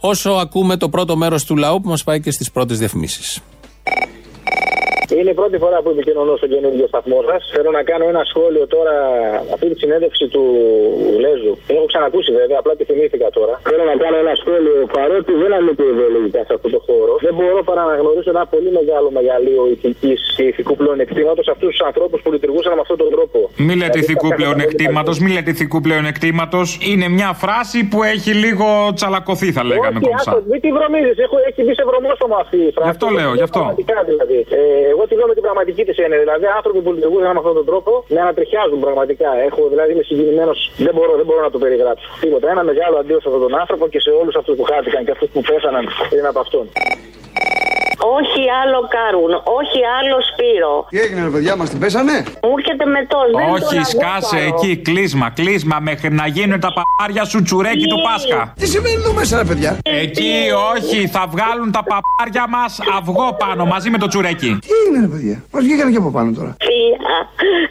Όσο 0.00 0.30
ακούμε 0.30 0.76
το 0.76 0.88
πρώτο 0.88 1.16
μέρος 1.16 1.44
του 1.44 1.56
λαού 1.56 1.80
που 1.80 1.88
μας 1.88 2.04
πάει 2.04 2.20
και 2.20 2.30
στις 2.30 2.50
πρώτες 2.50 2.78
διαφημίσεις. 2.78 3.40
Είναι 5.16 5.30
η 5.30 5.36
πρώτη 5.40 5.56
φορά 5.64 5.78
που 5.82 5.90
επικοινωνώ 5.94 6.32
στον 6.36 6.48
καινούργιο 6.54 6.86
σταθμό 6.92 7.18
σας. 7.28 7.40
Θέλω 7.54 7.70
να 7.78 7.82
κάνω 7.90 8.04
ένα 8.12 8.22
σχόλιο 8.30 8.64
τώρα, 8.74 8.94
αυτή 9.54 9.66
τη 9.72 9.76
συνέντευξη 9.82 10.24
του 10.34 10.44
Γλέζου. 11.16 11.52
Την 11.66 11.76
έχω 11.76 11.86
ξανακούσει 11.92 12.30
βέβαια, 12.40 12.56
απλά 12.62 12.72
τη 12.78 12.84
θυμήθηκα 12.84 13.28
τώρα. 13.38 13.54
Θέλω 13.70 13.84
να 13.90 13.96
κάνω 14.02 14.16
ένα 14.24 14.34
σχόλιο, 14.42 14.74
παρότι 14.96 15.32
δεν 15.42 15.50
ανήκει 15.58 15.84
ιδεολογικά 15.94 16.40
σε 16.48 16.52
αυτό 16.56 16.68
το 16.74 16.80
χώρο, 16.86 17.12
δεν 17.26 17.34
μπορώ 17.38 17.60
παρά 17.70 17.82
να 17.90 17.94
γνωρίσω 18.00 18.30
ένα 18.36 18.44
πολύ 18.54 18.70
μεγάλο 18.78 19.08
μεγαλείο 19.18 19.62
ηθικής 19.74 20.18
και 20.36 20.42
ηθικού 20.50 20.74
πλεονεκτήματος 20.80 21.46
αυτούς 21.54 21.68
τους 21.74 21.82
ανθρώπους 21.90 22.18
που 22.22 22.30
λειτουργούσαν 22.34 22.72
με 22.78 22.80
αυτόν 22.80 22.96
τον 23.02 23.10
τρόπο. 23.14 23.38
Μη 23.66 23.74
λέτε 23.80 23.98
ηθικού 23.98 24.28
πλεονεκτήματος, 24.38 25.16
μη 25.22 25.30
λέτε 25.34 25.50
ηθικού 25.50 25.78
πλεονεκτήματος. 25.80 26.66
Είναι 26.90 27.08
μια 27.08 27.30
φράση 27.42 27.78
που 27.90 27.98
έχει 28.02 28.30
λίγο 28.44 28.66
τσαλακωθεί, 28.94 29.48
θα 29.52 29.62
λέγαμε 29.70 29.98
κομψά. 30.06 30.42
Μην 30.50 30.60
τη 30.60 30.70
βρωμίζεις, 30.76 31.16
έχει 31.48 31.60
μπει 31.64 31.74
σε 31.80 31.84
βρωμόσωμα 31.90 32.36
αυτή 32.44 32.56
η 32.56 32.70
φράση. 32.74 32.88
Γι' 32.88 32.94
αυτό 32.96 33.06
λέω, 33.18 33.30
γι' 33.34 33.46
αυτό. 33.48 33.60
Δηλαδή. 34.10 34.38
Ε, 34.50 34.58
εγώ 34.98 35.06
τη 35.08 35.14
λέω 35.18 35.26
με 35.32 35.36
την 35.38 35.44
πραγματική 35.46 35.82
της 35.88 35.96
έννοια. 36.04 36.18
Δηλαδή, 36.24 36.46
άνθρωποι 36.58 36.80
που 36.84 36.92
λειτουργούσαν 36.96 37.30
με 37.36 37.40
αυτόν 37.42 37.54
τον 37.60 37.66
τρόπο 37.70 37.92
με 38.14 38.20
ανατριχιάζουν 38.24 38.78
πραγματικά. 38.86 39.30
Έχω, 39.48 39.60
δηλαδή, 39.72 39.90
είμαι 39.92 40.06
συγκινημένος. 40.10 40.58
Δεν 40.86 40.92
μπορώ, 40.96 41.12
δεν 41.20 41.26
μπορώ 41.28 41.40
να 41.48 41.52
το 41.54 41.58
περιγράψω. 41.64 42.06
Τίποτα. 42.20 42.46
Ένα 42.54 42.62
μεγάλο 42.70 42.96
αντίο 43.02 43.18
σε 43.20 43.26
αυτόν 43.28 43.42
τον 43.46 43.54
άνθρωπο 43.62 43.84
και 43.92 44.00
σε 44.06 44.10
όλους 44.20 44.34
αυτούς 44.40 44.54
που 44.58 44.64
χάθηκαν 44.70 45.00
και 45.04 45.12
αυτούς 45.16 45.28
που 45.34 45.40
πέθαναν 45.48 45.84
πριν 46.10 46.26
από 46.30 46.38
αυτόν. 46.44 46.64
Όχι 48.00 48.42
άλλο 48.62 48.78
Κάρουν, 48.94 49.32
όχι 49.58 49.78
άλλο 49.98 50.16
Σπύρο. 50.30 50.86
Τι 50.90 50.98
έγινε, 51.00 51.22
ρε 51.22 51.32
παιδιά, 51.34 51.56
μας 51.56 51.68
την 51.70 51.78
πέσανε; 51.78 52.16
Μου 52.42 52.54
έρχεται 52.58 52.84
με 52.94 53.00
το 53.10 53.18
Όχι, 53.54 53.78
σκάσε 53.92 54.38
εκεί, 54.50 54.76
κλείσμα, 54.76 55.30
κλείσμα 55.30 55.76
μέχρι 55.80 56.10
να 56.20 56.26
γίνουν 56.26 56.60
τα 56.60 56.70
παπάρια 56.78 57.24
σου 57.24 57.42
τσουρέκι 57.42 57.86
του 57.86 57.98
Πάσχα. 58.06 58.52
Τι 58.60 58.66
σημαίνει 58.66 58.94
εδώ 58.94 59.12
μέσα, 59.12 59.36
ρε 59.36 59.44
παιδιά; 59.44 59.78
Εκεί, 59.82 60.34
όχι, 60.74 61.06
θα 61.06 61.22
βγάλουν 61.32 61.70
τα 61.72 61.82
παπάρια 61.90 62.44
μας 62.48 62.80
αυγό 62.98 63.36
πάνω 63.38 63.64
μαζί 63.64 63.90
με 63.90 63.98
το 63.98 64.06
τσουρέκι. 64.06 64.58
Τι 64.64 64.68
έγινε, 64.80 65.00
ρε 65.00 65.10
παιδιά, 65.12 65.44
μας 65.52 65.62
βγήκαν 65.64 65.90
και 65.92 65.96
από 65.96 66.10
πάνω 66.10 66.30
τώρα. 66.38 66.56
Φιλιά, 66.68 67.18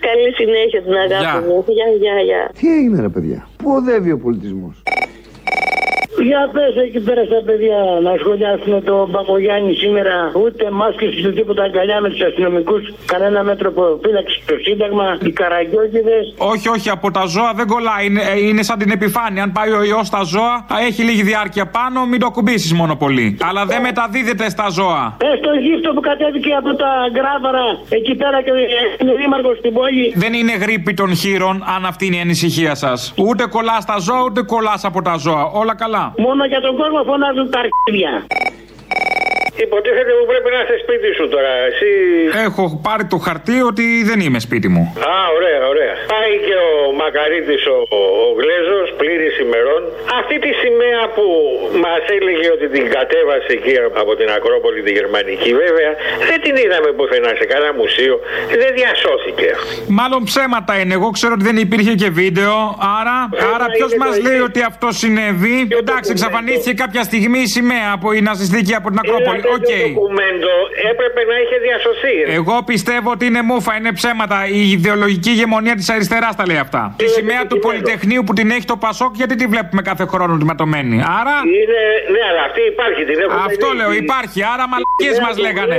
καλή 0.08 0.30
συνέχεια 0.40 0.82
την 0.86 0.94
αγάπη 0.94 1.48
μου. 1.48 1.66
Γεια, 1.68 1.86
γεια, 2.02 2.22
γεια. 2.22 2.52
Τι 2.60 2.68
έγινε, 2.78 3.02
ρε 3.02 3.10
παιδιά, 3.10 3.48
πού 3.58 3.72
οδεύει 3.72 4.12
ο 4.12 4.18
πολιτισμός. 4.18 4.76
Για 6.24 6.50
πες 6.54 6.76
εκεί 6.86 7.00
πέρα 7.00 7.24
στα 7.24 7.42
παιδιά 7.46 7.80
να 8.04 8.12
σχολιάσουν 8.20 8.84
τον 8.84 9.12
Παπογιάννη 9.12 9.74
σήμερα 9.74 10.32
ούτε 10.44 10.72
μάσκες 10.72 11.18
ούτε 11.20 11.32
τίποτα 11.32 11.64
αγκαλιά 11.64 12.02
με 12.02 12.10
τους 12.10 12.22
αστυνομικούς 12.22 12.94
κανένα 13.06 13.44
μέτρο 13.44 13.72
προφύλαξη 13.72 14.42
στο 14.44 14.56
Σύνταγμα 14.66 15.18
οι 15.26 15.32
καραγκιόκηδες 15.32 16.34
Όχι, 16.38 16.70
όχι, 16.70 16.90
από 16.90 17.12
τα 17.12 17.26
ζώα 17.26 17.52
δεν 17.56 17.68
κολλάει. 17.68 18.06
Είναι, 18.06 18.22
ε, 18.22 18.48
είναι 18.48 18.64
σαν 18.64 18.78
την 18.78 18.92
επιφάνεια. 18.92 19.44
Αν 19.44 19.52
πάει 19.52 19.72
ο 19.72 19.84
ιός 19.84 20.08
στα 20.08 20.24
ζώα, 20.24 20.66
έχει 20.88 21.02
λίγη 21.04 21.24
διάρκεια 21.24 21.66
πάνω, 21.66 22.06
μην 22.06 22.20
το 22.20 22.30
κουμπίσεις 22.32 22.74
μόνο 22.74 22.96
πολύ. 22.96 23.38
Αλλά 23.50 23.66
δεν 23.66 23.82
μεταδίδεται 23.82 24.50
στα 24.50 24.70
ζώα. 24.70 25.16
Πες 25.18 25.40
το 25.42 25.52
γύφτο 25.66 25.90
που 25.94 26.00
κατέβηκε 26.00 26.52
από 26.54 26.76
τα 26.76 26.92
γκράβαρα 27.12 27.66
εκεί 27.90 28.16
πέρα 28.16 28.42
και 28.44 28.52
είναι 29.02 29.14
δήμαρχος 29.22 29.58
στην 29.58 29.74
πόλη 29.74 30.14
Δεν 30.16 30.34
είναι 30.34 30.56
γρήπη 30.56 30.94
των 30.94 31.16
χείρων, 31.16 31.64
αν 31.76 31.86
αυτή 31.86 32.06
είναι 32.06 32.16
η 32.16 32.20
ανησυχία 32.20 32.76
σας. 32.76 33.14
Ούτε 33.18 33.46
κολλάς 33.48 33.84
στα 33.84 33.98
ζώα, 34.00 34.24
ούτε 34.24 34.42
κολλάς 34.42 34.86
από 34.86 35.02
τα 35.02 35.16
ζώα. 35.18 35.46
Όλα 35.46 35.76
καλά. 35.76 36.07
Μόνο 36.18 36.46
για 36.46 36.62
τον 36.62 36.76
κόσμο 36.78 37.04
φωνάζουν 37.04 37.50
τα 37.52 37.60
αρχίδια 37.60 38.26
Υποτίθεται 39.66 40.12
που 40.20 40.26
πρέπει 40.32 40.50
να 40.56 40.60
είσαι 40.64 40.78
σπίτι 40.84 41.10
σου 41.18 41.26
τώρα. 41.34 41.54
Εσύ. 41.70 41.92
Έχω 42.48 42.64
πάρει 42.88 43.06
το 43.14 43.18
χαρτί 43.26 43.58
ότι 43.72 43.86
δεν 44.10 44.20
είμαι 44.26 44.40
σπίτι 44.48 44.68
μου. 44.76 44.84
Α, 45.14 45.16
ωραία, 45.38 45.62
ωραία. 45.74 45.94
Πάει 46.16 46.34
και 46.48 46.56
ο 46.70 46.74
Μακαρίτης 47.02 47.64
ο, 47.76 47.78
ο, 48.00 48.02
ο 48.26 48.28
Γλέζος, 48.40 48.88
πλήρης 49.00 49.36
ημερών. 49.46 49.82
Αυτή 50.20 50.36
τη 50.46 50.52
σημαία 50.64 51.02
που 51.16 51.26
μας 51.86 52.04
έλεγε 52.18 52.48
ότι 52.56 52.66
την 52.76 52.86
κατέβασε 52.96 53.50
εκεί 53.58 53.76
από 54.02 54.12
την 54.20 54.28
Ακρόπολη 54.38 54.80
τη 54.88 54.92
Γερμανική, 54.98 55.52
βέβαια, 55.64 55.92
δεν 56.30 56.40
την 56.46 56.54
είδαμε 56.62 56.90
πουθενά 56.98 57.32
σε 57.40 57.46
κανένα 57.52 57.74
μουσείο. 57.82 58.16
Δεν 58.62 58.72
διασώθηκε. 58.80 59.50
Μάλλον 60.00 60.20
ψέματα 60.30 60.74
είναι. 60.82 60.94
Εγώ 61.00 61.08
ξέρω 61.18 61.34
ότι 61.38 61.46
δεν 61.50 61.58
υπήρχε 61.66 61.94
και 62.02 62.10
βίντεο. 62.22 62.56
Άρα, 63.00 63.18
άρα 63.54 63.66
ποιος 63.76 63.92
μας 64.02 64.14
λέει 64.28 64.42
ότι 64.50 64.60
αυτό 64.72 64.88
συνέβη; 65.02 65.58
Εντάξει, 65.82 66.10
εξαφανίστηκε 66.16 66.74
κάποια 66.84 67.04
στιγμή 67.10 67.40
η 67.48 67.50
σημαία 67.58 67.90
από 67.98 68.08
η 68.18 68.20
ναζιστική 68.28 68.74
από 68.80 68.88
την 68.92 69.00
Ακρόπολη. 69.04 69.42
Ok. 69.56 69.60
Okay. 69.60 69.82
ντοκουμέντο 69.82 70.56
έπρεπε 70.92 71.22
να 71.32 71.36
είχε 71.42 71.58
διασωθεί. 71.68 72.16
Εγώ 72.40 72.56
πιστεύω 72.72 73.10
ότι 73.16 73.26
είναι 73.30 73.42
μούφα, 73.50 73.72
είναι 73.80 73.92
ψέματα. 74.00 74.38
Η 74.62 74.72
ιδεολογική 74.78 75.30
ηγεμονία 75.36 75.76
της 75.80 75.90
αριστεράς 75.90 76.34
τα 76.40 76.44
λέει 76.50 76.62
αυτά. 76.66 76.82
Τη 77.02 77.08
σημαία 77.18 77.44
του 77.50 77.60
Πολυτεχνείου 77.60 78.24
που 78.26 78.34
την 78.40 78.48
έχει 78.56 78.66
το 78.74 78.78
Πασόκ, 78.86 79.12
γιατί 79.22 79.36
τη 79.36 79.46
βλέπουμε 79.54 79.82
κάθε 79.82 80.06
χρόνο 80.06 80.34
ματωμένη. 80.50 80.98
Άρα. 81.20 81.36
Είναι, 81.58 81.82
ναι, 82.14 82.22
αλλά 82.30 82.42
αυτή 82.50 82.62
υπάρχει. 82.74 83.02
Την 83.10 83.18
έχουμε 83.24 83.44
Αυτό 83.50 83.68
λέω, 83.80 83.92
υπάρχει. 84.04 84.40
Άρα 84.54 84.64
μαλακίες 84.72 85.18
μας 85.26 85.36
λέγανε. 85.46 85.78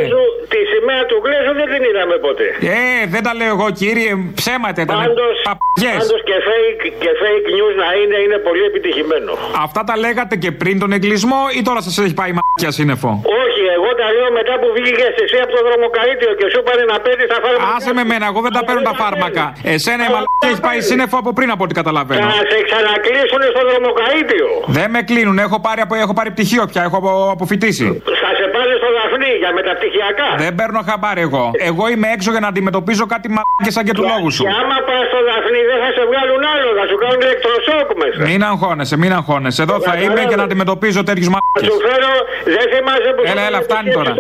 Τη 0.53 0.61
σημαία 0.73 1.03
του 1.11 1.17
Γλέζου 1.25 1.53
δεν 1.61 1.69
την 1.73 1.83
είδαμε 1.89 2.17
ποτέ. 2.27 2.49
Ε, 2.77 3.07
δεν 3.15 3.23
τα 3.27 3.33
λέω 3.39 3.53
εγώ 3.57 3.69
κύριε, 3.81 4.11
ψέματα 4.41 4.79
ήταν. 4.87 4.97
Πάντω 5.03 6.17
και 6.29 6.37
fake, 6.49 6.85
και 7.03 7.11
fake 7.23 7.49
news 7.57 7.75
να 7.83 7.89
είναι, 8.01 8.17
είναι 8.25 8.39
πολύ 8.49 8.65
επιτυχημένο. 8.71 9.33
Αυτά 9.67 9.81
τα 9.89 9.95
λέγατε 10.05 10.35
και 10.37 10.51
πριν 10.61 10.75
τον 10.83 10.91
εγκλισμό 10.97 11.41
ή 11.59 11.61
τώρα 11.63 11.81
σας 11.81 11.99
έχει 11.99 12.15
πάει 12.21 12.33
μαλακία 12.39 12.71
σύννεφο; 12.79 13.11
Όχι, 13.45 13.58
εγώ 13.77 13.91
τα 14.01 14.07
λέω 14.17 14.29
μετά 14.39 14.55
που 14.61 14.69
βγήκες 14.77 15.13
εσύ 15.25 15.37
από 15.45 15.53
το 15.57 15.61
δρομοκαρίτιο 15.67 16.31
και 16.39 16.47
σου 16.53 16.61
πάνε 16.67 16.83
να 16.93 16.97
παίρνει 17.05 17.25
τα 17.33 17.39
φάρμακα. 17.45 17.67
Άσε 17.77 17.91
με 17.99 18.05
μένα, 18.11 18.25
εγώ 18.31 18.41
δεν 18.47 18.53
τα 18.57 18.63
παίρνω 18.67 18.83
τα 18.91 18.95
φάρμακα. 19.03 19.45
Εσένα 19.75 20.03
η 20.09 20.11
μαλακία 20.15 20.49
έχει 20.53 20.63
πάει 20.69 20.79
σύννεφο 20.91 21.17
από 21.23 21.31
πριν 21.37 21.49
από 21.55 21.63
ό,τι 21.67 21.75
καταλαβαίνω. 21.81 22.23
Θα 22.37 22.43
σε 22.53 22.59
ξανακλείσουν 22.69 23.43
στο 23.55 23.63
δρομοκαρίτιο. 23.69 24.49
Δεν 24.79 24.89
με 24.95 25.01
κλείνουν, 25.09 25.37
έχω 25.47 25.57
πάρει, 25.67 25.81
έχω 26.05 26.15
πάρει 26.19 26.31
πτυχίο 26.35 26.65
πια, 26.71 26.83
έχω 26.89 26.99
αποφυτίσει. 27.37 27.87
Θα 28.23 28.31
σε 28.39 28.47
πάνε 28.55 28.75
στο 28.81 28.89
δαφνί 28.99 29.33
για 29.43 29.51
μεταπτυχιακά. 29.59 30.29
Δεν 30.45 30.53
παίρνω 30.59 30.81
χαμπάρι 30.89 31.23
εγώ. 31.29 31.45
Εγώ 31.71 31.85
είμαι 31.93 32.09
έξω 32.17 32.29
για 32.35 32.43
να 32.45 32.49
αντιμετωπίζω 32.53 33.05
κάτι 33.15 33.27
μαλακίε 33.37 33.73
σαν 33.77 33.85
και 33.87 33.95
του 33.99 34.05
λόγου 34.11 34.31
σου. 34.37 34.45
Και 34.47 34.55
άμα 34.63 34.79
πας 34.89 35.03
στο 35.11 35.19
δαφνί 35.29 35.61
δεν 35.71 35.79
θα 35.83 35.89
σε 35.97 36.03
βγάλουν 36.11 36.43
άλλο, 36.55 36.69
θα 36.79 36.85
σου 36.91 36.97
κάνουν 37.03 37.21
ηλεκτροσόκ 37.27 37.89
μέσα. 38.03 38.19
Μην 38.29 38.41
αγχώνεσαι, 38.51 38.97
μην 39.03 39.13
αγχώνεσαι. 39.19 39.61
Εδώ 39.67 39.77
θα 39.89 39.95
είμαι 40.03 40.23
και 40.31 40.37
να 40.41 40.45
αντιμετωπίζω 40.49 41.01
τέτοιους 41.09 41.29
μαλακίε. 41.35 41.67
Σου 41.71 41.77
φέρω, 41.87 42.13
δεν 42.57 42.65
θυμάσαι 42.73 43.11
που 43.15 43.21
Έλα, 43.33 43.45
έλα, 43.49 43.61
φτάνει 43.63 43.91
τώρα. 43.91 44.15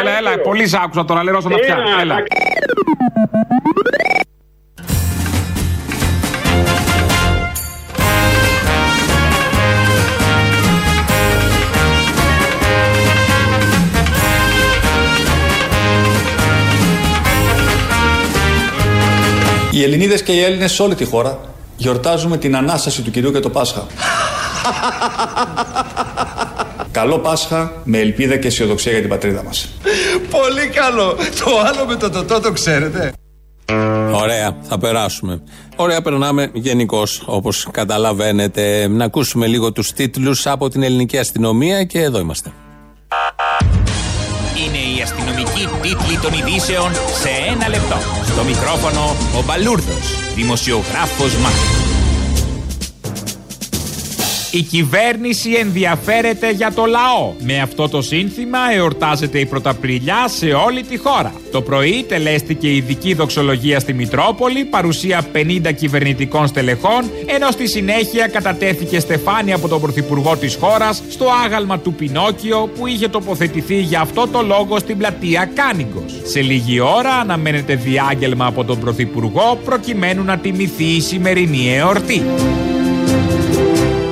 Έλα, 0.00 0.16
έλα, 0.18 0.38
πολύ 0.38 0.68
σ' 0.68 0.74
άκουσα 0.74 1.04
τώρα, 1.04 1.22
λέω 1.22 1.40
στον 1.40 1.52
αυτιά. 1.52 1.78
Έλα. 2.00 2.16
Οι 19.70 19.82
Ελληνίδες 19.82 20.22
και 20.22 20.32
οι 20.32 20.42
Έλληνες 20.42 20.72
σε 20.72 20.82
όλη 20.82 20.94
τη 20.94 21.04
χώρα 21.04 21.38
γιορτάζουμε 21.76 22.36
την 22.36 22.56
ανάσταση 22.56 23.02
του 23.02 23.10
κυρίου 23.10 23.32
και 23.32 23.40
το 23.40 23.50
Πάσχα. 23.50 23.86
Καλό 26.94 27.18
Πάσχα 27.18 27.72
με 27.84 27.98
ελπίδα 27.98 28.36
και 28.36 28.46
αισιοδοξία 28.46 28.92
για 28.92 29.00
την 29.00 29.10
πατρίδα 29.10 29.42
μας. 29.42 29.68
Πολύ 30.30 30.68
καλό. 30.68 31.16
Το 31.44 31.58
άλλο 31.66 31.86
με 31.86 31.96
το 31.96 32.10
τοτό 32.10 32.40
το 32.40 32.52
ξέρετε. 32.52 33.12
Ωραία, 34.12 34.56
θα 34.62 34.78
περάσουμε. 34.78 35.42
Ωραία, 35.76 36.02
περνάμε 36.02 36.50
γενικώς, 36.52 37.22
όπως 37.26 37.68
καταλαβαίνετε. 37.70 38.88
Να 38.88 39.04
ακούσουμε 39.04 39.46
λίγο 39.46 39.72
τους 39.72 39.92
τίτλους 39.92 40.46
από 40.46 40.68
την 40.68 40.82
ελληνική 40.82 41.18
αστυνομία 41.18 41.84
και 41.84 42.00
εδώ 42.00 42.18
είμαστε. 42.18 42.52
Είναι 44.66 44.98
η 44.98 45.02
αστυνομική 45.02 45.68
τίτλη 45.82 46.18
των 46.22 46.32
ειδήσεων 46.32 46.92
σε 46.92 47.28
ένα 47.52 47.68
λεπτό. 47.68 47.96
Στο 48.24 48.44
μικρόφωνο 48.44 49.16
ο 49.38 49.42
Μπαλούρδος, 49.46 50.34
δημοσιογράφος 50.34 51.36
Μάρκος. 51.36 51.83
Η 54.54 54.62
κυβέρνηση 54.62 55.50
ενδιαφέρεται 55.52 56.50
για 56.50 56.72
το 56.72 56.84
λαό. 56.84 57.32
Με 57.38 57.60
αυτό 57.60 57.88
το 57.88 58.02
σύνθημα 58.02 58.58
εορτάζεται 58.74 59.38
η 59.38 59.46
Πρωταπριλιά 59.46 60.28
σε 60.28 60.46
όλη 60.46 60.82
τη 60.82 60.96
χώρα. 60.96 61.32
Το 61.50 61.62
πρωί 61.62 62.04
τελέστηκε 62.08 62.74
ειδική 62.74 63.14
δοξολογία 63.14 63.80
στη 63.80 63.92
Μητρόπολη, 63.92 64.64
παρουσία 64.64 65.26
50 65.32 65.72
κυβερνητικών 65.76 66.46
στελεχών, 66.46 67.10
ενώ 67.26 67.50
στη 67.50 67.68
συνέχεια 67.68 68.26
κατατέθηκε 68.26 69.00
στεφάνη 69.00 69.52
από 69.52 69.68
τον 69.68 69.80
Πρωθυπουργό 69.80 70.36
της 70.36 70.54
χώρας 70.54 71.02
στο 71.10 71.26
άγαλμα 71.44 71.78
του 71.78 71.94
Πινόκιο 71.94 72.70
που 72.78 72.86
είχε 72.86 73.08
τοποθετηθεί 73.08 73.80
για 73.80 74.00
αυτό 74.00 74.28
το 74.28 74.42
λόγο 74.42 74.78
στην 74.78 74.98
πλατεία 74.98 75.50
Κάνιγκος. 75.54 76.20
Σε 76.24 76.40
λίγη 76.40 76.80
ώρα 76.80 77.14
αναμένεται 77.14 77.74
διάγγελμα 77.74 78.46
από 78.46 78.64
τον 78.64 78.78
Πρωθυπουργό 78.80 79.58
προκειμένου 79.64 80.24
να 80.24 80.38
τιμηθεί 80.38 80.84
η 80.84 81.00
σημερινή 81.00 81.74
εορτή. 81.76 82.22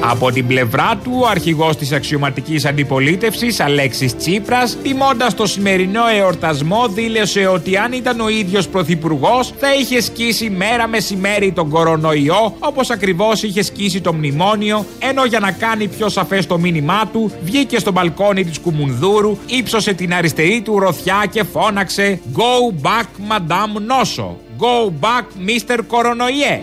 Από 0.05 0.33
την 0.33 0.47
πλευρά 0.47 0.97
του, 1.05 1.13
ο 1.23 1.27
αρχηγός 1.27 1.77
της 1.77 1.93
αξιωματικής 1.93 2.65
αντιπολίτευσης, 2.65 3.61
Αλέξης 3.61 4.17
Τσίπρας, 4.17 4.77
τιμώντας 4.83 5.35
το 5.35 5.47
σημερινό 5.47 6.03
εορτασμό, 6.17 6.89
δήλωσε 6.89 7.47
ότι 7.47 7.77
αν 7.77 7.93
ήταν 7.93 8.21
ο 8.21 8.29
ίδιος 8.29 8.69
πρωθυπουργός, 8.69 9.53
θα 9.59 9.75
είχε 9.75 10.01
σκίσει 10.01 10.51
μέρα 10.51 10.89
μεσημέρι 10.89 11.53
τον 11.53 11.69
κορονοϊό, 11.69 12.57
όπως 12.59 12.91
ακριβώς 12.91 13.43
είχε 13.43 13.63
σκίσει 13.63 14.01
το 14.01 14.13
μνημόνιο, 14.13 14.85
ενώ 14.99 15.25
για 15.25 15.41
να 15.41 15.51
κάνει 15.53 15.89
πιο 15.89 16.09
σαφές 16.09 16.47
το 16.47 16.59
μήνυμά 16.59 17.07
του, 17.13 17.33
βγήκε 17.43 17.79
στο 17.79 17.93
μπαλκόνι 17.93 18.45
της 18.45 18.61
Κουμουνδούρου, 18.61 19.37
ύψωσε 19.47 19.93
την 19.93 20.15
αριστερή 20.15 20.61
του 20.65 20.79
ροθιά 20.79 21.25
και 21.31 21.45
φώναξε 21.45 22.21
Go 22.37 22.87
back, 22.87 23.33
Madame 23.33 23.81
Νόσο. 23.87 24.37
Go 24.59 24.91
back, 25.01 25.25
Mr. 25.49 25.79
Κορονοϊέ. 25.87 26.61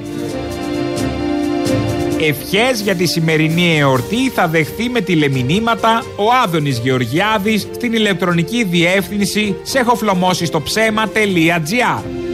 Ευχές 2.21 2.82
για 2.82 2.95
τη 2.95 3.05
σημερινή 3.05 3.77
εορτή 3.77 4.29
θα 4.29 4.47
δεχθεί 4.47 4.89
με 4.89 5.01
τηλεμηνύματα 5.01 6.03
ο 6.15 6.23
Άδωνης 6.43 6.77
Γεωργιάδης 6.77 7.62
στην 7.62 7.93
ηλεκτρονική 7.93 8.63
διεύθυνση 8.63 9.55
σεχοφλωμόσιστοψέμα.gr 9.63 12.28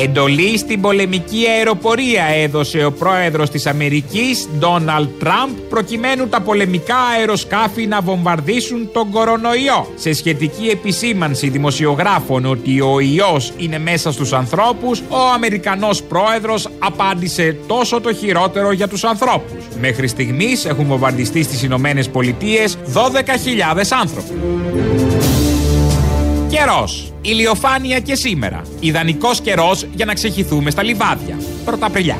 Εντολή 0.00 0.58
στην 0.58 0.80
πολεμική 0.80 1.44
αεροπορία 1.56 2.24
έδωσε 2.24 2.84
ο 2.84 2.92
πρόεδρος 2.92 3.50
της 3.50 3.66
Αμερικής, 3.66 4.48
Ντόναλτ 4.58 5.08
Τραμπ, 5.18 5.56
προκειμένου 5.68 6.28
τα 6.28 6.40
πολεμικά 6.40 6.96
αεροσκάφη 7.18 7.86
να 7.86 8.00
βομβαρδίσουν 8.00 8.90
τον 8.92 9.10
κορονοϊό. 9.10 9.92
Σε 9.94 10.12
σχετική 10.12 10.66
επισήμανση 10.66 11.48
δημοσιογράφων 11.48 12.46
ότι 12.46 12.80
ο 12.80 13.00
ιός 13.00 13.52
είναι 13.56 13.78
μέσα 13.78 14.12
στους 14.12 14.32
ανθρώπους, 14.32 15.00
ο 15.00 15.18
Αμερικανός 15.34 16.02
πρόεδρος 16.02 16.68
απάντησε 16.78 17.56
τόσο 17.66 18.00
το 18.00 18.14
χειρότερο 18.14 18.72
για 18.72 18.88
τους 18.88 19.04
ανθρώπους. 19.04 19.64
Μέχρι 19.80 20.08
στιγμής 20.08 20.64
έχουν 20.64 20.86
βομβαρδιστεί 20.86 21.42
στις 21.42 21.62
Ηνωμένες 21.62 22.08
Πολιτείες 22.08 22.78
12.000 22.92 23.92
άνθρωποι. 24.00 24.32
Καιρός. 26.50 27.12
Ηλιοφάνεια 27.20 28.00
και 28.00 28.14
σήμερα. 28.14 28.62
Ιδανικός 28.80 29.40
καιρός 29.40 29.86
για 29.94 30.04
να 30.04 30.14
ξεχυθούμε 30.14 30.70
στα 30.70 30.82
λιβάδια. 30.82 31.38
Πρωταπριλιά. 31.64 32.16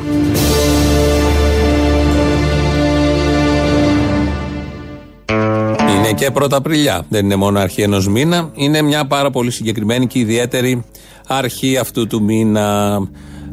Είναι 5.97 6.13
και 6.13 6.31
Πρωταπριλιά. 6.31 7.07
Δεν 7.09 7.25
είναι 7.25 7.37
μόνο 7.37 7.59
αρχή 7.59 7.83
ενός 7.83 8.09
μήνα. 8.09 8.51
Είναι 8.55 8.83
μια 8.83 9.07
πάρα 9.07 9.31
πολύ 9.31 9.51
συγκεκριμένη 9.51 10.07
και 10.07 10.19
ιδιαίτερη 10.19 10.85
αρχή 11.27 11.77
αυτού 11.77 12.07
του 12.07 12.23
μήνα. 12.23 12.99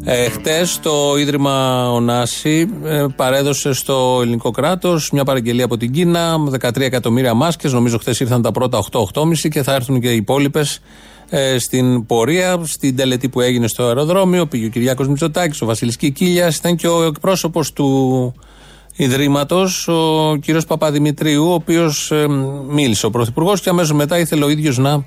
Ε, 0.08 0.30
Χτες 0.30 0.80
το 0.80 1.18
Ίδρυμα 1.18 1.88
Ονάση 1.92 2.70
ε, 2.84 3.06
παρέδωσε 3.16 3.74
στο 3.74 4.20
ελληνικό 4.22 4.52
κράτος 4.52 5.12
μια 5.12 5.24
παραγγελία 5.24 5.66
από 5.66 5.78
την 5.78 5.92
Κίνα, 5.92 6.36
13 6.62 6.80
εκατομμύρια 6.80 7.34
μάσκες 7.34 7.74
Νομίζω 7.74 7.98
χθες 7.98 8.20
ήρθαν 8.20 8.42
τα 8.42 8.52
πρώτα 8.52 8.84
8-8,5 8.92 9.50
και 9.50 9.64
θα 9.64 9.74
έρθουν 9.74 10.00
και 10.00 10.12
οι 10.12 10.16
υπόλοιπες 10.16 10.80
ε, 11.30 11.58
στην 11.60 12.06
πορεία, 12.06 12.60
στην 12.64 12.96
τελετή 12.96 13.30
που 13.30 13.42
έγινε 13.42 13.68
στο 13.68 13.84
αεροδρόμιο. 13.84 14.46
Πήγε 14.46 14.66
ο 14.66 14.70
Κυριάκος 14.70 15.08
Μητσοτάκης, 15.08 15.62
ο 15.62 15.66
Βασίλης 15.66 15.98
Κικίλιας, 15.98 16.58
ήταν 16.58 16.76
και 16.76 16.88
ο 16.88 17.04
εκπρόσωπος 17.04 17.74
του 17.74 18.34
Ιδρύματος, 18.96 19.88
ο 19.88 20.36
κύριος 20.42 20.66
Παπαδημητρίου, 20.66 21.48
ο 21.50 21.54
οποίος 21.54 22.12
ε, 22.12 22.28
μίλησε 22.70 23.06
ο 23.06 23.10
Πρωθυπουργός 23.10 23.62
και 23.62 23.70
αμέσως 23.70 23.94
μετά 23.94 24.20
ήθελε 24.20 24.46
ο 24.46 24.50
ίδιος 24.50 24.78
να 24.78 25.06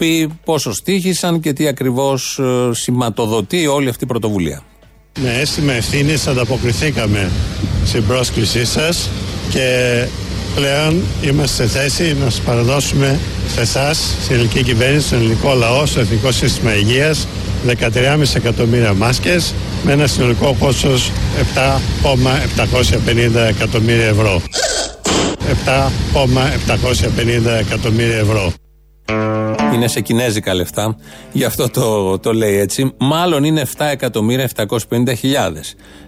πει 0.00 0.28
πόσο 0.44 0.72
στήχησαν 0.72 1.40
και 1.40 1.52
τι 1.52 1.66
ακριβώς 1.68 2.38
ε, 2.38 2.74
σηματοδοτεί 2.74 3.66
όλη 3.66 3.88
αυτή 3.88 4.04
η 4.04 4.06
πρωτοβουλία. 4.06 4.62
Με 5.20 5.38
αίσθημα 5.40 5.72
ευθύνης 5.72 6.26
ανταποκριθήκαμε 6.26 7.30
στην 7.84 8.06
πρόσκλησή 8.06 8.64
σας 8.64 9.10
και 9.50 9.66
πλέον 10.54 11.02
είμαστε 11.22 11.66
σε 11.66 11.78
θέση 11.78 12.16
να 12.24 12.30
σας 12.30 12.40
παραδώσουμε 12.40 13.18
σε 13.54 13.60
εσάς, 13.60 14.16
στην 14.22 14.34
ελληνική 14.34 14.62
κυβέρνηση, 14.62 15.06
στον 15.06 15.18
ελληνικό 15.18 15.54
λαό, 15.54 15.86
στο 15.86 16.00
Εθνικό 16.00 16.32
Σύστημα 16.32 16.76
Υγείας 16.76 17.26
13,5 17.66 18.34
εκατομμύρια 18.34 18.94
μάσκες 18.94 19.54
με 19.84 19.92
ένα 19.92 20.06
συνολικό 20.06 20.56
κόστος 20.58 21.10
7,750 21.54 23.48
εκατομμύρια 23.48 24.06
ευρώ. 24.06 24.42
7,750 25.64 27.58
εκατομμύρια 27.58 28.16
ευρώ. 28.16 28.52
Είναι 29.74 29.88
σε 29.88 30.00
κινέζικα 30.00 30.54
λεφτά, 30.54 30.96
γι' 31.32 31.44
αυτό 31.44 31.70
το, 31.70 32.18
το 32.18 32.32
λέει 32.32 32.58
έτσι. 32.58 32.94
Μάλλον 32.98 33.44
είναι 33.44 33.66
7.750.000. 33.76 35.14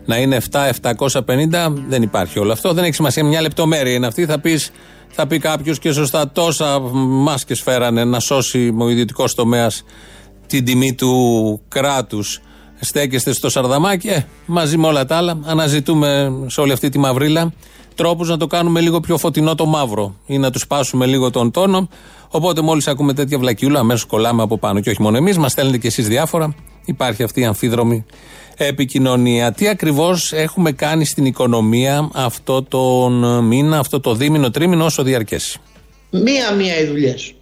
Να 0.05 0.17
είναι 0.17 0.41
7.750 0.51 1.73
δεν 1.89 2.03
υπάρχει 2.03 2.39
όλο 2.39 2.53
αυτό. 2.53 2.73
Δεν 2.73 2.85
έχει 2.85 2.95
σημασία. 2.95 3.25
Μια 3.25 3.41
λεπτομέρεια 3.41 3.93
είναι 3.93 4.07
αυτή. 4.07 4.27
Θα, 4.27 4.39
πεις, 4.39 4.71
θα 5.09 5.27
πει 5.27 5.39
κάποιος 5.39 5.79
και 5.79 5.93
σωστά 5.93 6.31
τόσα 6.31 6.81
μάσκες 7.05 7.61
φέρανε 7.61 8.05
να 8.05 8.21
σώσει 8.21 8.75
ο 8.79 8.89
ιδιωτικός 8.89 9.35
τομέας 9.35 9.85
την 10.47 10.65
τιμή 10.65 10.95
του 10.95 11.61
κράτους. 11.69 12.41
Στέκεστε 12.81 13.33
στο 13.33 13.51
Σαρδαμάκι, 13.51 14.09
ε, 14.09 14.27
μαζί 14.47 14.77
με 14.77 14.87
όλα 14.87 15.05
τα 15.05 15.17
άλλα. 15.17 15.39
Αναζητούμε 15.45 16.33
σε 16.47 16.61
όλη 16.61 16.73
αυτή 16.73 16.89
τη 16.89 16.99
μαυρίλα 16.99 17.53
τρόπους 17.95 18.29
να 18.29 18.37
το 18.37 18.47
κάνουμε 18.47 18.81
λίγο 18.81 19.01
πιο 19.01 19.19
φωτεινό 19.19 19.55
το 19.55 19.67
μαύρο 19.67 20.15
ή 20.27 20.39
να 20.39 20.51
τους 20.51 20.63
σπάσουμε 20.63 21.07
λίγο 21.07 21.31
τον 21.31 21.51
τόνο. 21.51 21.89
Οπότε 22.35 22.61
μόλις 22.61 22.89
ακούμε 22.89 23.15
τέτοια 23.15 23.39
βλακιούλα, 23.39 23.79
αμέσως 23.79 24.05
κολλάμε 24.05 24.43
από 24.43 24.59
πάνω. 24.59 24.81
Και 24.81 24.91
όχι 24.91 25.03
μόνο 25.03 25.17
εμείς, 25.17 25.39
μας 25.39 25.53
στέλνετε 25.53 25.79
κι 25.79 25.87
εσείς 25.87 26.09
διάφορα. 26.09 26.55
Υπάρχει 26.85 27.23
αυτή 27.23 27.41
η 27.41 27.45
αμφίδρομη 27.45 28.05
επικοινωνία. 28.57 29.53
Τι 29.53 29.69
ακριβώς 29.69 30.33
έχουμε 30.33 30.73
κάνει 30.73 31.05
στην 31.05 31.25
οικονομία 31.25 32.11
αυτό 32.15 32.63
τον 32.63 33.45
μήνα, 33.45 33.79
αυτό 33.79 34.01
το 34.01 34.15
δίμηνο, 34.15 34.51
τρίμηνο, 34.51 34.85
όσο 34.85 35.03
διαρκέσει; 35.03 35.61
Μία-μία 36.11 36.81
οι 36.81 36.85
δουλειές. 36.87 37.35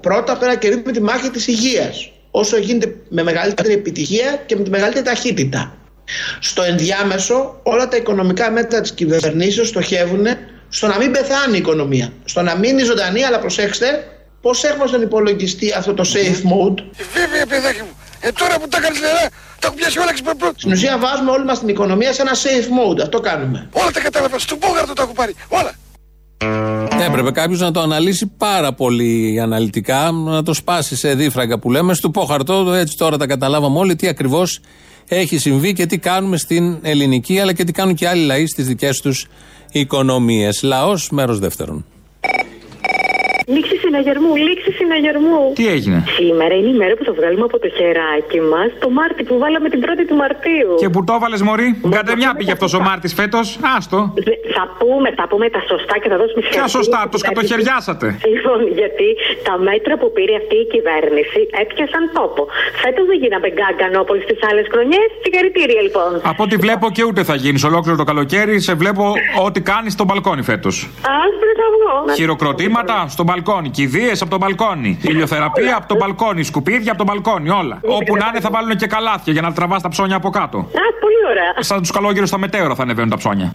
Πρώτα 0.00 0.36
πέρα 0.36 0.56
κερδίζουμε 0.56 0.92
τη 0.92 1.02
μάχη 1.02 1.30
της 1.30 1.46
υγείας. 1.46 2.10
Όσο 2.30 2.56
γίνεται 2.56 2.96
με 3.08 3.22
μεγαλύτερη 3.22 3.72
επιτυχία 3.72 4.42
και 4.46 4.56
με 4.56 4.62
τη 4.62 4.70
μεγαλύτερη 4.70 5.04
ταχύτητα. 5.04 5.76
Στο 6.40 6.62
ενδιάμεσο, 6.62 7.60
όλα 7.62 7.88
τα 7.88 7.96
οικονομικά 7.96 8.50
μέτρα 8.50 8.80
της 8.80 8.92
κυβερνήσεως 8.92 9.68
στοχεύουν 9.68 10.26
στο 10.68 10.86
να 10.86 10.96
μην 10.98 11.10
πεθάνει 11.10 11.54
η 11.54 11.58
οικονομία. 11.58 12.12
Στο 12.24 12.42
να 12.42 12.56
μείνει 12.56 12.82
ζωντανή, 12.82 13.24
αλλά 13.24 13.38
προσέξτε, 13.38 13.86
πώς 14.42 14.64
έχουμε 14.64 14.86
στον 14.86 15.02
υπολογιστή 15.02 15.72
αυτό 15.72 15.94
το 15.94 16.04
safe 16.12 16.42
mode; 16.52 16.78
Βέβαια, 17.14 17.46
παιδάκι 17.46 17.80
μου. 17.80 17.96
Ε, 18.20 18.32
τώρα 18.32 18.58
που 18.60 18.68
τα 18.68 18.80
κάνει 18.80 18.98
νερά, 18.98 19.28
τα 19.58 19.66
έχω 19.66 19.74
πιάσει 19.74 19.98
όλα 19.98 20.12
ξυπνοπρότη. 20.12 20.60
Στην 20.60 20.72
ουσία, 20.72 20.98
βάζουμε 20.98 21.30
όλη 21.30 21.44
μας 21.44 21.58
την 21.58 21.68
οικονομία 21.68 22.12
σε 22.12 22.22
ένα 22.22 22.32
safe 22.34 22.68
mode. 22.78 23.00
Αυτό 23.02 23.20
κάνουμε. 23.20 23.68
Όλα 23.72 23.90
τα 23.90 24.00
κατάλαβα. 24.00 24.38
Στον 24.38 24.58
πόγαρτο 24.58 24.92
τα 24.92 25.02
έχω 25.02 25.12
πάρει. 25.12 25.34
Όλα. 25.48 25.72
Έπρεπε 27.06 27.30
κάποιος 27.30 27.60
να 27.60 27.70
το 27.70 27.80
αναλύσει 27.80 28.32
πάρα 28.36 28.72
πολύ 28.72 29.40
αναλυτικά, 29.40 30.10
να 30.10 30.42
το 30.42 30.54
σπάσει 30.54 30.96
σε 30.96 31.14
δίφραγκα 31.14 31.58
που 31.58 31.70
λέμε. 31.70 31.94
Στο 31.94 32.10
πόχαρτο, 32.10 32.72
έτσι 32.72 32.96
τώρα 32.96 33.16
τα 33.16 33.26
καταλάβαμε 33.26 33.78
όλοι, 33.78 33.96
τι 33.96 34.08
ακριβώς 34.08 34.60
έχει 35.08 35.38
συμβεί 35.38 35.72
και 35.72 35.86
τι 35.86 35.98
κάνουμε 35.98 36.36
στην 36.36 36.78
ελληνική, 36.82 37.40
αλλά 37.40 37.52
και 37.52 37.64
τι 37.64 37.72
κάνουν 37.72 37.94
και 37.94 38.08
άλλοι 38.08 38.24
λαοί 38.24 38.46
στις 38.46 38.66
δικές 38.66 39.00
τους 39.00 39.26
οικονομίες. 39.72 40.62
Λαός, 40.62 41.10
μέρος 41.10 41.38
δεύτερον. 41.38 41.84
Μην 43.52 43.62
συναγερμού, 43.84 44.30
λήξη 44.46 44.70
συναγερμού. 44.80 45.40
Τι 45.58 45.64
έγινε; 45.74 45.98
Σήμερα 46.18 46.54
είναι 46.58 46.70
η 46.74 46.76
μέρα 46.82 46.94
που 46.98 47.04
θα 47.08 47.12
βγάλουμε 47.18 47.44
από 47.48 47.56
το 47.64 47.68
χεράκι 47.78 48.40
μας 48.52 48.68
το 48.82 48.88
Μάρτι 48.98 49.22
που 49.28 49.34
βάλαμε 49.42 49.68
την 49.72 49.80
1η 49.86 50.04
του 50.10 50.16
Μαρτίου. 50.22 50.70
Και 50.82 50.88
που 50.92 51.00
το 51.08 51.12
έβαλες 51.18 51.40
Μωρή; 51.48 51.68
Κάντε 51.96 52.14
μια 52.22 52.30
πήγε 52.38 52.52
αυτός 52.56 52.72
ο 52.78 52.80
Μάρτης 52.88 53.12
φέτος. 53.20 53.46
Άστο. 53.76 53.98
Δε- 54.26 54.40
Θα 54.56 54.64
πούμε, 54.80 55.08
θα 55.18 55.24
πούμε 55.30 55.46
τα 55.56 55.60
σωστά 55.70 55.94
και 56.02 56.08
θα 56.12 56.16
δώσουμε 56.20 56.40
Ποια 56.40 56.50
συγχαρητήρια 56.50 56.76
σωστά, 56.78 56.98
στην 57.00 57.10
το 57.14 57.18
κυβέρνηση. 57.18 57.24
σκατοχαιριάσατε. 57.26 58.06
Λοιπόν, 58.34 58.58
γιατί 58.80 59.08
τα 59.48 59.54
μέτρα 59.68 59.94
που 60.00 60.06
πήρε 60.16 60.34
αυτή 60.42 60.56
η 60.64 60.66
κυβέρνηση 60.74 61.40
έπιασαν 61.62 62.02
τόπο. 62.18 62.40
Φέτος 62.82 63.04
δεν 63.10 63.18
γίναμε 63.22 63.48
γκάγκαν 63.56 63.92
όπω 64.04 64.12
τις 64.30 64.40
άλλες 64.48 64.66
χρονιές. 64.72 65.08
Συγχαρητήρια 65.24 65.80
λοιπόν. 65.86 66.10
Από 66.32 66.40
ό,τι 66.46 66.56
βλέπω 66.64 66.86
και 66.96 67.02
ούτε 67.08 67.20
θα 67.30 67.34
γίνεις 67.44 67.62
ολόκληρο 67.70 67.96
το 68.02 68.06
καλοκαίρι. 68.10 68.54
Σε 68.68 68.72
βλέπω 68.82 69.04
ό,τι 69.46 69.60
κάνεις 69.70 69.92
στο 69.96 70.04
μπαλκόνι 70.08 70.42
φέτος. 70.50 70.74
Άσπρο 71.22 71.50
θα 71.60 71.66
βγω. 71.74 71.94
Χειροκροτήματα 72.18 72.96
στο 73.14 73.22
μπαλκόνι. 73.22 73.40
Κηδείες 73.70 74.22
από 74.22 74.30
το 74.30 74.36
μπαλκόνι. 74.38 74.98
Ηλιοθεραπεία 75.02 75.76
από 75.76 75.88
το 75.88 75.96
μπαλκόνι. 75.96 76.42
Σκουπίδια 76.42 76.92
από 76.92 77.04
το 77.04 77.04
μπαλκόνι. 77.04 77.50
Όλα. 77.50 77.80
Όπου 77.84 78.16
να 78.16 78.26
είναι 78.28 78.40
θα 78.40 78.50
βάλουν 78.50 78.76
και 78.76 78.86
καλάθια 78.86 79.32
για 79.32 79.42
να 79.42 79.52
τραβάς 79.52 79.82
τα 79.82 79.88
ψώνια 79.88 80.16
από 80.16 80.30
κάτω. 80.30 80.58
Α, 80.58 80.62
πολύ 81.00 81.22
ωραία. 81.30 81.62
Σαν 81.62 81.80
τους 81.80 81.90
καλόγερους 81.90 82.28
στα 82.28 82.38
μετέωρα 82.38 82.74
θα 82.74 82.82
ανεβαίνουν 82.82 83.10
τα 83.10 83.16
ψώνια. 83.16 83.50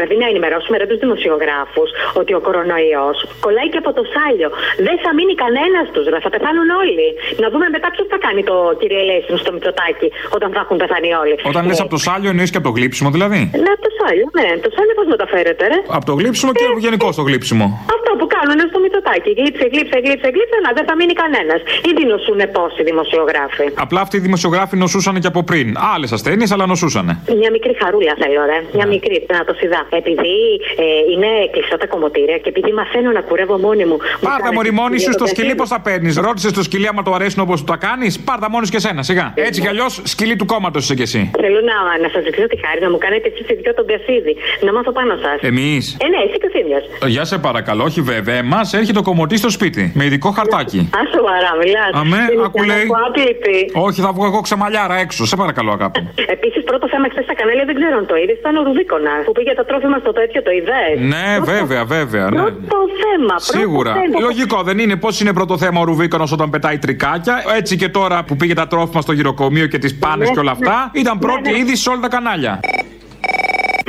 Πρέπει 0.00 0.16
να 0.22 0.26
ενημερώσουμε 0.32 0.76
ρε 0.80 0.86
τους 0.90 1.00
δημοσιογράφους 1.04 1.88
ότι 2.20 2.32
ο 2.38 2.40
κορονοϊός 2.46 3.16
κολλάει 3.44 3.68
και 3.72 3.80
από 3.82 3.90
το 3.98 4.02
σάλιο. 4.14 4.48
Δεν 4.86 4.96
θα 5.04 5.10
μείνει 5.18 5.34
κανένας 5.44 5.86
τους, 5.94 6.04
ρε. 6.12 6.18
Θα 6.26 6.30
πεθάνουν 6.34 6.68
όλοι. 6.82 7.06
Να 7.42 7.46
δούμε 7.52 7.66
μετά 7.76 7.88
ποιος 7.94 8.06
θα 8.12 8.18
κάνει 8.26 8.42
το 8.50 8.54
κύριε 8.80 9.00
Ελέσιν 9.04 9.36
στο 9.42 9.50
Μητσοτάκι 9.54 10.08
όταν 10.36 10.48
θα 10.54 10.60
έχουν 10.64 10.76
πεθάνει 10.82 11.10
όλοι. 11.22 11.34
Όταν 11.52 11.62
λες 11.68 11.78
Ε, 11.80 11.82
από 11.84 11.92
το 11.96 12.00
σάλιο 12.06 12.28
εννοείς 12.34 12.50
και 12.52 12.58
από 12.60 12.66
το 12.70 12.74
γλύψιμο 12.78 13.08
δηλαδή. 13.16 13.40
Ναι, 13.64 13.70
από 13.76 13.82
το 13.88 13.92
σάλιο, 14.00 14.26
ναι. 14.38 14.48
Το 14.64 14.70
σάλιο 14.76 14.94
πώς 14.98 15.06
μεταφέρεται, 15.14 15.64
ρε; 15.72 15.78
Από 15.98 16.04
το 16.10 16.14
γλύψιμο 16.20 16.50
και 16.60 16.66
γενικώ 16.86 17.08
το 17.18 17.22
γλύψιμο. 17.28 17.66
Αυτό 17.96 18.10
που 18.18 18.26
κάνουν 18.36 18.58
στο 18.70 18.78
Μητσοτάκι. 18.84 19.30
Γλύψε, 19.40 19.64
γλύψε, 19.72 19.96
γλύψε, 20.04 20.28
γλύψε. 20.34 20.56
Να, 20.64 20.70
δεν 20.78 20.84
θα 20.88 20.94
μείνει 20.98 21.14
κανένας. 21.22 21.60
Ήδη 21.90 22.02
νοσούν 22.12 22.40
πόσοι 22.56 22.80
δημοσιογράφοι. 22.90 23.66
Απλά 23.84 24.00
αυτοί 24.04 24.14
οι 24.20 24.22
δημοσιογράφοι 24.28 24.74
νοσούσαν 24.84 25.14
και 25.22 25.30
από 25.32 25.40
πριν. 25.50 25.66
Άλλες 25.94 26.10
ασθένειες, 26.16 26.50
αλλά 26.54 26.64
νοσούσαν. 26.72 27.06
Μια 27.42 27.50
μικρή 27.56 27.72
χαρούλα 27.82 28.14
θέλω, 28.22 28.42
ρε. 28.52 28.58
Μια 28.76 28.86
μικρή, 28.94 29.16
να 29.38 29.44
το 29.48 29.54
σιδά. 29.60 29.80
Επειδή 29.90 30.36
ε, 30.76 30.84
είναι 31.12 31.30
κλειστά 31.50 31.76
τα 31.76 31.86
κομμωτήρια 31.86 32.38
και 32.38 32.48
επειδή 32.48 32.72
μαθαίνω 32.72 33.10
να 33.10 33.20
κουρεύω 33.20 33.58
μόνη 33.58 33.84
μου. 33.84 33.96
μου 33.96 33.98
Πάρτα 34.20 34.38
κάνετε 34.38 34.54
μωρή 34.54 34.70
μόνη 34.70 34.98
σου 34.98 35.12
στο 35.12 35.24
την 35.24 35.34
σκυλί 35.34 35.54
πώς 35.54 35.68
θα 35.68 35.80
παίρνεις. 35.80 36.16
Ρώτησες 36.16 36.52
το 36.52 36.62
σκυλί 36.62 36.86
άμα 36.86 37.02
το 37.02 37.12
αρέσουν 37.14 37.42
όπως 37.42 37.64
το 37.64 37.74
κάνεις. 37.86 38.20
Πάρτα 38.20 38.50
μόνο 38.50 38.66
και 38.66 38.78
σένα, 38.78 39.02
σιγά. 39.02 39.32
Έτσι 39.36 39.60
κι 39.60 39.68
αλλιώς 39.68 40.00
σκυλί 40.04 40.36
του 40.36 40.46
κόμματος 40.46 40.82
είσαι 40.84 40.94
κι 40.94 41.02
εσύ. 41.02 41.30
Θέλω 41.40 41.60
να, 41.70 41.76
να 42.02 42.08
σας 42.14 42.22
ζητήσω 42.22 42.46
τη 42.46 42.56
χάρη 42.66 42.80
να 42.80 42.90
μου 42.90 42.98
κάνετε 42.98 43.28
εσείς 43.28 43.48
οι 43.50 43.54
δυο 43.54 43.74
τον 43.74 43.86
Κασίδη. 43.86 44.36
Να 44.60 44.72
μάθω 44.72 44.92
πάνω 44.92 45.14
σας. 45.24 45.38
Εμείς. 45.40 45.96
Ε, 46.04 46.06
ναι, 46.12 46.16
εσύ 46.26 46.36
και 46.38 46.46
ο 46.46 46.50
Θήμιος. 46.54 46.84
Για 47.14 47.24
σε 47.24 47.38
παρακαλώ, 47.38 47.82
όχι 47.84 48.00
βέβαια. 48.00 48.34
Εμάς 48.34 48.72
έρχεται 48.72 48.92
το 48.92 49.02
κομμωτής 49.02 49.38
στο 49.38 49.50
σπίτι. 49.50 49.92
Με 49.94 50.04
ειδικό 50.04 50.30
χαρτάκι. 50.30 50.80
Α, 50.98 51.00
σοβαρά, 51.16 51.50
μιλάς. 51.62 51.90
Αμέ, 52.02 52.22
Δεν 52.30 52.44
άκου 52.46 52.58
ήταν 52.64 52.66
λέει. 52.76 52.84
από 52.88 52.94
άπλητη. 53.06 53.58
Όχι, 53.86 54.00
θα 54.00 54.10
βγω 54.16 54.24
εγώ 54.30 54.40
ξεμαλιάρα 54.46 54.96
έξω. 55.04 55.22
Σε 55.30 55.36
παρακαλώ, 55.42 55.70
αγάπη. 55.78 56.00
μου. 56.00 56.10
Επίσης, 56.36 56.60
πρώτο 56.70 56.84
θέμα 56.92 57.06
χθες 57.12 57.24
στα 57.28 57.34
κανάλια 57.40 57.64
δεν 57.70 57.74
ξέρω 57.80 57.94
αν 58.00 58.06
το 58.10 58.16
είδες. 58.20 58.36
Ήταν 58.42 58.54
ο 58.60 58.62
Ρουβίκονας 58.68 59.20
που 59.28 59.32
πήγε 59.32 59.52
τα 59.60 59.64
τρόφιμα 59.64 59.78
στο 60.00 60.12
τέτοιο, 60.12 60.42
το 60.42 60.50
είδε. 60.50 61.06
Ναι, 61.06 61.38
βέβαια, 61.44 61.84
βέβαια. 61.84 62.24
Ναι. 62.24 62.36
Πρώτο 62.36 62.76
θέμα. 63.02 63.26
πρώτο 63.26 63.38
Σίγουρα. 63.58 63.92
θέμα. 63.92 64.20
Λογικό 64.20 64.62
δεν 64.62 64.78
είναι. 64.78 64.96
Πώς 64.96 65.20
είναι 65.20 65.32
πρώτο 65.32 65.58
θέμα 65.58 65.80
ο 65.80 65.84
Ρουβίκονος 65.84 66.32
όταν 66.32 66.50
πετάει 66.50 66.78
τρικάκια. 66.78 67.42
Έτσι 67.56 67.76
και 67.76 67.88
τώρα 67.88 68.24
που 68.24 68.36
πήγε 68.36 68.54
τα 68.54 68.66
τρόφιμα 68.66 69.00
στο 69.00 69.12
γυροκομείο 69.12 69.66
και 69.66 69.78
τις 69.78 69.98
πάνες 69.98 70.28
Ναι, 70.28 70.34
και 70.34 70.40
όλα 70.40 70.56
ναι. 70.58 70.68
αυτά. 70.70 70.90
Ήταν 70.94 71.14
Ναι, 71.14 71.20
πρώτη 71.20 71.50
ναι. 71.50 71.58
είδηση 71.58 71.82
σε 71.82 71.90
όλα 71.90 72.00
τα 72.00 72.08
κανάλια. 72.08 72.60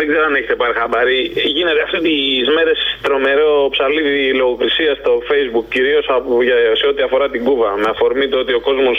Δεν 0.01 0.09
ξέρω 0.11 0.25
αν 0.29 0.35
έχετε 0.39 0.55
πάρει 0.61 0.73
χαμπάρι. 0.81 1.19
Γίνεται 1.57 1.81
αυτέ 1.87 1.99
τις 2.07 2.47
μέρες 2.57 2.77
τρομερό 3.05 3.51
ψαλίδι 3.73 4.33
λογοκρισίας 4.41 4.95
στο 5.01 5.11
Facebook, 5.29 5.65
κυρίως 5.75 6.03
σε 6.79 6.85
ό,τι 6.91 7.01
αφορά 7.07 7.25
την 7.33 7.41
Κούβα. 7.47 7.69
Με 7.83 7.87
αφορμή 7.93 8.25
το 8.33 8.37
ότι 8.43 8.53
ο 8.59 8.61
κόσμο. 8.67 8.91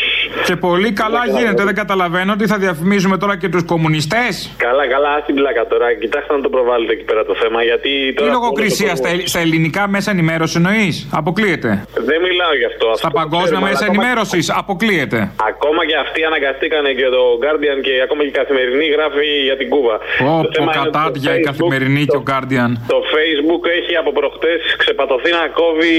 Και 0.49 0.57
πολύ 0.67 0.91
καλά 1.03 1.23
γίνεται. 1.37 1.63
Δεν 1.69 1.75
καταλαβαίνω 1.83 2.31
ότι 2.37 2.47
θα 2.53 2.57
διαφημίζουμε 2.65 3.17
τώρα 3.23 3.35
και 3.41 3.49
τους 3.55 3.65
κομμουνιστές. 3.73 4.33
Καλά, 4.67 4.85
καλά, 4.95 5.11
α 5.17 5.21
την 5.29 5.35
πλάκα 5.35 5.63
τώρα. 5.73 5.87
Κοιτάξτε 6.03 6.33
να 6.37 6.41
το 6.47 6.49
προβάλλετε 6.55 6.93
εκεί 6.97 7.05
πέρα 7.11 7.23
το 7.31 7.35
θέμα. 7.43 7.63
Γιατί 7.71 7.91
Τι 8.07 8.13
τώρα. 8.15 8.31
λογοκρισία 8.33 8.87
όλο 8.87 8.95
το 8.97 9.01
στα, 9.03 9.09
κόσμο- 9.11 9.27
στα 9.33 9.41
ελληνικά 9.45 9.83
μέσα 9.89 10.11
ενημέρωσης 10.11 10.57
εννοείς; 10.61 10.95
Αποκλείεται. 11.21 11.71
Δεν 12.11 12.19
μιλάω 12.27 12.55
γι' 12.61 12.69
αυτό. 12.73 12.87
Στα 12.87 12.93
Αυτό 12.93 13.09
το 13.09 13.15
παγκόσμια 13.21 13.45
ξέρουμε, 13.51 13.69
μέσα 13.69 13.85
αλλά 13.85 13.87
ακόμα- 13.93 14.03
ενημέρωσης 14.03 14.45
αποκλείεται. 14.63 15.19
Ακόμα 15.63 15.83
και 15.89 15.97
αυτοί 16.05 16.21
αναγκαστήκανε 16.31 16.91
και 16.99 17.07
το 17.17 17.23
Guardian 17.45 17.79
και 17.87 17.93
ακόμα 18.07 18.21
και 18.25 18.31
η 18.35 18.37
καθημερινή 18.41 18.87
γράφει 18.97 19.27
για 19.49 19.57
την 19.61 19.69
Κούβα. 19.73 19.97
Πω, 20.23 20.31
Το 20.47 20.49
πω, 20.49 20.55
θέμα 20.57 20.71
είναι 20.75 20.81
ότι 20.83 20.91
το 20.91 20.99
κατάντια 20.99 21.31
η 21.31 21.35
Facebook- 21.35 21.49
καθημερινή 21.51 22.03
και 22.13 22.19
ο 22.23 22.25
Guardian. 22.31 22.71
Το 22.95 22.99
Facebook 23.15 23.63
έχει 23.79 23.93
από 24.03 24.11
προχτές 24.19 24.61
ξεπατωθεί 24.83 25.31
να 25.39 25.45
κόβει 25.61 25.95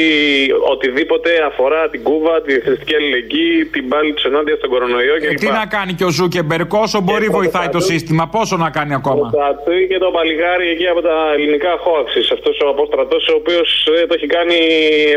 οτιδήποτε 0.73 1.29
αφορά 1.49 1.81
την 1.93 2.01
Κούβα, 2.07 2.33
τη 2.45 2.51
θρησκευτική 2.53 2.95
αλληλεγγύη, 2.99 3.55
την 3.75 3.83
πάλη 3.91 4.11
τους 4.15 4.25
ενάντια 4.29 4.55
στον 4.59 4.69
κορονοϊό 4.73 5.15
Ε, 5.15 5.19
κλπ. 5.25 5.39
τι 5.43 5.47
να 5.59 5.65
κάνει 5.75 5.91
και 5.99 6.05
ο 6.09 6.11
Ζούκεμπερκ, 6.17 6.69
όσο 6.85 6.97
μπορεί 7.05 7.27
βοηθάει 7.39 7.69
το 7.77 7.81
σύστημα, 7.91 8.23
πόσο 8.35 8.55
να 8.63 8.69
κάνει 8.77 8.93
ακόμα; 8.99 9.25
Προσπαθεί 9.29 9.77
και 9.91 9.97
το 10.05 10.09
παλικάρι 10.17 10.65
εκεί 10.73 10.87
από 10.93 11.01
τα 11.09 11.15
Ελληνικά 11.35 11.71
Hoaxes. 11.83 12.25
Αυτός 12.37 12.55
ο 12.65 12.67
απόστρατος, 12.73 13.17
ο 13.33 13.35
οποίος 13.41 13.67
το 14.07 14.13
έχει 14.17 14.27
κάνει 14.37 14.57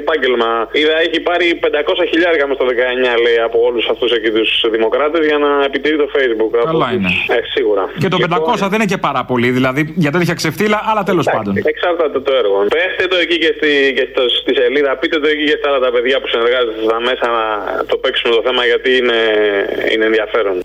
επάγγελμα. 0.03 0.51
Είδα, 0.81 0.95
έχει 1.07 1.19
πάρει 1.29 1.47
500 1.65 2.05
χιλιάρικα 2.11 2.45
μες 2.47 2.57
στο 2.59 2.67
19, 2.67 3.15
λέει, 3.25 3.39
από 3.49 3.59
όλους 3.69 3.85
αυτούς 3.93 4.11
εκεί 4.19 4.31
τους 4.62 4.71
δημοκράτες 4.77 5.27
για 5.27 5.38
να 5.38 5.51
επιτηρεί 5.68 5.96
το 5.96 6.09
Facebook. 6.16 6.51
Από 6.61 6.64
Καλά 6.70 6.87
τους- 6.87 6.94
είναι. 6.96 7.09
Ε, 7.37 7.40
σίγουρα. 7.55 7.85
Και 8.03 8.09
το 8.09 8.16
Λοιπόν, 8.20 8.38
500 8.38 8.68
δεν 8.72 8.79
είναι 8.81 8.90
και 8.94 9.01
πάρα 9.09 9.22
πολύ, 9.31 9.49
δηλαδή 9.51 9.81
για 10.05 10.11
τέτοια 10.11 10.35
ξεφτίλα, 10.41 10.79
αλλά 10.90 11.03
τέλος 11.11 11.27
πάντων. 11.35 11.53
Εξαρτάται 11.73 12.21
το 12.29 12.33
έργο. 12.42 12.57
Πέστε 12.77 13.05
το 13.12 13.16
εκεί 13.25 13.37
και, 13.38 13.53
στη, 13.57 13.70
και 13.96 14.05
στο, 14.12 14.22
στη 14.40 14.53
σελίδα, 14.61 14.90
πείτε 15.01 15.16
το 15.22 15.29
εκεί 15.35 15.44
και 15.51 15.57
στα 15.61 15.68
άλλα 15.68 15.79
τα 15.87 15.90
παιδιά 15.94 16.16
που 16.20 16.29
συνεργάζονται 16.33 16.83
στα 16.88 17.01
μέσα 17.09 17.27
να 17.38 17.44
το 17.90 17.96
παίξουμε 18.03 18.31
το 18.35 18.42
θέμα 18.46 18.62
γιατί 18.70 18.90
είναι, 19.01 19.18
είναι 19.92 20.05
ενδιαφέρον. 20.11 20.57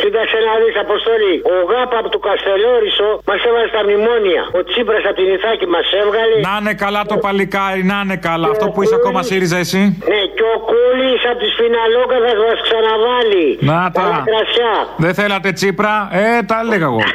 Κοίταξε 0.00 0.36
να 0.48 0.52
δεις 0.60 0.74
Αποστολή. 0.86 1.34
Ο 1.54 1.56
Γάπα 1.70 1.96
από 2.02 2.08
το 2.14 2.18
Καστελόρισο 2.26 3.08
μας 3.28 3.40
έβαλε 3.48 3.66
στα 3.72 3.80
μνημόνια. 3.86 4.42
Ο 4.58 4.60
Τσίπρας 4.68 5.02
από 5.08 5.16
την 5.20 5.28
Ιθάκη 5.36 5.66
μας 5.74 5.86
έβγαλε. 6.02 6.36
Να 6.48 6.54
είναι 6.60 6.74
καλά 6.84 7.00
το 7.12 7.16
παλικάρι, 7.26 7.82
να 7.92 7.96
είναι 8.04 8.18
καλά. 8.28 8.46
Αυτό 8.54 8.66
που 8.72 8.78
είσαι 8.82 8.96
ακόμα 9.00 9.20
ΣΥΡΙΖΑ 9.28 9.58
εσύ; 9.64 9.82
Ναι, 10.12 10.20
και 10.36 10.44
ο 10.54 10.56
Κούλης 10.70 11.22
από 11.30 11.38
τη 11.42 11.48
Σπιναλόκα 11.54 12.16
θα 12.24 12.32
μας 12.46 12.58
ξαναβάλει. 12.66 13.46
Να 13.70 13.78
τα. 13.94 14.00
Καλά 14.00 14.20
κρασιά. 14.30 14.72
Δεν 15.04 15.12
θέλατε 15.18 15.48
Τσίπρα, 15.58 15.94
ε, 16.22 16.42
τα 16.50 16.56
έλεγα 16.64 16.86
εγώ. 16.92 17.02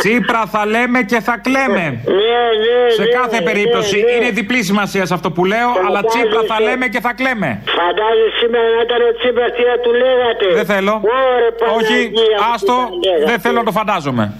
Τσίπρα 0.00 0.42
θα 0.54 0.62
λέμε 0.74 0.98
και 1.10 1.20
θα 1.20 1.34
κλαίμε. 1.46 1.84
Ναι, 2.20 2.40
ναι, 2.62 2.78
Σε 2.98 3.02
ναι, 3.02 3.08
κάθε 3.18 3.38
ναι, 3.38 3.44
περίπτωση. 3.48 3.96
ναι. 4.00 4.10
Είναι 4.14 4.30
διπλή 4.40 4.60
σημασία 4.70 5.04
σε 5.06 5.14
αυτό 5.14 5.28
που 5.30 5.44
λέω, 5.52 5.70
αλλά 5.86 6.00
Τσίπρα 6.10 6.42
θα 6.50 6.56
λέμε 6.66 6.86
και 6.92 7.00
θα 7.06 7.12
κλαίμε. 7.18 7.50
Φαντάζεσαι 7.78 8.32
σήμερα 8.40 8.68
να 8.76 8.80
ήταν 8.86 9.00
ο 9.10 9.12
Τσίπρας 9.18 9.50
τι 9.56 9.62
θα 9.70 9.76
του 9.84 9.92
λέγατε; 10.02 10.46
Δεν 10.60 10.66
θέλω. 10.74 10.87
Ωρε, 10.92 11.74
Όχι, 11.76 11.86
Παναγία 11.86 12.10
μου, 12.10 12.52
άστο, 12.54 12.66
τι 12.66 13.08
θα 13.08 13.12
λέγατε. 13.12 13.30
δεν 13.30 13.40
θέλω 13.40 13.58
να 13.58 13.64
το 13.64 13.72
φαντάζομαι. 13.72 14.32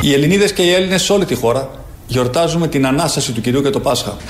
Οι 0.00 0.12
Ελληνίδες 0.12 0.52
και 0.52 0.62
οι 0.62 0.72
Έλληνες 0.72 1.02
σε 1.02 1.12
όλη 1.12 1.24
τη 1.24 1.34
χώρα 1.34 1.70
γιορτάζουμε 2.06 2.68
την 2.68 2.86
ανάσταση 2.86 3.32
του 3.32 3.40
κυρίου 3.40 3.62
και 3.62 3.70
το 3.70 3.80
Πάσχα. 3.80 4.16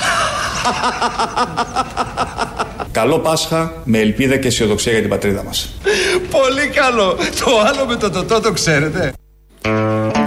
Καλό 2.92 3.18
Πάσχα 3.18 3.82
με 3.84 3.98
ελπίδα 3.98 4.36
και 4.36 4.46
αισιοδοξία 4.46 4.92
για 4.92 5.00
την 5.00 5.10
πατρίδα 5.10 5.42
μας. 5.42 5.68
Πολύ 6.30 6.68
καλό. 6.74 7.16
Το 7.44 7.58
άλλο 7.66 7.86
με 7.86 7.96
το 7.96 8.10
τοτό 8.10 8.40
το 8.40 8.52
ξέρετε. 8.52 9.12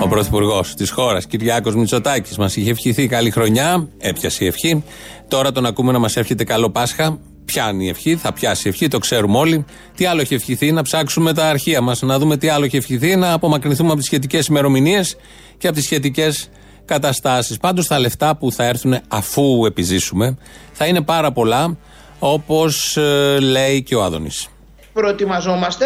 Ο 0.03 0.07
Πρωθυπουργός 0.07 0.73
της 0.73 0.89
χώρας, 0.89 1.25
Κυριάκος 1.25 1.75
Μητσοτάκης, 1.75 2.37
μας 2.37 2.55
είχε 2.55 2.71
ευχηθεί 2.71 3.07
καλή 3.07 3.31
χρονιά. 3.31 3.87
Έπιασε 3.97 4.43
η 4.43 4.47
ευχή. 4.47 4.83
Τώρα 5.27 5.51
τον 5.51 5.65
ακούμε 5.65 5.91
να 5.91 5.99
μας 5.99 6.15
εύχεται 6.15 6.43
καλό 6.43 6.69
Πάσχα. 6.69 7.19
Πιάνει 7.45 7.85
η 7.85 7.89
ευχή, 7.89 8.15
θα 8.15 8.33
πιάσει 8.33 8.67
η 8.67 8.69
ευχή, 8.69 8.87
το 8.87 8.97
ξέρουμε 8.97 9.37
όλοι. 9.37 9.65
Τι 9.95 10.05
άλλο 10.05 10.21
έχει 10.21 10.33
ευχηθεί, 10.33 10.71
να 10.71 10.81
ψάξουμε 10.81 11.33
τα 11.33 11.49
αρχεία 11.49 11.81
μας, 11.81 12.01
να 12.01 12.19
δούμε 12.19 12.37
τι 12.37 12.47
άλλο 12.47 12.65
έχει 12.65 12.77
ευχηθεί, 12.77 13.15
να 13.15 13.33
απομακρυνθούμε 13.33 13.87
από 13.87 13.97
τις 13.97 14.05
σχετικές 14.05 14.47
ημερομηνίες 14.47 15.15
και 15.57 15.67
από 15.67 15.75
τις 15.75 15.85
σχετικές 15.85 16.49
καταστάσεις. 16.85 17.57
Πάντως 17.57 17.87
τα 17.87 17.99
λεφτά 17.99 18.35
που 18.35 18.51
θα 18.51 18.63
έρθουν 18.63 18.97
αφού 19.07 19.65
επιζήσουμε 19.65 20.37
θα 20.71 20.85
είναι 20.85 21.01
πάρα 21.01 21.31
πολλά, 21.31 21.77
όπως 22.19 22.97
λέει 23.41 23.83
και 23.83 23.95
ο 23.95 24.03
Άδωνης. 24.03 24.47
προετοιμαζόμαστε 24.93 25.85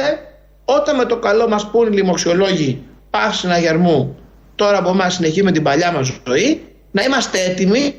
όταν 0.66 0.96
με 0.96 1.06
το 1.06 1.18
καλό 1.18 1.48
μας 1.48 1.70
πούν 1.70 1.88
οι 1.88 1.96
λοιμοξιολόγοι 1.96 2.84
πάυση 3.10 3.38
συναγερμού 3.38 4.16
τώρα 4.56 4.78
από 4.78 4.90
εμάς 4.90 5.14
συνεχίζει 5.14 5.44
με 5.44 5.52
την 5.52 5.64
παλιά 5.64 5.92
μας 5.92 6.12
ζωή 6.28 6.62
να 6.92 7.04
είμαστε 7.04 7.40
έτοιμοι 7.40 7.96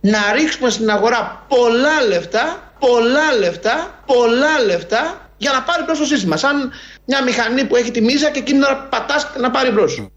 να 0.00 0.18
ρίξουμε 0.32 0.70
στην 0.70 0.90
αγορά 0.90 1.44
πολλά 1.48 2.02
λεφτά 2.08 2.72
πολλά 2.78 3.38
λεφτά, 3.38 4.02
πολλά 4.06 4.60
λεφτά 4.66 5.30
για 5.36 5.52
να 5.52 5.62
πάρει 5.62 5.82
μπρος 5.84 5.98
το 5.98 6.04
σύστημα 6.04 6.36
σαν 6.36 6.70
μια 7.06 7.22
μηχανή 7.22 7.64
που 7.64 7.76
έχει 7.76 7.90
τη 7.90 8.00
μίζα 8.00 8.30
και 8.30 8.38
εκείνη 8.38 8.58
να 8.58 8.76
πατάς 8.76 9.30
να 9.40 9.50
πάρει 9.50 9.70
μπρος 9.70 10.08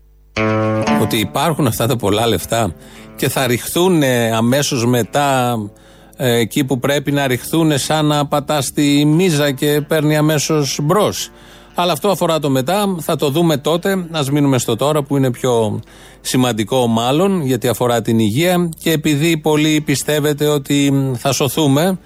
ότι 1.02 1.18
υπάρχουν 1.18 1.68
αυτά 1.68 1.88
τα 1.88 1.96
πολλά 1.96 2.28
λεφτά 2.28 2.74
και 3.16 3.30
θα 3.30 3.48
ρηχθούν 3.48 4.04
αμέσως 4.36 4.86
μετά 4.86 5.56
ε, 5.56 5.87
εκεί 6.18 6.64
που 6.64 6.80
πρέπει 6.80 7.12
να 7.12 7.28
ρηχθούν 7.28 7.78
σαν 7.78 8.06
να 8.06 8.26
πατάς 8.26 8.66
στη 8.66 9.06
μίζα 9.06 9.52
και 9.52 9.82
παίρνει 9.88 10.18
αμέσως 10.18 10.80
μπρος. 10.84 11.30
Αλλά 11.80 11.92
αυτό 11.92 12.10
αφορά 12.10 12.40
το 12.40 12.50
μετά, 12.50 12.96
θα 13.00 13.16
το 13.16 13.30
δούμε 13.30 13.58
τότε. 13.58 13.92
Α 13.92 14.22
μείνουμε 14.32 14.58
στο 14.58 14.76
τώρα 14.76 15.04
που 15.04 15.18
είναι 15.18 15.32
πιο 15.32 15.80
σημαντικό, 16.22 16.88
μάλλον, 16.88 17.46
γιατί 17.46 17.68
αφορά 17.68 18.02
την 18.02 18.20
υγεία. 18.20 18.70
Και 18.80 18.92
επειδή 18.92 19.38
πολλοί 19.38 19.82
πιστεύετε 19.82 20.48
ότι 20.48 20.94
θα 21.18 21.32
σωθούμε, 21.32 22.00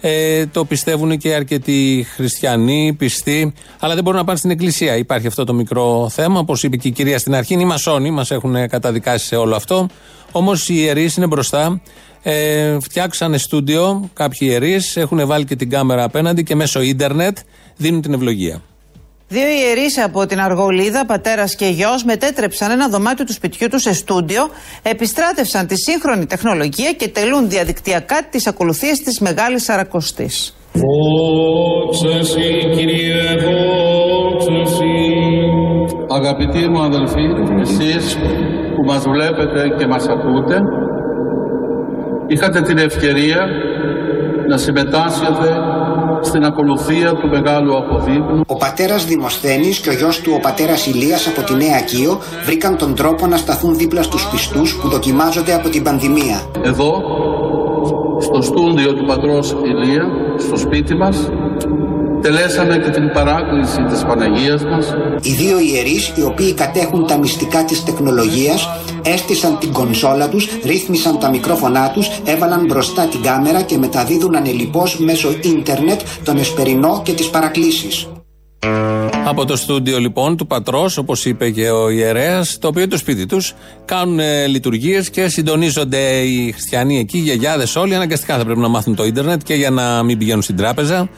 ε, 0.00 0.46
το 0.46 0.64
πιστεύουν 0.64 1.18
και 1.18 1.34
αρκετοί 1.34 2.06
χριστιανοί, 2.14 2.94
πιστοί, 2.98 3.52
αλλά 3.78 3.94
δεν 3.94 4.02
μπορούν 4.04 4.18
να 4.18 4.24
πάνε 4.24 4.38
στην 4.38 4.50
εκκλησία. 4.50 4.96
Υπάρχει 4.96 5.26
αυτό 5.26 5.44
το 5.44 5.54
μικρό 5.54 6.08
θέμα. 6.10 6.40
Όπως 6.40 6.62
είπε 6.62 6.76
και 6.76 6.88
η 6.88 6.90
κυρία 6.90 7.18
στην 7.18 7.34
αρχή, 7.34 7.54
είναι 7.54 7.62
οι 7.62 7.66
μασόνοι, 7.66 8.10
μας 8.10 8.30
έχουν 8.30 8.68
καταδικάσει 8.68 9.26
σε 9.26 9.36
όλο 9.36 9.56
αυτό. 9.56 9.86
Όμως 10.32 10.68
οι 10.68 10.74
ιερείς 10.76 11.16
είναι 11.16 11.26
μπροστά. 11.26 11.80
Ε, 12.22 12.80
φτιάξανε 12.80 13.38
στούντιο 13.38 14.10
κάποιοι 14.14 14.48
ιερείς, 14.50 14.96
έχουν 14.96 15.26
βάλει 15.26 15.44
και 15.44 15.56
την 15.56 15.70
κάμερα 15.70 16.04
απέναντι 16.04 16.42
και 16.42 16.54
μέσω 16.54 16.80
ίντερνετ 16.80 17.38
δίνουν 17.76 18.00
την 18.00 18.12
ευλογία. 18.12 18.62
Δύο 19.30 19.48
ιερείς 19.48 19.98
από 19.98 20.26
την 20.26 20.40
Αργολίδα, 20.40 21.06
πατέρας 21.06 21.54
και 21.54 21.66
γιος, 21.66 22.04
μετέτρεψαν 22.04 22.70
ένα 22.70 22.88
δωμάτιο 22.88 23.24
του 23.24 23.32
σπιτιού 23.32 23.68
τους 23.68 23.82
σε 23.82 23.94
στούντιο, 23.94 24.48
επιστράτευσαν 24.82 25.66
τη 25.66 25.76
σύγχρονη 25.76 26.26
τεχνολογία 26.26 26.92
και 26.92 27.08
τελούν 27.08 27.48
διαδικτυακά 27.48 28.28
τις 28.30 28.46
ακολουθίες 28.46 28.98
της 28.98 29.20
Μεγάλης 29.20 29.62
Σαρακοστής. 29.64 30.56
Αγαπητοί 36.08 36.68
μου 36.68 36.82
αδελφοί, 36.82 37.24
εσείς 37.60 38.16
που 38.74 38.84
μας 38.86 39.02
βλέπετε 39.08 39.60
και 39.78 39.86
μας 39.86 40.06
ακούτε, 40.08 40.60
είχατε 42.28 42.60
την 42.62 42.78
ευκαιρία 42.78 43.48
να 44.48 44.56
συμμετάσχετε 44.56 45.48
στην 46.20 46.44
ακολουθία 46.44 47.14
του 47.14 47.28
μεγάλου 47.28 47.76
αποδείπνου. 47.76 48.40
Ο 48.46 48.56
πατέρας 48.56 49.04
Δημοσθένης 49.04 49.78
και 49.78 49.88
ο 49.88 49.92
γιος 49.92 50.20
του 50.20 50.32
ο 50.36 50.40
πατέρας 50.40 50.86
Ηλίας 50.86 51.26
από 51.26 51.42
τη 51.42 51.54
Νέα 51.54 51.80
Κίο 51.80 52.20
βρήκαν 52.44 52.76
τον 52.76 52.94
τρόπο 52.94 53.26
να 53.26 53.36
σταθούν 53.36 53.76
δίπλα 53.76 54.02
στους 54.02 54.28
πιστούς 54.30 54.76
που 54.76 54.88
δοκιμάζονται 54.88 55.54
από 55.54 55.68
την 55.68 55.82
πανδημία. 55.82 56.40
Εδώ, 56.62 57.02
στο 58.20 58.42
στούντιο 58.42 58.94
του 58.94 59.04
πατρός 59.04 59.56
Ηλία, 59.64 60.04
στο 60.38 60.56
σπίτι 60.56 60.94
μας, 60.94 61.30
τελέσαμε 62.20 62.78
και 62.78 62.90
την 62.90 63.12
παράκληση 63.12 63.82
της 63.82 64.02
Παναγίας 64.02 64.64
μας. 64.64 64.94
Οι 65.22 65.32
δύο 65.32 65.58
ιερείς, 65.58 66.12
οι 66.16 66.22
οποίοι 66.22 66.52
κατέχουν 66.54 67.06
τα 67.06 67.18
μυστικά 67.18 67.64
της 67.64 67.84
τεχνολογίας, 67.84 68.68
έστησαν 69.02 69.58
την 69.58 69.72
κονσόλα 69.72 70.28
τους, 70.28 70.48
ρύθμισαν 70.64 71.18
τα 71.18 71.30
μικρόφωνά 71.30 71.90
τους, 71.90 72.10
έβαλαν 72.24 72.66
μπροστά 72.66 73.06
την 73.06 73.22
κάμερα 73.22 73.62
και 73.62 73.78
μεταδίδουν 73.78 74.36
ανελιπώς 74.36 74.98
μέσω 74.98 75.28
ίντερνετ 75.42 76.00
τον 76.24 76.36
εσπερινό 76.38 77.02
και 77.04 77.12
τις 77.12 77.30
παρακλήσεις. 77.30 78.08
Από 79.24 79.44
το 79.44 79.56
στούντιο 79.56 79.98
λοιπόν 79.98 80.36
του 80.36 80.46
πατρός, 80.46 80.96
όπως 80.96 81.24
είπε 81.24 81.50
και 81.50 81.70
ο 81.70 81.90
ιερέας, 81.90 82.58
το 82.60 82.68
οποίο 82.68 82.80
είναι 82.80 82.90
το 82.90 82.96
σπίτι 82.98 83.26
τους, 83.26 83.54
κάνουν 83.84 84.20
λειτουργίες 84.48 85.10
και 85.10 85.28
συντονίζονται 85.28 86.20
οι 86.20 86.52
χριστιανοί 86.52 86.98
εκεί, 86.98 87.18
οι 87.18 87.20
γιαγιάδες 87.20 87.76
όλοι. 87.76 87.94
Αναγκαστικά 87.94 88.36
θα 88.36 88.44
πρέπει 88.44 88.60
να 88.60 88.68
μάθουν 88.68 88.94
το 88.94 89.04
ίντερνετ 89.04 89.40
και 89.44 89.54
για 89.54 89.70
να 89.70 90.02
μην 90.02 90.18
πηγαίνουν 90.18 90.42
στην 90.42 90.56
τράπεζα 90.56 91.08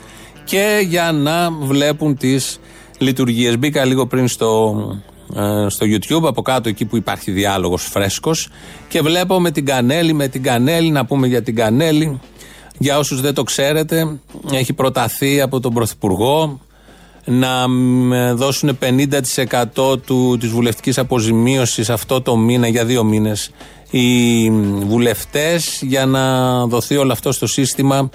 και 0.51 0.87
για 0.89 1.13
να 1.13 1.51
βλέπουν 1.51 2.17
τις 2.17 2.61
λειτουργίες. 2.99 3.59
Μπήκα 3.59 3.85
λίγο 3.85 4.07
πριν 4.07 4.29
στο, 4.29 4.77
ε, 5.37 5.67
στο 5.69 5.87
YouTube, 5.87 6.27
από 6.27 6.43
κάτω 6.43 6.69
εκεί 6.69 6.85
που 6.85 6.97
υπάρχει 6.97 7.31
διάλογος 7.31 7.83
φρέσκος 7.83 8.49
και 8.89 9.01
βλέπω 9.01 9.41
με 9.41 9.51
την 9.51 9.65
Κανέλη, 9.65 10.13
με 10.13 10.29
την 10.29 10.43
Κανέλη, 10.43 10.91
να 10.91 11.05
πούμε 11.05 11.27
για 11.27 11.43
την 11.43 11.55
Κανέλη. 11.55 12.21
Για 12.79 12.99
όσους 12.99 13.21
δεν 13.21 13.35
το 13.35 13.43
ξέρετε, 13.43 14.19
έχει 14.53 14.73
προταθεί 14.73 15.41
από 15.41 15.61
τον 15.61 15.75
Πρωθυπουργό 15.75 16.61
να 17.25 17.67
δώσουν 18.35 18.79
50% 18.79 19.97
του, 20.07 20.37
της 20.41 20.51
βουλευτικής 20.51 20.99
αποζημίωσης 20.99 21.91
αυτό 21.91 22.23
το 22.23 22.37
μήνα 22.37 22.69
για 22.69 22.85
δύο 22.85 23.05
μήνες 23.05 23.51
οι 23.91 24.51
βουλευτές 24.87 25.83
για 25.83 26.07
να 26.07 26.67
δοθεί 26.67 26.97
όλο 26.97 27.13
αυτό 27.13 27.33
στο 27.33 27.47
σύστημα 27.47 28.11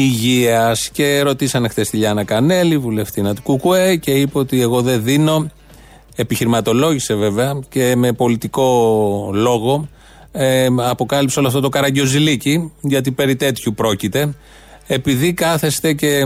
υγείας. 0.00 0.88
Και 0.88 1.20
ρωτήσανε 1.20 1.68
χθες 1.68 1.90
τη 1.90 1.96
Λιάνα 1.96 2.24
Κανέλη, 2.24 2.78
βουλευτήνα 2.78 3.34
του 3.34 3.42
Κουκουέ, 3.42 3.96
και 3.96 4.10
είπε 4.10 4.38
ότι 4.38 4.60
εγώ 4.60 4.82
δεν 4.82 5.02
δίνω. 5.02 5.50
Επιχειρηματολόγησε 6.16 7.14
βέβαια 7.14 7.58
και 7.68 7.96
με 7.96 8.12
πολιτικό 8.12 9.30
λόγο 9.32 9.88
ε, 10.32 10.66
αποκάλυψε 10.76 11.38
όλο 11.38 11.48
αυτό 11.48 11.60
το 11.60 11.68
καραγκιοζηλίκι, 11.68 12.72
γιατί 12.80 13.12
περί 13.12 13.36
τέτοιου 13.36 13.74
πρόκειται. 13.74 14.34
Επειδή 14.86 15.32
κάθεστε 15.32 15.92
και 15.92 16.20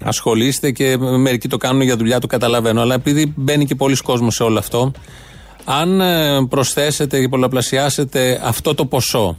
ασχολείστε 0.00 0.70
και 0.70 0.96
μερικοί 0.98 1.48
το 1.48 1.56
κάνουν 1.56 1.82
για 1.82 1.96
δουλειά, 1.96 2.20
το 2.20 2.26
καταλαβαίνω, 2.26 2.80
αλλά 2.80 2.94
επειδή 2.94 3.32
μπαίνει 3.36 3.64
και 3.64 3.74
πολλοί 3.74 3.96
κόσμος 3.96 4.34
σε 4.34 4.42
όλο 4.42 4.58
αυτό, 4.58 4.92
αν 5.64 6.00
ε, 6.00 6.46
προσθέσετε 6.48 7.20
και 7.20 7.28
πολλαπλασιάσετε 7.28 8.40
αυτό 8.44 8.74
το 8.74 8.86
ποσό 8.86 9.36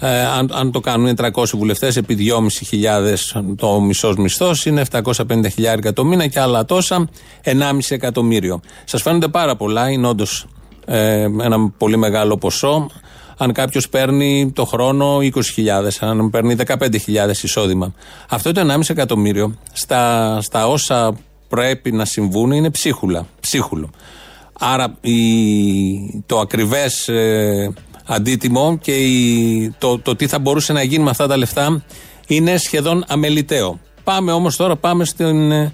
ε, 0.00 0.24
αν, 0.24 0.50
αν 0.52 0.72
το 0.72 0.80
κάνουν 0.80 1.16
300 1.16 1.44
βουλευτές 1.54 1.96
επί 1.96 2.32
2.500 3.34 3.42
το 3.56 3.80
μισός 3.80 4.16
μισθός, 4.16 4.66
είναι 4.66 4.84
750 4.90 5.50
χιλιάρικα 5.52 5.92
το 5.92 6.04
μήνα 6.04 6.26
και 6.26 6.40
άλλα 6.40 6.64
τόσα, 6.64 7.08
1,5 7.44 7.52
εκατομμύριο. 7.88 8.60
Σας 8.84 9.02
φαίνονται 9.02 9.28
πάρα 9.28 9.56
πολλά, 9.56 9.90
είναι 9.90 10.06
όντως 10.06 10.46
ε, 10.86 11.20
ένα 11.20 11.70
πολύ 11.78 11.96
μεγάλο 11.96 12.38
ποσό. 12.38 12.90
Αν 13.40 13.52
κάποιος 13.52 13.88
παίρνει 13.88 14.52
το 14.54 14.64
χρόνο 14.64 15.18
20.000, 15.18 15.30
αν 16.00 16.30
παίρνει 16.30 16.56
15.000 16.66 16.78
εισόδημα. 17.42 17.94
Αυτό 18.28 18.52
το 18.52 18.72
1,5 18.72 18.80
εκατομμύριο 18.88 19.54
στα, 19.72 20.38
στα 20.40 20.68
όσα 20.68 21.16
πρέπει 21.48 21.92
να 21.92 22.04
συμβούν 22.04 22.50
είναι 22.50 22.70
ψίχουλα. 22.70 23.26
Ψίχουλο. 23.40 23.90
Άρα 24.60 24.96
η, 25.00 26.22
το 26.26 26.38
ακριβές 26.38 27.08
ε, 27.08 27.72
αντίτιμο 28.08 28.78
και 28.82 28.92
η, 28.92 29.74
το, 29.78 29.98
το 29.98 30.16
τι 30.16 30.26
θα 30.26 30.38
μπορούσε 30.38 30.72
να 30.72 30.82
γίνει 30.82 31.04
με 31.04 31.10
αυτά 31.10 31.26
τα 31.26 31.36
λεφτά 31.36 31.84
είναι 32.26 32.56
σχεδόν 32.56 33.04
αμεληταίο. 33.08 33.80
Πάμε 34.04 34.32
όμως 34.32 34.56
τώρα 34.56 34.76
πάμε 34.76 35.04
στην 35.04 35.52
ε, 35.52 35.72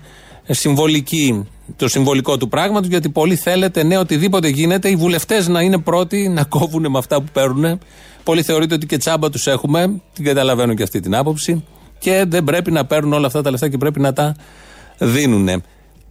συμβολική, 0.49 1.49
το 1.77 1.89
συμβολικό 1.89 2.37
του 2.37 2.49
πράγματος 2.49 2.89
γιατί 2.89 3.09
πολλοί 3.09 3.37
θέλετε 3.37 3.83
ναι 3.83 3.99
οτιδήποτε 3.99 4.49
γίνεται 4.49 4.89
οι 4.89 4.97
βουλευτές 4.97 5.49
να 5.49 5.61
είναι 5.61 5.79
πρώτοι 5.79 6.29
να 6.29 6.45
κόβουν 6.45 6.91
με 6.91 6.99
αυτά 6.99 7.23
που 7.23 7.29
παίρνουν. 7.33 7.79
Πολλοί 8.23 8.43
θεωρείτε 8.43 8.75
ότι 8.75 8.87
και 8.87 8.97
τσάμπα 8.97 9.31
τους 9.31 9.47
έχουμε, 9.47 10.03
την 10.13 10.25
καταλαβαίνω 10.25 10.75
και 10.75 10.83
αυτή 10.83 11.01
την 11.01 11.15
άποψη 11.15 11.65
και 11.99 12.25
δεν 12.29 12.45
πρέπει 12.45 12.71
να 12.71 12.85
παίρνουν 12.85 13.13
όλα 13.13 13.27
αυτά 13.27 13.43
τα 13.43 13.51
λεφτά 13.51 13.69
και 13.69 13.77
πρέπει 13.77 14.01
να 14.01 14.13
τα 14.13 14.37
δίνουν. 14.99 15.63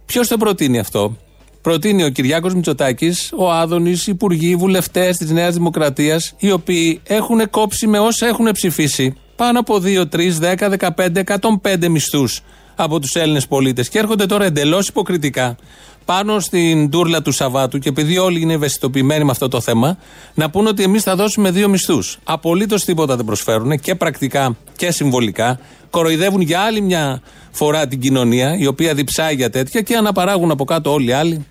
Ποιος 0.06 0.28
το 0.28 0.36
προτείνει 0.36 0.78
αυτό, 0.78 1.16
προτείνει 1.64 2.04
ο 2.04 2.08
Κυριάκος 2.08 2.54
Μητσοτάκης, 2.54 3.32
ο 3.36 3.50
Άδωνης, 3.52 4.06
υπουργοί, 4.06 4.56
βουλευτές 4.56 5.16
της 5.16 5.30
Νέας 5.30 5.54
Δημοκρατίας, 5.54 6.34
οι 6.38 6.50
οποίοι 6.50 7.00
έχουν 7.04 7.50
κόψει 7.50 7.86
με 7.86 7.98
όσα 7.98 8.26
έχουν 8.26 8.50
ψηφίσει 8.52 9.14
πάνω 9.36 9.58
από 9.58 9.78
2, 9.78 10.08
3, 10.08 10.38
10, 10.38 10.68
15, 10.68 11.24
105 11.62 11.88
μισθούς 11.88 12.40
από 12.74 13.00
τους 13.00 13.14
Έλληνες 13.14 13.46
πολίτες 13.46 13.88
και 13.88 13.98
έρχονται 13.98 14.26
τώρα 14.26 14.44
εντελώς 14.44 14.88
υποκριτικά 14.88 15.56
πάνω 16.04 16.40
στην 16.40 16.90
τούρλα 16.90 17.22
του 17.22 17.32
Σαββάτου 17.32 17.78
και 17.78 17.88
επειδή 17.88 18.18
όλοι 18.18 18.40
είναι 18.40 18.52
ευαισθητοποιημένοι 18.52 19.24
με 19.24 19.30
αυτό 19.30 19.48
το 19.48 19.60
θέμα, 19.60 19.98
να 20.34 20.50
πούνε 20.50 20.68
ότι 20.68 20.82
εμείς 20.82 21.02
θα 21.02 21.16
δώσουμε 21.16 21.50
δύο 21.50 21.68
μισθούς. 21.68 22.18
Απολύτως 22.24 22.84
τίποτα 22.84 23.16
δεν 23.16 23.24
προσφέρουν 23.24 23.80
και 23.80 23.94
πρακτικά 23.94 24.56
και 24.76 24.90
συμβολικά. 24.90 25.60
Κοροϊδεύουν 25.90 26.40
για 26.40 26.60
άλλη 26.60 26.80
μια 26.80 27.22
φορά 27.50 27.86
την 27.86 28.00
κοινωνία, 28.00 28.56
η 28.58 28.66
οποία 28.66 28.94
διψάει 28.94 29.34
για 29.34 29.50
τέτοια 29.50 29.80
και 29.80 29.96
αναπαράγουν 29.96 30.50
από 30.50 30.64
κάτω 30.64 30.92
όλοι 30.92 31.08
οι 31.08 31.12
άλλοι 31.12 31.46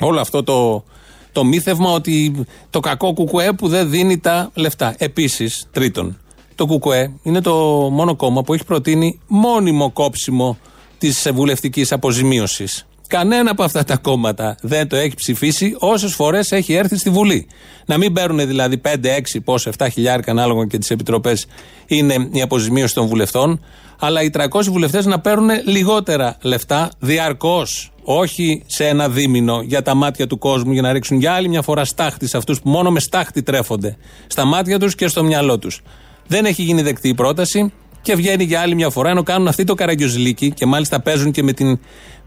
Όλο 0.00 0.20
αυτό 0.20 0.42
το, 0.42 0.84
το 1.32 1.44
μύθευμα 1.44 1.92
ότι 1.92 2.44
το 2.70 2.80
κακό 2.80 3.12
κουκουέ 3.12 3.52
που 3.52 3.68
δεν 3.68 3.90
δίνει 3.90 4.18
τα 4.18 4.50
λεφτά. 4.54 4.94
Επίσης, 4.98 5.66
τρίτον, 5.70 6.18
το 6.54 6.66
κουκουέ 6.66 7.12
είναι 7.22 7.40
το 7.40 7.54
μόνο 7.92 8.16
κόμμα 8.16 8.42
που 8.42 8.54
έχει 8.54 8.64
προτείνει 8.64 9.20
μόνιμο 9.26 9.90
κόψιμο 9.90 10.58
της 10.98 11.28
βουλευτικής 11.32 11.92
αποζημίωσης. 11.92 12.86
Κανένα 13.08 13.50
από 13.50 13.62
αυτά 13.62 13.84
τα 13.84 13.96
κόμματα 13.96 14.56
δεν 14.60 14.88
το 14.88 14.96
έχει 14.96 15.14
ψηφίσει 15.14 15.74
όσες 15.78 16.14
φορές 16.14 16.52
έχει 16.52 16.72
έρθει 16.72 16.96
στη 16.96 17.10
Βουλή. 17.10 17.46
Να 17.86 17.98
μην 17.98 18.12
παίρνουν 18.12 18.46
δηλαδή 18.46 18.80
5, 18.84 18.88
6, 19.34 19.40
πόσο, 19.44 19.70
7 19.78 19.86
χιλιάρικα 19.92 20.30
ανάλογα 20.30 20.66
και 20.66 20.78
τις 20.78 20.90
επιτροπές 20.90 21.46
είναι 21.86 22.28
η 22.32 22.42
αποζημίωση 22.42 22.94
των 22.94 23.06
βουλευτών, 23.06 23.64
αλλά 23.98 24.22
οι 24.22 24.30
300 24.32 24.62
βουλευτές 24.62 25.06
να 25.06 25.20
παίρνουν 25.20 25.50
λιγότερα 25.64 26.36
λεφτά 26.42 26.90
διαρκώς 26.98 27.92
όχι 28.10 28.62
σε 28.66 28.86
ένα 28.86 29.08
δίμηνο 29.08 29.62
για 29.62 29.82
τα 29.82 29.94
μάτια 29.94 30.26
του 30.26 30.38
κόσμου 30.38 30.72
για 30.72 30.82
να 30.82 30.92
ρίξουν 30.92 31.18
για 31.18 31.32
άλλη 31.32 31.48
μια 31.48 31.62
φορά 31.62 31.84
στάχτη 31.84 32.28
σε 32.28 32.36
αυτούς 32.36 32.60
που 32.60 32.68
μόνο 32.68 32.90
με 32.90 33.00
στάχτη 33.00 33.42
τρέφονται 33.42 33.96
στα 34.26 34.44
μάτια 34.44 34.78
τους 34.78 34.94
και 34.94 35.06
στο 35.08 35.24
μυαλό 35.24 35.58
τους. 35.58 35.82
Δεν 36.26 36.44
έχει 36.44 36.62
γίνει 36.62 36.82
δεκτή 36.82 37.08
η 37.08 37.14
πρόταση 37.14 37.72
Και 38.02 38.14
βγαίνει 38.14 38.44
για 38.44 38.60
άλλη 38.60 38.74
μια 38.74 38.90
φορά, 38.90 39.10
ενώ 39.10 39.22
κάνουν 39.22 39.48
αυτή 39.48 39.64
το 39.64 39.74
καραγκιοζλίκι 39.74 40.50
και 40.50 40.66
μάλιστα 40.66 41.00
παίζουν 41.00 41.30
και 41.30 41.42
με 41.42 41.52
την 41.52 41.78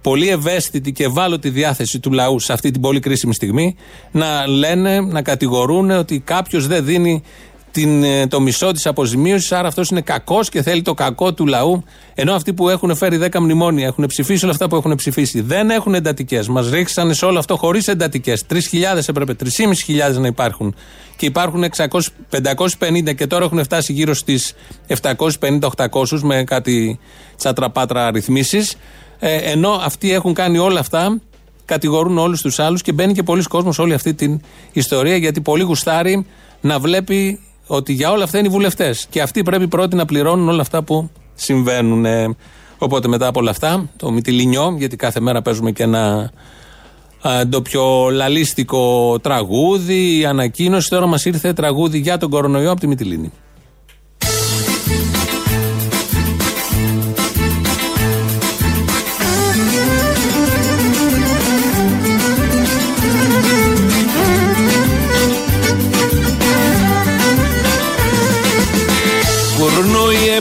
πολύ 0.01 0.29
ευαίσθητη 0.29 0.91
και 0.91 1.03
ευάλωτη 1.03 1.49
διάθεση 1.49 1.99
του 1.99 2.11
λαού 2.11 2.39
σε 2.39 2.53
αυτή 2.53 2.71
την 2.71 2.81
πολύ 2.81 2.99
κρίσιμη 2.99 3.33
στιγμή, 3.33 3.75
να 4.11 4.47
λένε, 4.47 4.99
να 4.99 5.21
κατηγορούν 5.21 5.91
ότι 5.91 6.19
κάποιος 6.19 6.67
δεν 6.67 6.85
δίνει 6.85 7.23
την, 7.71 8.03
ε, 8.03 8.27
το 8.27 8.41
μισό 8.41 8.71
της 8.71 8.85
αποζημίωσης, 8.85 9.51
άρα 9.51 9.67
αυτός 9.67 9.89
είναι 9.89 10.01
κακός 10.01 10.49
και 10.49 10.61
θέλει 10.61 10.81
το 10.81 10.93
κακό 10.93 11.33
του 11.33 11.45
λαού. 11.45 11.83
Ενώ 12.13 12.33
αυτοί 12.33 12.53
που 12.53 12.69
έχουν 12.69 12.95
φέρει 12.95 13.17
10 13.17 13.39
μνημόνια, 13.39 13.85
έχουν 13.85 14.05
ψηφίσει 14.05 14.43
όλα 14.43 14.53
αυτά 14.53 14.67
που 14.67 14.75
έχουν 14.75 14.95
ψηφίσει, 14.95 15.41
δεν 15.41 15.69
έχουν 15.69 15.93
εντατικές. 15.93 16.47
Μας 16.47 16.69
ρίξανε 16.69 17.13
σε 17.13 17.25
όλο 17.25 17.39
αυτό 17.39 17.57
χωρίς 17.57 17.87
εντατικές. 17.87 18.45
3.000 18.47 19.07
έπρεπε, 19.07 19.33
3.500 19.33 20.19
να 20.19 20.27
υπάρχουν. 20.27 20.75
Και 21.15 21.25
υπάρχουν 21.25 21.63
600, 21.63 22.13
550 22.29 23.13
και 23.15 23.27
τώρα 23.27 23.45
έχουν 23.45 23.63
φτάσει 23.63 23.93
γύρω 23.93 24.13
στις 24.13 24.53
750-800 24.87 26.19
με 26.21 26.43
κάτι 26.43 26.99
τσατραπάτρα 27.37 28.11
ρυθμίσεις. 28.11 28.75
Ε, 29.19 29.35
ενώ 29.35 29.69
αυτοί 29.69 30.13
έχουν 30.13 30.33
κάνει 30.33 30.57
όλα 30.57 30.79
αυτά, 30.79 31.21
κατηγορούν 31.65 32.17
όλους 32.17 32.41
τους 32.41 32.59
άλλους 32.59 32.81
και 32.81 32.91
μπαίνει 32.91 33.13
και 33.13 33.23
πολλοί 33.23 33.43
κόσμος 33.43 33.79
όλη 33.79 33.93
αυτή 33.93 34.13
την 34.13 34.41
ιστορία 34.71 35.15
γιατί 35.15 35.41
πολύ 35.41 35.63
γουστάρει 35.63 36.25
να 36.61 36.79
βλέπει 36.79 37.39
ότι 37.67 37.93
για 37.93 38.11
όλα 38.11 38.23
αυτά 38.23 38.37
είναι 38.37 38.47
οι 38.47 38.51
βουλευτές. 38.51 39.07
Και 39.09 39.21
αυτοί 39.21 39.43
πρέπει 39.43 39.67
πρώτοι 39.67 39.95
να 39.95 40.05
πληρώνουν 40.05 40.49
όλα 40.49 40.61
αυτά 40.61 40.81
που 40.83 41.09
συμβαίνουν. 41.33 42.05
Οπότε 42.77 43.07
μετά 43.07 43.27
από 43.27 43.39
όλα 43.39 43.49
αυτά, 43.49 43.89
το 43.97 44.11
Μητυλινιό, 44.11 44.75
γιατί 44.77 44.95
κάθε 44.95 45.19
μέρα 45.19 45.41
παίζουμε 45.41 45.71
και 45.71 45.83
ένα 45.83 46.31
ντοπιολαλίστικο 47.47 49.17
τραγούδι, 49.21 50.19
η 50.19 50.25
ανακοίνωση. 50.25 50.89
Τώρα 50.89 51.05
μας 51.05 51.25
ήρθε 51.25 51.53
τραγούδι 51.53 51.97
για 51.97 52.17
τον 52.17 52.29
κορονοϊό 52.29 52.71
από 52.71 52.79
τη 52.79 52.87
Μητυλίνη. 52.87 53.31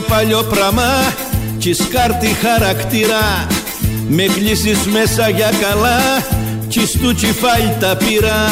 Παλιό 0.07 0.43
πραμά 0.43 1.13
κι 1.57 1.73
σκάρτη 1.73 2.27
χαρακτήρα. 2.27 3.47
Με 4.07 4.23
κλείσεις 4.23 4.85
μέσα 4.85 5.29
για 5.29 5.51
καλά 5.61 5.99
κι 6.67 6.85
στου 6.85 7.13
τσιφάλ 7.13 7.61
τα 7.79 7.97
πήρα 7.97 8.47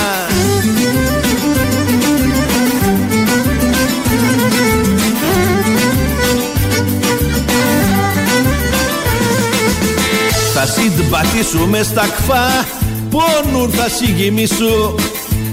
Θα 10.53 10.65
συντπατήσουμε 10.65 11.83
στα 11.83 12.01
κφά 12.01 12.65
πόνου 13.09 13.69
θα 13.71 13.89
συγκιμήσου 13.89 14.95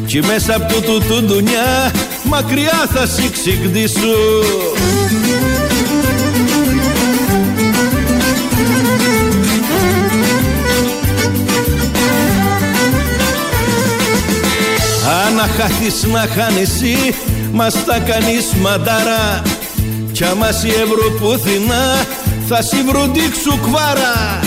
κι 0.06 0.20
μέσα 0.26 0.56
από 0.56 0.72
τούτου 0.72 1.06
του 1.06 1.22
ντουνιά 1.22 1.92
μακριά 2.24 2.88
θα 2.94 3.06
σ' 3.06 3.18
ξυγδίσου 15.46 15.46
Αν 15.46 15.52
χάθεις 15.52 16.04
να 16.04 16.42
χάνεσαι 16.42 17.14
μας 17.52 17.74
θα 17.74 17.98
κάνεις 17.98 18.52
μαντάρα. 18.60 19.42
Κι 20.12 20.24
άμα 20.24 20.52
σι 20.52 20.68
ευρωπούθηνα 20.68 22.06
θα 22.48 22.62
σι 22.62 22.76
βροντίξου 22.82 23.60
κβάρα 23.62 24.40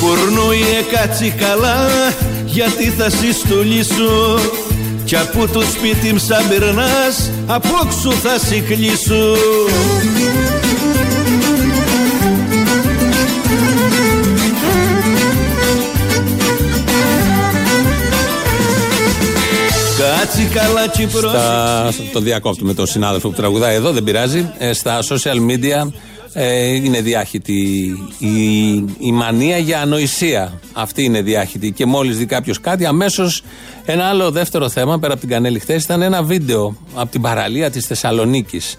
Κουρνούιε 0.00 0.82
κάτσι 0.92 1.34
καλά 1.36 1.88
γιατί 2.44 2.84
θα 2.84 3.10
σι 3.10 3.32
στολίσω 3.32 4.38
κι 5.08 5.16
από 5.16 5.48
το 5.52 5.60
σπίτι 5.60 6.12
μ 6.12 6.16
σαν 6.18 6.48
περνάς 6.48 7.30
απόξω 7.46 8.10
θα 8.10 8.38
σε 8.38 8.60
κλείσω 8.60 9.34
Κάτσι 19.98 20.44
καλά 20.44 20.88
και 20.88 21.08
Στα, 21.08 21.92
το 22.12 22.20
διακόπτουμε 22.20 22.74
τον 22.74 22.86
συνάδελφο 22.86 23.28
που 23.28 23.34
τραγουδάει 23.34 23.74
εδώ, 23.74 23.92
δεν 23.92 24.04
πειράζει. 24.04 24.50
Ε, 24.58 24.72
στα 24.72 24.98
social 25.02 25.36
media 25.50 25.92
ε, 26.40 26.74
είναι 26.74 27.00
διάχυτη 27.00 27.52
η, 28.18 28.74
η 28.98 29.12
μανία 29.12 29.58
για 29.58 29.80
ανοησία. 29.80 30.60
Αυτή 30.72 31.04
είναι 31.04 31.22
διάχυτη. 31.22 31.70
Και 31.70 31.86
μόλις 31.86 32.16
δει 32.16 32.26
κάποιος 32.26 32.60
κάτι, 32.60 32.86
αμέσως 32.86 33.42
ένα 33.84 34.04
άλλο 34.04 34.30
δεύτερο 34.30 34.68
θέμα 34.68 34.98
πέρα 34.98 35.12
από 35.12 35.20
την 35.20 35.30
Κανέλη 35.30 35.58
χθες 35.58 35.84
ήταν 35.84 36.02
ένα 36.02 36.22
βίντεο 36.22 36.76
από 36.94 37.10
την 37.10 37.20
παραλία 37.20 37.70
της 37.70 37.86
Θεσσαλονίκης. 37.86 38.78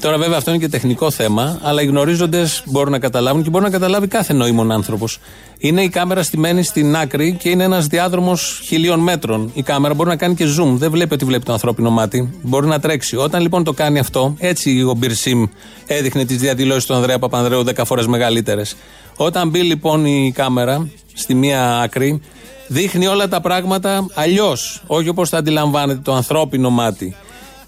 Τώρα, 0.00 0.18
βέβαια, 0.18 0.36
αυτό 0.36 0.50
είναι 0.50 0.58
και 0.60 0.68
τεχνικό 0.68 1.10
θέμα, 1.10 1.58
αλλά 1.62 1.82
οι 1.82 1.86
γνωρίζοντες 1.86 2.62
μπορούν 2.66 2.92
να 2.92 2.98
καταλάβουν 2.98 3.42
και 3.42 3.50
μπορεί 3.50 3.64
να 3.64 3.70
καταλάβει 3.70 4.06
κάθε 4.06 4.32
νοήμων 4.32 4.72
άνθρωπος. 4.72 5.18
Είναι 5.58 5.82
η 5.82 5.88
κάμερα 5.88 6.22
στημένη 6.22 6.62
στην 6.62 6.96
άκρη 6.96 7.36
και 7.40 7.48
είναι 7.48 7.64
ένας 7.64 7.86
διάδρομος 7.86 8.60
χιλίων 8.64 9.00
μέτρων. 9.00 9.50
Η 9.54 9.62
κάμερα 9.62 9.94
μπορεί 9.94 10.08
να 10.08 10.16
κάνει 10.16 10.34
και 10.34 10.44
zoom. 10.58 10.72
Δεν 10.76 10.90
βλέπει 10.90 11.14
ότι 11.14 11.24
βλέπει 11.24 11.44
το 11.44 11.52
ανθρώπινο 11.52 11.90
μάτι. 11.90 12.38
Μπορεί 12.42 12.66
να 12.66 12.80
τρέξει. 12.80 13.16
Όταν 13.16 13.42
λοιπόν 13.42 13.64
το 13.64 13.72
κάνει 13.72 13.98
αυτό, 13.98 14.34
έτσι 14.38 14.82
ο 14.82 14.94
Μπυρσίμ 14.94 15.44
έδειχνε 15.86 16.24
τις 16.24 16.36
διαδηλώσεις 16.36 16.86
του 16.86 16.94
Ανδρέα 16.94 17.18
Παπανδρέου 17.18 17.64
10 17.66 17.82
φορές 17.84 18.06
μεγαλύτερες. 18.06 18.76
Όταν 19.16 19.48
μπει 19.48 19.60
λοιπόν 19.60 20.04
η 20.04 20.32
κάμερα 20.34 20.88
στη 21.14 21.34
μία 21.34 21.80
άκρη, 21.80 22.20
δείχνει 22.66 23.06
όλα 23.06 23.28
τα 23.28 23.40
πράγματα 23.40 24.06
αλλιώς. 24.14 24.82
Όχι 24.86 25.08
όπως 25.08 25.30
τα 25.30 25.38
αντιλαμβάνεται 25.38 26.00
το 26.04 26.14
ανθρώπινο 26.14 26.70
μάτι. 26.70 27.16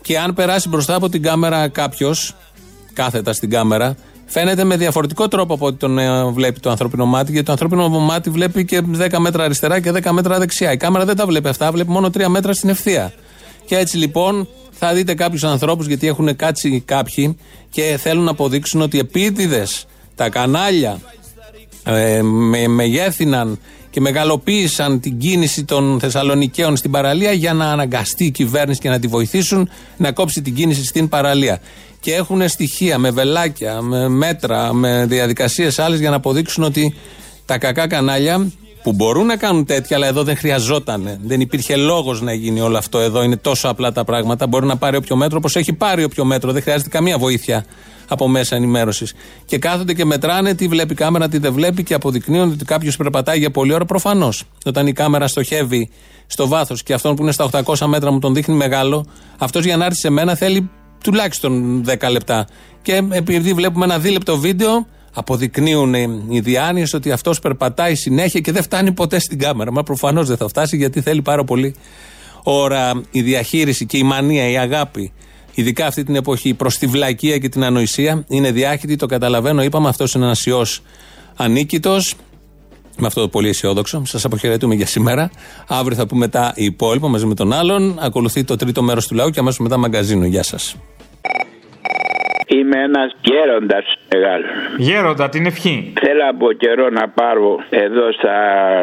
Και 0.03 0.19
αν 0.19 0.35
περάσει 0.35 0.69
μπροστά 0.69 0.95
από 0.95 1.09
την 1.09 1.23
κάμερα 1.23 1.69
κάποιος, 1.69 2.35
κάθετα 2.93 3.33
στην 3.33 3.51
κάμερα, 3.51 3.97
φαίνεται 4.27 4.65
με 4.65 4.77
διαφορετικό 4.77 5.29
τρόπο 5.29 5.55
από 5.55 5.67
ό,τι 5.67 5.77
τον 5.77 5.99
ε, 5.99 6.25
βλέπει 6.25 6.61
το 6.61 6.71
ανθρώπινο 6.71 7.07
μάτι. 7.07 7.31
Γιατί 7.31 7.47
το 7.47 7.53
ανθρώπινο 7.53 7.89
μάτι 7.89 8.31
βλέπει 8.31 8.65
και 8.65 8.83
10 8.99 9.19
μέτρα 9.19 9.45
αριστερά 9.45 9.81
και 9.81 9.93
10 9.93 10.11
μέτρα 10.11 10.39
δεξιά. 10.39 10.73
Η 10.73 10.77
κάμερα 10.77 11.05
δεν 11.05 11.17
τα 11.17 11.27
βλέπει 11.27 11.49
αυτά, 11.49 11.73
βλέπει 11.73 11.91
μόνο 11.91 12.07
3 12.07 12.27
μέτρα 12.27 12.53
στην 12.53 12.69
ευθεία. 12.69 13.13
Και 13.67 13.77
έτσι 13.77 13.97
λοιπόν 13.97 14.49
θα 14.71 14.95
δείτε 14.95 15.15
κάποιους 15.15 15.45
ανθρώπους, 15.45 15.87
γιατί 15.87 16.07
έχουν 16.07 16.37
κάτσει 16.37 16.83
κάποιοι 16.87 17.37
και 17.71 17.99
θέλουν 18.01 18.25
να 18.25 18.31
αποδείξουν 18.31 18.81
ότι 18.81 18.99
επίτηδες 18.99 19.87
τα 20.15 20.29
κανάλια 20.29 21.01
ε, 21.85 22.23
με, 22.23 22.69
μεγέθυναν 22.69 23.59
και 23.93 24.01
μεγαλοποίησαν 24.01 25.01
την 25.01 25.19
κίνηση 25.19 25.65
των 25.65 26.01
Θεσσαλονικαίων 26.01 26.77
στην 26.77 26.91
παραλία 26.91 27.33
για 27.33 27.53
να 27.53 27.71
αναγκαστεί 27.71 28.25
η 28.25 28.31
κυβέρνηση 28.31 28.81
και 28.81 28.89
να 28.89 28.99
τη 28.99 29.07
βοηθήσουν 29.07 29.69
να 29.97 30.13
κόψει 30.13 30.43
την 30.43 30.55
κίνηση 30.55 30.85
στην 30.85 31.09
παραλία. 31.09 31.61
Και 32.01 32.15
έχουν 32.15 32.49
στοιχεία 32.49 32.99
με 32.99 33.11
βελάκια, 33.11 33.83
με 33.83 34.09
μέτρα, 34.09 34.73
με 34.73 35.07
διαδικασίες 35.07 35.79
άλλες 35.79 36.01
για 36.01 36.11
να 36.11 36.17
αποδείξουν 36.17 36.65
ότι 36.65 36.95
τα 37.47 37.59
κακά 37.59 37.87
κανάλια 37.87 38.53
που 38.83 38.93
μπορούν 38.93 39.27
να 39.27 39.37
κάνουν 39.37 39.65
τέτοια, 39.65 39.97
αλλά 39.97 40.07
εδώ 40.07 40.23
δεν 40.23 40.37
χρειαζόταν. 40.37 41.19
Δεν 41.25 41.41
υπήρχε 41.41 41.77
λόγος 41.77 42.21
να 42.21 42.33
γίνει 42.33 42.61
όλο 42.61 42.79
αυτό 42.79 42.99
εδώ. 42.99 43.23
Είναι 43.23 43.37
τόσο 43.37 43.69
απλά 43.69 43.93
τα 43.93 44.05
πράγματα. 44.05 44.47
Μπορεί 44.47 44.67
να 44.67 44.77
πάρει 44.77 44.97
όποιο 44.97 45.17
μέτρο, 45.17 45.37
όπως 45.39 45.57
έχει 45.57 45.73
πάρει 45.73 46.05
όποιο 46.05 46.25
μέτρο. 46.25 46.53
Δεν 46.53 46.63
χρειάζεται 46.63 46.89
καμία 46.89 47.19
βοήθεια 47.19 47.65
από 48.13 48.29
μέσα 48.29 48.57
ενημέρωσης. 48.57 49.15
Και 49.45 49.59
κάθονται 49.59 49.95
και 49.95 50.05
μετράνε 50.05 50.55
τι 50.55 50.69
βλέπει 50.69 50.93
η 50.93 50.97
κάμερα, 50.97 51.29
τι 51.29 51.39
δεν 51.39 51.53
βλέπει 51.53 51.83
και 51.83 51.95
αποδεικνύουν 51.95 52.51
ότι 52.51 52.65
κάποιος 52.65 52.97
περπατάει 52.97 53.39
για 53.39 53.51
πολλή 53.51 53.73
ώρα. 53.73 53.85
Προφανώς. 53.85 54.45
Όταν 54.65 54.87
η 54.87 54.93
κάμερα 54.93 55.29
στοχεύει 55.29 55.91
στο 56.27 56.49
βάθος 56.49 56.83
και 56.83 56.93
αυτόν 56.93 57.15
που 57.15 57.23
είναι 57.23 57.33
στα 57.33 57.51
800 57.65 57.87
μέτρα 57.87 58.11
μου 58.11 58.19
τον 58.19 58.35
δείχνει 58.35 58.55
μεγάλο, 58.55 59.07
αυτός 59.39 59.65
για 59.65 59.77
να 59.77 59.85
έρθει 59.85 59.99
σε 59.99 60.11
μένα 60.11 60.35
θέλει 60.35 60.71
τουλάχιστον 61.05 61.85
10 61.87 62.11
λεπτά. 62.11 62.47
Και 62.83 63.03
επειδή 63.11 63.53
βλέπουμε 63.53 63.85
ένα 63.85 63.99
δίλεπτο 63.99 64.39
βίντεο, 64.39 64.87
αποδεικνύουν 65.15 65.95
οι 66.29 66.41
διάνοιες 66.41 66.95
ότι 66.95 67.13
αυτός 67.13 67.39
περπατάει 67.39 67.95
συνέχεια 67.95 68.41
και 68.41 68.53
δεν 68.53 68.63
φτάνει 68.63 68.93
ποτέ 68.93 69.19
στην 69.19 69.39
κάμερα. 69.39 69.73
Μα 69.73 69.83
προφανώς 69.83 70.29
δεν 70.29 70.37
θα 70.37 70.49
φτάσει 70.49 70.77
γιατί 70.77 71.01
θέλει 71.01 71.23
πάρα 71.23 71.45
πολύ 71.45 71.75
ώρα 72.43 73.03
η 73.11 73.23
διαχείριση 73.23 73.87
και 73.87 73.99
η 73.99 74.03
μανία, 74.03 74.51
η 74.51 74.59
αγάπη 74.59 75.13
ειδικά 75.55 75.87
αυτή 75.87 76.05
την 76.05 76.15
εποχή, 76.15 76.55
προς 76.55 76.79
τη 76.79 76.87
βλακεία 76.87 77.39
και 77.39 77.49
την 77.49 77.65
ανοησία. 77.65 78.25
Είναι 78.29 78.51
διάχυτη, 78.51 78.97
το 78.97 79.07
καταλαβαίνω. 79.07 79.63
Είπαμε, 79.63 79.89
αυτός 79.89 80.15
είναι 80.15 80.25
ένας 80.25 80.47
ιός 80.47 80.83
ανίκητος. 81.37 82.15
Με 82.99 83.07
αυτό 83.07 83.21
το 83.21 83.29
πολύ 83.29 83.49
αισιόδοξο. 83.49 84.03
Σας 84.07 84.25
αποχαιρετούμε 84.25 84.75
για 84.75 84.87
σήμερα. 84.87 85.31
Αύριο 85.69 85.97
θα 85.97 86.07
πούμε 86.07 86.29
τα 86.29 86.53
υπόλοιπα 86.57 87.09
μαζί 87.09 87.27
με 87.27 87.35
τον 87.35 87.53
άλλον. 87.53 87.97
Ακολουθεί 88.01 88.45
το 88.45 88.57
τρίτο 88.57 88.83
μέρος 88.83 89.07
του 89.07 89.15
λαού 89.15 89.31
και 89.31 89.41
αμέσως 89.41 89.59
μετά 89.59 89.77
μαγκαζίνο. 89.77 90.27
Γεια 90.27 90.43
σας. 90.43 90.77
Είμαι 92.57 92.79
ένας 92.89 93.11
γέροντας 93.21 93.85
μεγάλος. 94.13 94.51
Γέροντα, 94.77 95.29
την 95.29 95.47
ευχή. 95.47 95.93
Θέλω 96.05 96.25
από 96.29 96.53
καιρό 96.53 96.89
να 96.91 97.09
πάρω 97.09 97.51
εδώ 97.71 98.13
στα 98.19 98.35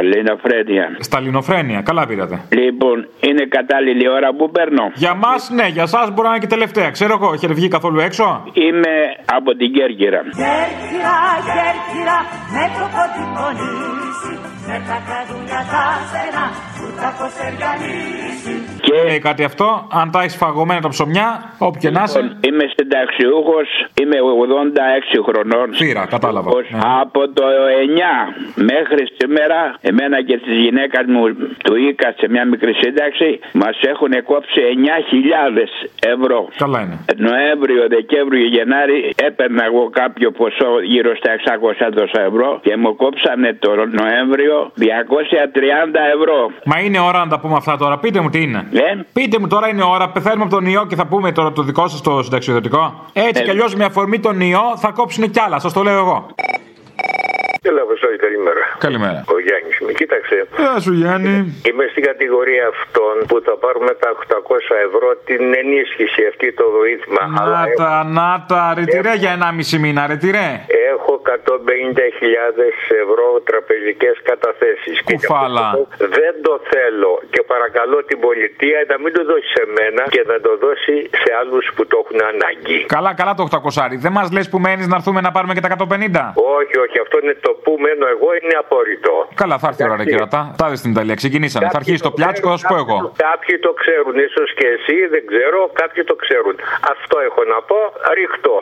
Λινοφρένια. 0.01 0.85
Στα 0.99 1.19
λινοφρένια, 1.19 1.81
καλά 1.81 2.07
πήρατε. 2.07 2.35
Λοιπόν, 2.49 3.07
είναι 3.19 3.43
κατάλληλη 3.57 4.09
ώρα 4.09 4.29
που 4.37 4.51
παίρνω. 4.51 4.91
Για 4.93 5.13
μας, 5.13 5.49
ναι, 5.49 5.67
για 5.67 5.83
εσά 5.83 6.01
μπορεί 6.13 6.27
να 6.27 6.33
είναι 6.33 6.43
και 6.45 6.53
τελευταία. 6.55 6.89
Ξέρω 6.91 7.13
εγώ, 7.21 7.33
έχετε 7.33 7.53
βγει 7.53 7.67
καθόλου 7.67 7.99
έξω; 7.99 8.43
Είμαι 8.53 8.95
από 9.37 9.49
την 9.59 9.73
Κέρκυρα. 9.73 10.21
Κέρκυρα, 10.41 11.17
Κέρκυρα, 11.55 12.17
με 12.55 12.63
το 12.75 12.85
ποτικονίσι, 12.95 14.33
με 14.67 14.77
τα 14.87 14.97
καδούλια 15.07 15.61
τα 15.71 15.83
στενά, 16.09 16.45
που 16.75 16.78
τα 16.78 16.78
κοσεριανίσι. 16.78 16.78
Και 18.81 18.93
λέει 19.07 19.19
κάτι 19.19 19.43
αυτό, 19.43 19.87
αν 19.91 20.11
τα 20.11 20.19
έχεις 20.21 20.35
φαγωμένα 20.35 20.81
τα 20.81 20.89
ψωμιά, 20.89 21.53
όπου 21.57 21.77
και 21.79 21.89
να 21.89 22.03
είσαι. 22.03 22.21
Λοιπόν, 22.21 22.37
είμαι 22.47 22.65
συνταξιούχος, 22.75 23.67
είμαι 24.01 24.17
86 24.19 25.23
χρονών. 25.27 25.73
Φύρα, 25.73 26.05
κατάλαβα. 26.05 26.49
Ναι. 26.55 26.79
Από 27.01 27.21
το 27.37 27.43
9 27.43 28.63
μέχρι 28.71 29.03
σήμερα, 29.17 29.59
εμένα 29.81 30.23
και 30.23 30.37
τη 30.37 30.51
γυναίκα 30.63 31.03
μου 31.07 31.23
του 31.63 31.75
ΙΚΑ 31.75 32.13
σε 32.17 32.25
μια 32.29 32.45
μικρή 32.45 32.73
σύνταξη, 32.73 33.39
μας 33.53 33.77
έχουν 33.81 34.11
κόψει 34.23 34.61
9.000 34.61 35.69
ευρώ. 36.13 36.47
Καλά 36.57 36.79
είναι. 36.81 36.97
Νοέμβριο, 37.27 37.87
Δεκέμβριο, 37.87 38.45
Γενάρη 38.55 39.13
έπαιρνα 39.27 39.63
εγώ 39.65 39.89
κάποιο 39.89 40.31
ποσό 40.31 40.71
γύρω 40.83 41.15
στα 41.15 41.31
600 41.33 41.91
τόσα 41.95 42.21
ευρώ 42.29 42.59
και 42.63 42.77
μου 42.77 42.95
κόψανε 42.95 43.53
το 43.59 43.71
Νοέμβριο 43.99 44.71
230 44.77 44.83
ευρώ. 46.15 46.51
Μα 46.71 46.79
είναι 46.79 46.99
ώρα 46.99 47.19
να 47.19 47.27
τα 47.27 47.39
πούμε 47.39 47.55
αυτά 47.55 47.77
τώρα. 47.77 47.97
Πείτε 47.97 48.19
μου 48.19 48.29
τι 48.29 48.41
είναι. 48.41 48.67
Ε; 48.73 49.05
Πείτε 49.13 49.39
μου 49.39 49.47
τώρα 49.47 49.67
είναι 49.69 49.83
ώρα. 49.83 50.09
Πεθαίνουμε 50.09 50.43
από 50.43 50.53
τον 50.55 50.65
ιό 50.65 50.85
και 50.85 50.95
θα 50.95 51.05
πούμε 51.05 51.31
τώρα 51.31 51.51
το 51.51 51.61
δικό 51.63 51.87
σας 51.87 52.01
το 52.01 52.23
συνταξιοδοτικό. 52.23 53.05
Έτσι 53.13 53.41
Ε. 53.41 53.43
κι 53.43 53.49
αλλιώς 53.49 53.75
με 53.75 53.85
αφορμή 53.85 54.19
τον 54.19 54.39
ιό 54.41 54.61
θα 54.77 54.89
κόψουν 54.91 55.31
κι 55.31 55.39
άλλα. 55.39 55.59
Σας 55.59 55.73
το 55.73 55.83
λέω 55.83 55.97
εγώ. 55.97 56.17
Έλα, 57.69 57.81
Βασίλη, 57.89 58.17
καλημέρα. 58.25 58.63
Καλημέρα. 58.87 59.19
Ο 59.35 59.37
Γιάννης 59.45 59.77
με 59.85 59.91
κοίταξε. 59.99 60.37
Γεια 60.61 60.75
σου 60.85 60.93
Γιάννη. 61.01 61.35
Είμαι 61.69 61.85
στην 61.93 62.03
κατηγορία 62.09 62.65
αυτών 62.75 63.13
που 63.29 63.35
θα 63.45 63.53
πάρουμε 63.63 63.91
τα 64.01 64.09
800 64.09 64.75
ευρώ 64.87 65.07
την 65.29 65.41
ενίσχυση 65.61 66.21
αυτή 66.31 66.47
το 66.59 66.65
βοήθημα. 66.79 67.21
Αλλά 67.41 67.59
Να 67.59 67.65
τα, 67.81 67.91
να 68.19 68.29
τα. 68.49 68.61
Ρετυρέ 68.79 69.13
για 69.23 69.31
1,5 69.73 69.77
μήνα, 69.83 70.01
ρετυρέ. 70.13 70.47
έχω 70.93 71.08
150.000 71.08 71.08
ευρώ 73.01 73.27
τραπεζικές 73.49 74.15
καταθέσεις. 74.29 74.95
Και 75.05 75.13
γι' 75.13 75.15
αυτό 75.15 75.33
Κουφάλα. 75.33 75.67
Δεν 76.17 76.33
το 76.45 76.53
θέλω 76.71 77.13
και 77.33 77.41
παρακαλώ 77.53 77.97
την 78.09 78.19
πολιτεία 78.25 78.79
να 78.91 78.95
μην 79.01 79.11
το 79.17 79.21
δώσει 79.29 79.47
σε 79.57 79.63
μένα 79.77 80.01
και 80.15 80.23
να 80.31 80.37
το 80.45 80.51
δώσει 80.65 80.95
σε 81.21 81.29
άλλους 81.39 81.65
που 81.75 81.83
το 81.91 81.95
έχουν 82.03 82.19
ανάγκη. 82.31 82.79
Καλά, 82.95 83.11
καλά 83.21 83.33
το 83.39 83.43
800. 83.43 83.97
Δεν 84.05 84.13
μας 84.17 84.27
λες 84.35 84.45
που 84.51 84.59
μένεις 84.65 84.87
να 84.91 84.95
έρθουμε 84.99 85.19
να 85.27 85.31
πάρουμε 85.35 85.53
και 85.55 85.63
τα 85.65 85.69
150. 85.77 86.33
Όχι, 86.59 86.75
όχι, 86.85 86.97
αυτό 87.05 87.15
είναι 87.21 87.35
το 87.45 87.51
που 87.63 87.71
μένω 87.85 88.05
εγώ, 88.15 88.27
είναι 88.39 88.55
απόρριτο. 88.63 89.13
Καλά, 89.41 89.55
θα 89.61 89.67
έρθει 89.69 89.81
η 89.83 89.85
ώρα, 89.87 89.95
ρε 90.01 90.05
κερατά. 90.11 90.41
Θα 90.59 90.65
δει 90.69 90.75
στην 90.81 90.91
Ιταλία. 90.93 91.15
Ξεκινήσαμε. 91.21 91.67
Θα 91.73 91.79
αρχίσει 91.81 92.01
το 92.09 92.11
πιάτσικο, 92.17 92.49
θα 92.53 92.57
σου 92.57 92.67
πω 92.71 92.77
εγώ. 92.83 92.97
Κάποιοι 93.27 93.55
το 93.59 93.71
ξέρουν, 93.81 94.15
ίσως 94.27 94.49
και 94.59 94.67
εσύ, 94.75 94.97
δεν 95.13 95.23
ξέρω, 95.31 95.59
κάποιοι 95.81 96.03
το 96.03 96.15
ξέρουν. 96.23 96.55
Αυτό 96.93 97.15
έχω 97.27 97.41
να 97.53 97.59
πω, 97.69 97.79
ρίχτω. 98.17 98.55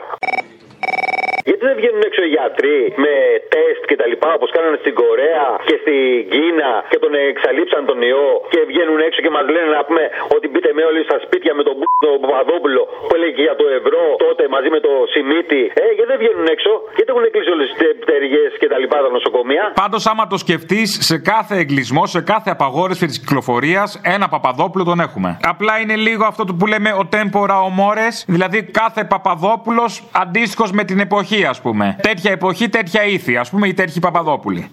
Γιατί 1.48 1.62
δεν 1.68 1.76
βγαίνουν 1.80 2.02
έξω 2.08 2.20
οι 2.26 2.30
γιατροί 2.36 2.78
με 3.04 3.14
τεστ 3.52 3.82
και 3.90 3.96
τα 4.00 4.06
λοιπά 4.12 4.28
όπως 4.38 4.50
κάνανε 4.56 4.76
στην 4.82 4.94
Κορέα 5.00 5.46
και 5.68 5.76
στην 5.82 6.02
Κίνα 6.32 6.72
και 6.90 6.98
τον 7.04 7.12
εξαλείψαν 7.30 7.82
τον 7.90 7.98
ιό 8.10 8.28
και 8.52 8.60
βγαίνουν 8.70 8.98
έξω 9.06 9.20
και 9.24 9.32
μας 9.36 9.46
λένε 9.54 9.68
να 9.78 9.82
πούμε 9.86 10.04
ότι 10.36 10.46
μπείτε 10.50 10.70
με 10.76 10.82
όλοι 10.90 11.00
στα 11.08 11.18
σπίτια 11.24 11.52
με 11.58 11.62
τον 11.68 11.74
μπ... 11.78 11.82
τον 12.06 12.16
Παπαδόπουλο 12.22 12.82
που 13.06 13.12
έλεγε 13.16 13.42
για 13.48 13.56
το 13.60 13.66
ευρώ 13.78 14.02
τότε 14.24 14.42
μαζί 14.54 14.68
με 14.74 14.80
το 14.86 14.92
Σιμίτι. 15.12 15.62
Ε, 15.82 15.84
γιατί 15.96 16.08
δεν 16.12 16.18
βγαίνουν 16.22 16.46
έξω, 16.54 16.72
γιατί 16.96 17.08
έχουν 17.12 17.24
κλείσει 17.34 17.50
όλες 17.56 17.66
τις 17.70 17.78
πτέρυγε 18.02 18.42
και 18.60 18.68
τα 18.72 18.78
λοιπά 18.82 18.96
τα 19.04 19.10
νοσοκομεία. 19.16 19.64
Πάντως, 19.82 20.02
άμα 20.10 20.24
το 20.32 20.36
σκεφτείς, 20.44 20.88
σε 21.10 21.16
κάθε 21.32 21.54
εγκλισμό, 21.62 22.02
σε 22.14 22.20
κάθε 22.32 22.48
απαγόρευση 22.56 23.06
της 23.10 23.18
κυκλοφορίας, 23.22 23.88
ένα 24.16 24.26
Παπαδόπουλο 24.34 24.84
τον 24.90 24.98
έχουμε. 25.06 25.30
Απλά 25.52 25.74
είναι 25.82 25.96
λίγο 26.06 26.24
αυτό 26.32 26.42
που 26.58 26.66
λέμε 26.72 26.90
ο 27.02 27.04
τέμπορα 27.14 27.56
ομόρε, 27.70 28.08
δηλαδή 28.34 28.58
κάθε 28.80 29.00
Παπαδόπουλος 29.12 29.92
αντίστοιχος 30.22 30.70
με 30.78 30.84
την 30.84 31.00
εποχή, 31.00 31.44
ας 31.44 31.60
πούμε. 31.60 31.96
Τέτοια 32.02 32.30
εποχή, 32.30 32.68
τέτοια 32.68 33.04
ήθη, 33.04 33.36
ας 33.36 33.50
πούμε, 33.50 33.68
ή 33.68 33.74
τέτοιοι 33.74 34.00
Παπαδόπουλοι. 34.00 34.70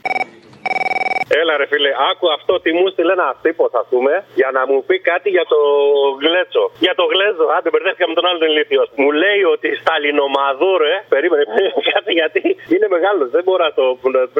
Έλα 1.40 1.54
ρε 1.62 1.68
φίλε, 1.72 1.92
άκου 2.10 2.26
αυτό 2.38 2.54
τι 2.64 2.72
μου 2.78 2.86
στείλε 2.94 3.14
ένα 3.20 3.30
τύπος, 3.46 3.72
ας 3.82 3.88
πούμε, 3.92 4.14
για 4.40 4.50
να 4.58 4.62
μου 4.70 4.78
πει 4.88 4.96
κάτι 5.12 5.30
για 5.38 5.46
το 5.54 5.60
γλέτσο. 6.24 6.64
Για 6.86 6.96
το 7.00 7.06
γλέζο, 7.12 7.46
άντε 7.56 7.70
μπερδεύτηκα 7.72 8.08
με 8.12 8.16
τον 8.18 8.26
άλλον 8.30 8.42
ηλίθιος. 8.50 8.88
Μου 9.02 9.10
λέει 9.24 9.42
ότι 9.54 9.68
στα 9.82 9.96
Λινομαδούρε, 10.04 10.94
περίμενε, 11.14 11.44
κάτι 11.94 12.12
γιατί 12.20 12.42
είναι 12.74 12.88
μεγάλος, 12.96 13.28
δεν 13.36 13.44
μπορώ 13.46 13.64
να 13.70 13.74
το, 13.80 13.86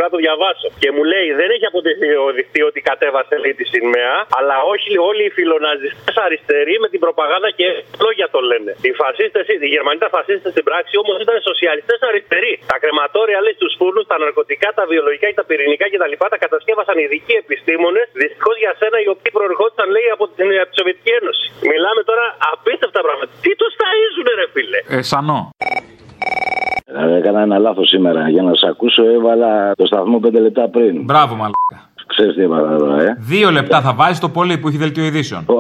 να 0.04 0.10
το 0.14 0.18
διαβάσω. 0.24 0.68
Και 0.82 0.90
μου 0.96 1.04
λέει, 1.12 1.28
δεν 1.40 1.50
έχει 1.56 1.66
αποδειχθεί 1.72 2.62
ότι 2.70 2.80
κατέβασε 2.90 3.36
λέει 3.44 3.54
τη 3.60 3.66
σημαία, 3.74 4.16
αλλά 4.40 4.56
όχι 4.74 4.92
όλοι 5.10 5.24
οι 5.28 5.32
φιλοναζιστές 5.38 6.16
αριστεροί 6.26 6.76
με 6.84 6.88
την 6.94 7.00
προπαγάνδα 7.06 7.50
και 7.60 7.68
λόγια 8.06 8.28
το 8.36 8.40
λένε. 8.52 8.72
Οι 8.88 8.92
φασίστες, 9.02 9.44
οι 9.64 9.70
Γερμανοί 9.76 9.98
ήταν 10.02 10.12
φασίστες 10.18 10.50
στην 10.56 10.64
πράξη, 10.70 10.94
όμως 11.04 11.16
ήταν 11.26 11.36
σοσιαλιστές 11.50 12.00
αριστεροί. 12.10 12.54
Τα 12.72 12.78
κρεματόρια 12.84 13.40
λέει 13.46 13.56
στους 13.60 13.74
φούρνους, 13.80 14.06
τα 14.12 14.18
ναρκωτικά, 14.24 14.68
τα 14.80 14.84
βιολογικά 14.92 15.26
και 15.32 15.38
τα 15.42 15.46
πυρηνικά 15.50 15.86
κτλ. 15.92 16.14
Τα 16.34 16.40
κατασκεύασαν 16.46 16.85
ειδικοί 17.04 17.34
επιστήμονες, 17.44 18.06
δυστυχώς 18.22 18.56
για 18.64 18.72
σένα, 18.80 18.98
οι 19.04 19.08
οποίοι 19.14 19.32
προερχόντουσαν 19.38 19.88
λέει 19.96 20.10
από 20.16 20.24
την, 20.36 20.46
από 20.64 20.70
τη 20.72 20.78
Σοβιετική 20.80 21.12
Ένωση. 21.20 21.46
Μιλάμε 21.72 22.02
τώρα 22.10 22.26
απίστευτα 22.54 23.00
πράγματα. 23.06 23.32
Τι 23.44 23.52
τους 23.60 23.74
ταΐζουνε, 23.82 24.34
ρε 24.42 24.48
φίλε; 24.54 24.80
Ε, 24.96 25.00
σανό. 25.12 25.40
Ε, 25.64 27.18
Έκανα 27.20 27.40
ένα 27.48 27.58
λάθος 27.66 27.88
σήμερα. 27.94 28.22
Για 28.34 28.44
να 28.48 28.54
σε 28.62 28.68
ακούσω, 28.74 29.02
έβαλα 29.18 29.52
το 29.80 29.86
σταθμό 29.92 30.18
5 30.26 30.40
λεπτά 30.46 30.64
πριν. 30.76 30.94
Μπράβο, 31.10 31.34
μαλάκα. 31.42 31.78
Ξέρεις 32.08 32.36
τι 32.36 32.42
έβαλα 32.42 32.78
τώρα, 32.78 33.02
ε; 33.02 33.16
Δύο 33.20 33.50
λεπτά 33.52 33.82
θα 33.82 33.94
βάζεις 33.94 34.20
το 34.20 34.30
πολύ 34.30 34.58
που 34.58 34.68
έχει 34.68 34.78
δελτίο 34.78 35.04
ειδήσεων. 35.06 35.46
Πω, 35.46 35.56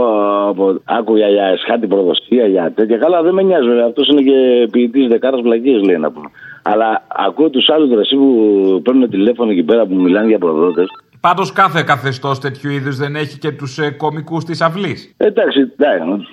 πω, 0.55 0.82
Άκουγα 0.86 1.28
για 1.28 1.43
εσχάτη 1.45 1.88
προδοσία, 1.88 2.45
για 2.47 2.71
τέτοια. 2.76 2.97
Καλά, 2.97 3.21
δεν 3.21 3.34
με 3.34 3.41
νοιάζει, 3.41 3.67
βέβαια. 3.67 3.86
Αυτός 3.86 4.07
είναι 4.07 4.21
και 4.21 4.67
ποιητής 4.71 5.07
δεκάρας 5.07 5.41
βλακίε, 5.41 5.78
λέει 5.78 5.97
να 5.97 6.11
πούμε. 6.11 6.30
Αλλά 6.63 7.03
ακούω 7.07 7.49
τους 7.49 7.69
άλλους 7.69 7.89
δρασί 7.89 8.15
που 8.15 8.82
παίρνουν 8.84 9.09
τηλέφωνο 9.09 9.51
εκεί 9.51 9.63
πέρα 9.63 9.86
που 9.86 9.95
μιλάνε 9.95 10.28
για 10.28 10.38
προδότες. 10.38 10.88
Πάντως 11.28 11.51
κάθε 11.51 11.82
καθεστώς 11.84 12.39
τέτοιου 12.39 12.69
είδους 12.71 12.97
δεν 12.97 13.15
έχει 13.15 13.38
και 13.38 13.51
τους 13.51 13.78
ε, 13.78 13.89
κομικούς 13.91 14.43
της 14.43 14.61
αυλής. 14.61 15.15
Εντάξει, 15.17 15.59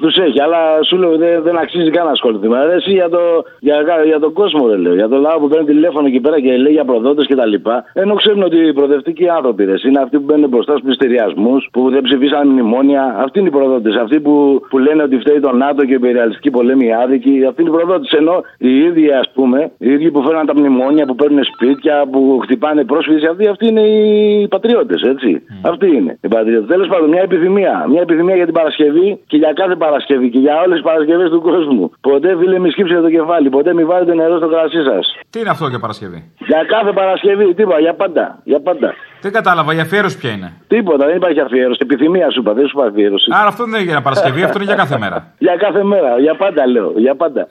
τους 0.00 0.16
έχει, 0.16 0.40
αλλά 0.42 0.82
σου 0.86 0.96
λέω 0.96 1.16
δεν, 1.16 1.42
δεν 1.42 1.56
αξίζει 1.56 1.90
καν 1.90 2.04
να 2.04 2.10
ασχοληθεί. 2.10 2.48
Μα 2.48 2.64
ρε, 2.64 2.74
εσύ 2.74 2.92
για, 2.92 3.08
το, 3.08 3.18
για, 3.60 3.76
για 4.06 4.20
τον 4.20 4.32
κόσμο, 4.32 4.68
ρε, 4.68 4.76
λέω. 4.76 4.94
Για 4.94 5.08
τον 5.08 5.20
λαό 5.20 5.38
που 5.40 5.48
παίρνει 5.48 5.66
τηλέφωνο 5.66 6.06
εκεί 6.06 6.20
πέρα 6.20 6.40
και 6.40 6.56
λέει 6.56 6.72
για 6.72 6.84
προδότες 6.84 7.26
κτλ. 7.26 7.54
Ενώ 7.92 8.14
ξέρουν 8.14 8.42
ότι 8.42 8.56
οι 8.56 8.72
προοδευτικοί 8.72 9.28
άνθρωποι 9.28 9.64
ρε, 9.64 9.74
είναι 9.86 10.00
αυτοί 10.00 10.16
που 10.18 10.24
μπαίνουν 10.24 10.48
μπροστά 10.48 10.72
στους 10.72 10.84
πληστηριασμού, 10.84 11.56
που 11.72 11.90
δεν 11.90 12.02
ψηφίσαν 12.02 12.48
μνημόνια. 12.48 13.16
Αυτοί 13.24 13.38
είναι 13.38 13.48
οι 13.48 13.50
προδότες. 13.50 13.94
Αυτοί 13.94 14.20
που, 14.20 14.60
που 14.70 14.78
λένε 14.78 15.02
ότι 15.02 15.18
φταίει 15.18 15.40
το 15.40 15.52
ΝΑΤΟ 15.52 15.84
και 15.84 15.94
η 15.94 15.98
imperialistική 16.02 16.50
πολέμη 16.50 16.94
άδικη. 16.94 17.44
Αυτοί 17.48 17.60
είναι 17.62 17.70
οι 17.70 17.74
προδότες. 17.76 18.10
Ενώ 18.12 18.42
οι 18.58 18.76
ίδιοι, 18.78 19.12
ας 19.12 19.30
πούμε, 19.34 19.70
οι 19.78 19.90
ίδιοι 19.92 20.10
που 20.10 20.22
φέρναν 20.22 20.46
τα 20.46 20.54
μνημόνια, 20.56 21.06
που 21.06 21.14
παίρνουν 21.14 21.44
σπίτια, 21.44 22.06
που 22.12 22.40
χτυπάνε 22.42 22.84
πρόσφυγες, 22.84 23.30
αυτοί, 23.30 23.48
αυτοί 23.48 23.66
είναι 23.66 23.80
οι 23.80 24.48
πατριώτες, 24.48 24.81
έτσι. 25.12 25.42
Αυτοί 25.62 25.86
είναι 25.96 26.18
οι 26.20 26.28
πατριώτε. 26.28 26.66
Τέλος 26.66 26.88
πάντων, 26.88 27.08
μια 27.08 27.22
επιθυμία. 27.22 27.84
Μια 27.88 28.00
επιθυμία 28.00 28.36
για 28.36 28.44
την 28.44 28.54
Παρασκευή 28.54 29.08
και 29.26 29.36
για 29.36 29.52
κάθε 29.52 29.74
Παρασκευή 29.74 30.30
και 30.30 30.38
για 30.38 30.54
όλες 30.60 30.76
τις 30.78 30.84
Παρασκευές 30.90 31.30
του 31.30 31.40
κόσμου. 31.40 31.90
Ποτέ, 32.00 32.36
φίλε, 32.38 32.58
μη 32.58 32.70
σκύψετε 32.70 33.00
το 33.00 33.10
κεφάλι. 33.10 33.48
Ποτέ 33.48 33.74
μη 33.74 33.84
βάλετε 33.84 34.14
νερό 34.14 34.36
στο 34.36 34.48
κρασί 34.48 34.82
σας. 34.90 35.04
Τι 35.30 35.38
είναι 35.40 35.50
αυτό 35.50 35.66
για 35.66 35.78
Παρασκευή; 35.78 36.20
Για 36.38 36.64
κάθε 36.74 36.92
Παρασκευή, 36.92 37.54
τίποτα, 37.54 37.80
για 37.80 37.94
πάντα. 37.94 38.24
Για 38.44 38.60
πάντα. 38.60 38.94
Δεν 39.20 39.32
κατάλαβα, 39.32 39.74
η 39.74 39.80
αφιέρωση 39.80 40.18
ποια 40.18 40.30
είναι; 40.30 40.52
Τίποτα, 40.68 41.06
δεν 41.06 41.16
υπάρχει 41.16 41.40
αφιέρωση. 41.40 41.78
Επιθυμία 41.82 42.30
σου 42.30 42.40
είπα, 42.40 42.52
δεν 42.52 42.66
σου 42.66 42.78
είπα 42.78 42.86
αφιέρωση. 42.88 43.28
Άρα 43.38 43.48
αυτό 43.48 43.64
δεν 43.64 43.80
είναι 43.80 43.90
για 43.90 44.02
Παρασκευή, 44.02 44.42
αυτό 44.42 44.56
είναι 44.58 44.66
για 44.72 44.74
κάθε 44.82 44.98
μέρα. 44.98 45.18
Για 45.46 45.56
κάθε 45.56 45.82
μέρα, 45.84 46.18
για 46.18 46.34
πάντα 46.34 46.66
λέω, 46.66 46.92
για 46.96 47.14
πάντα. 47.14 47.46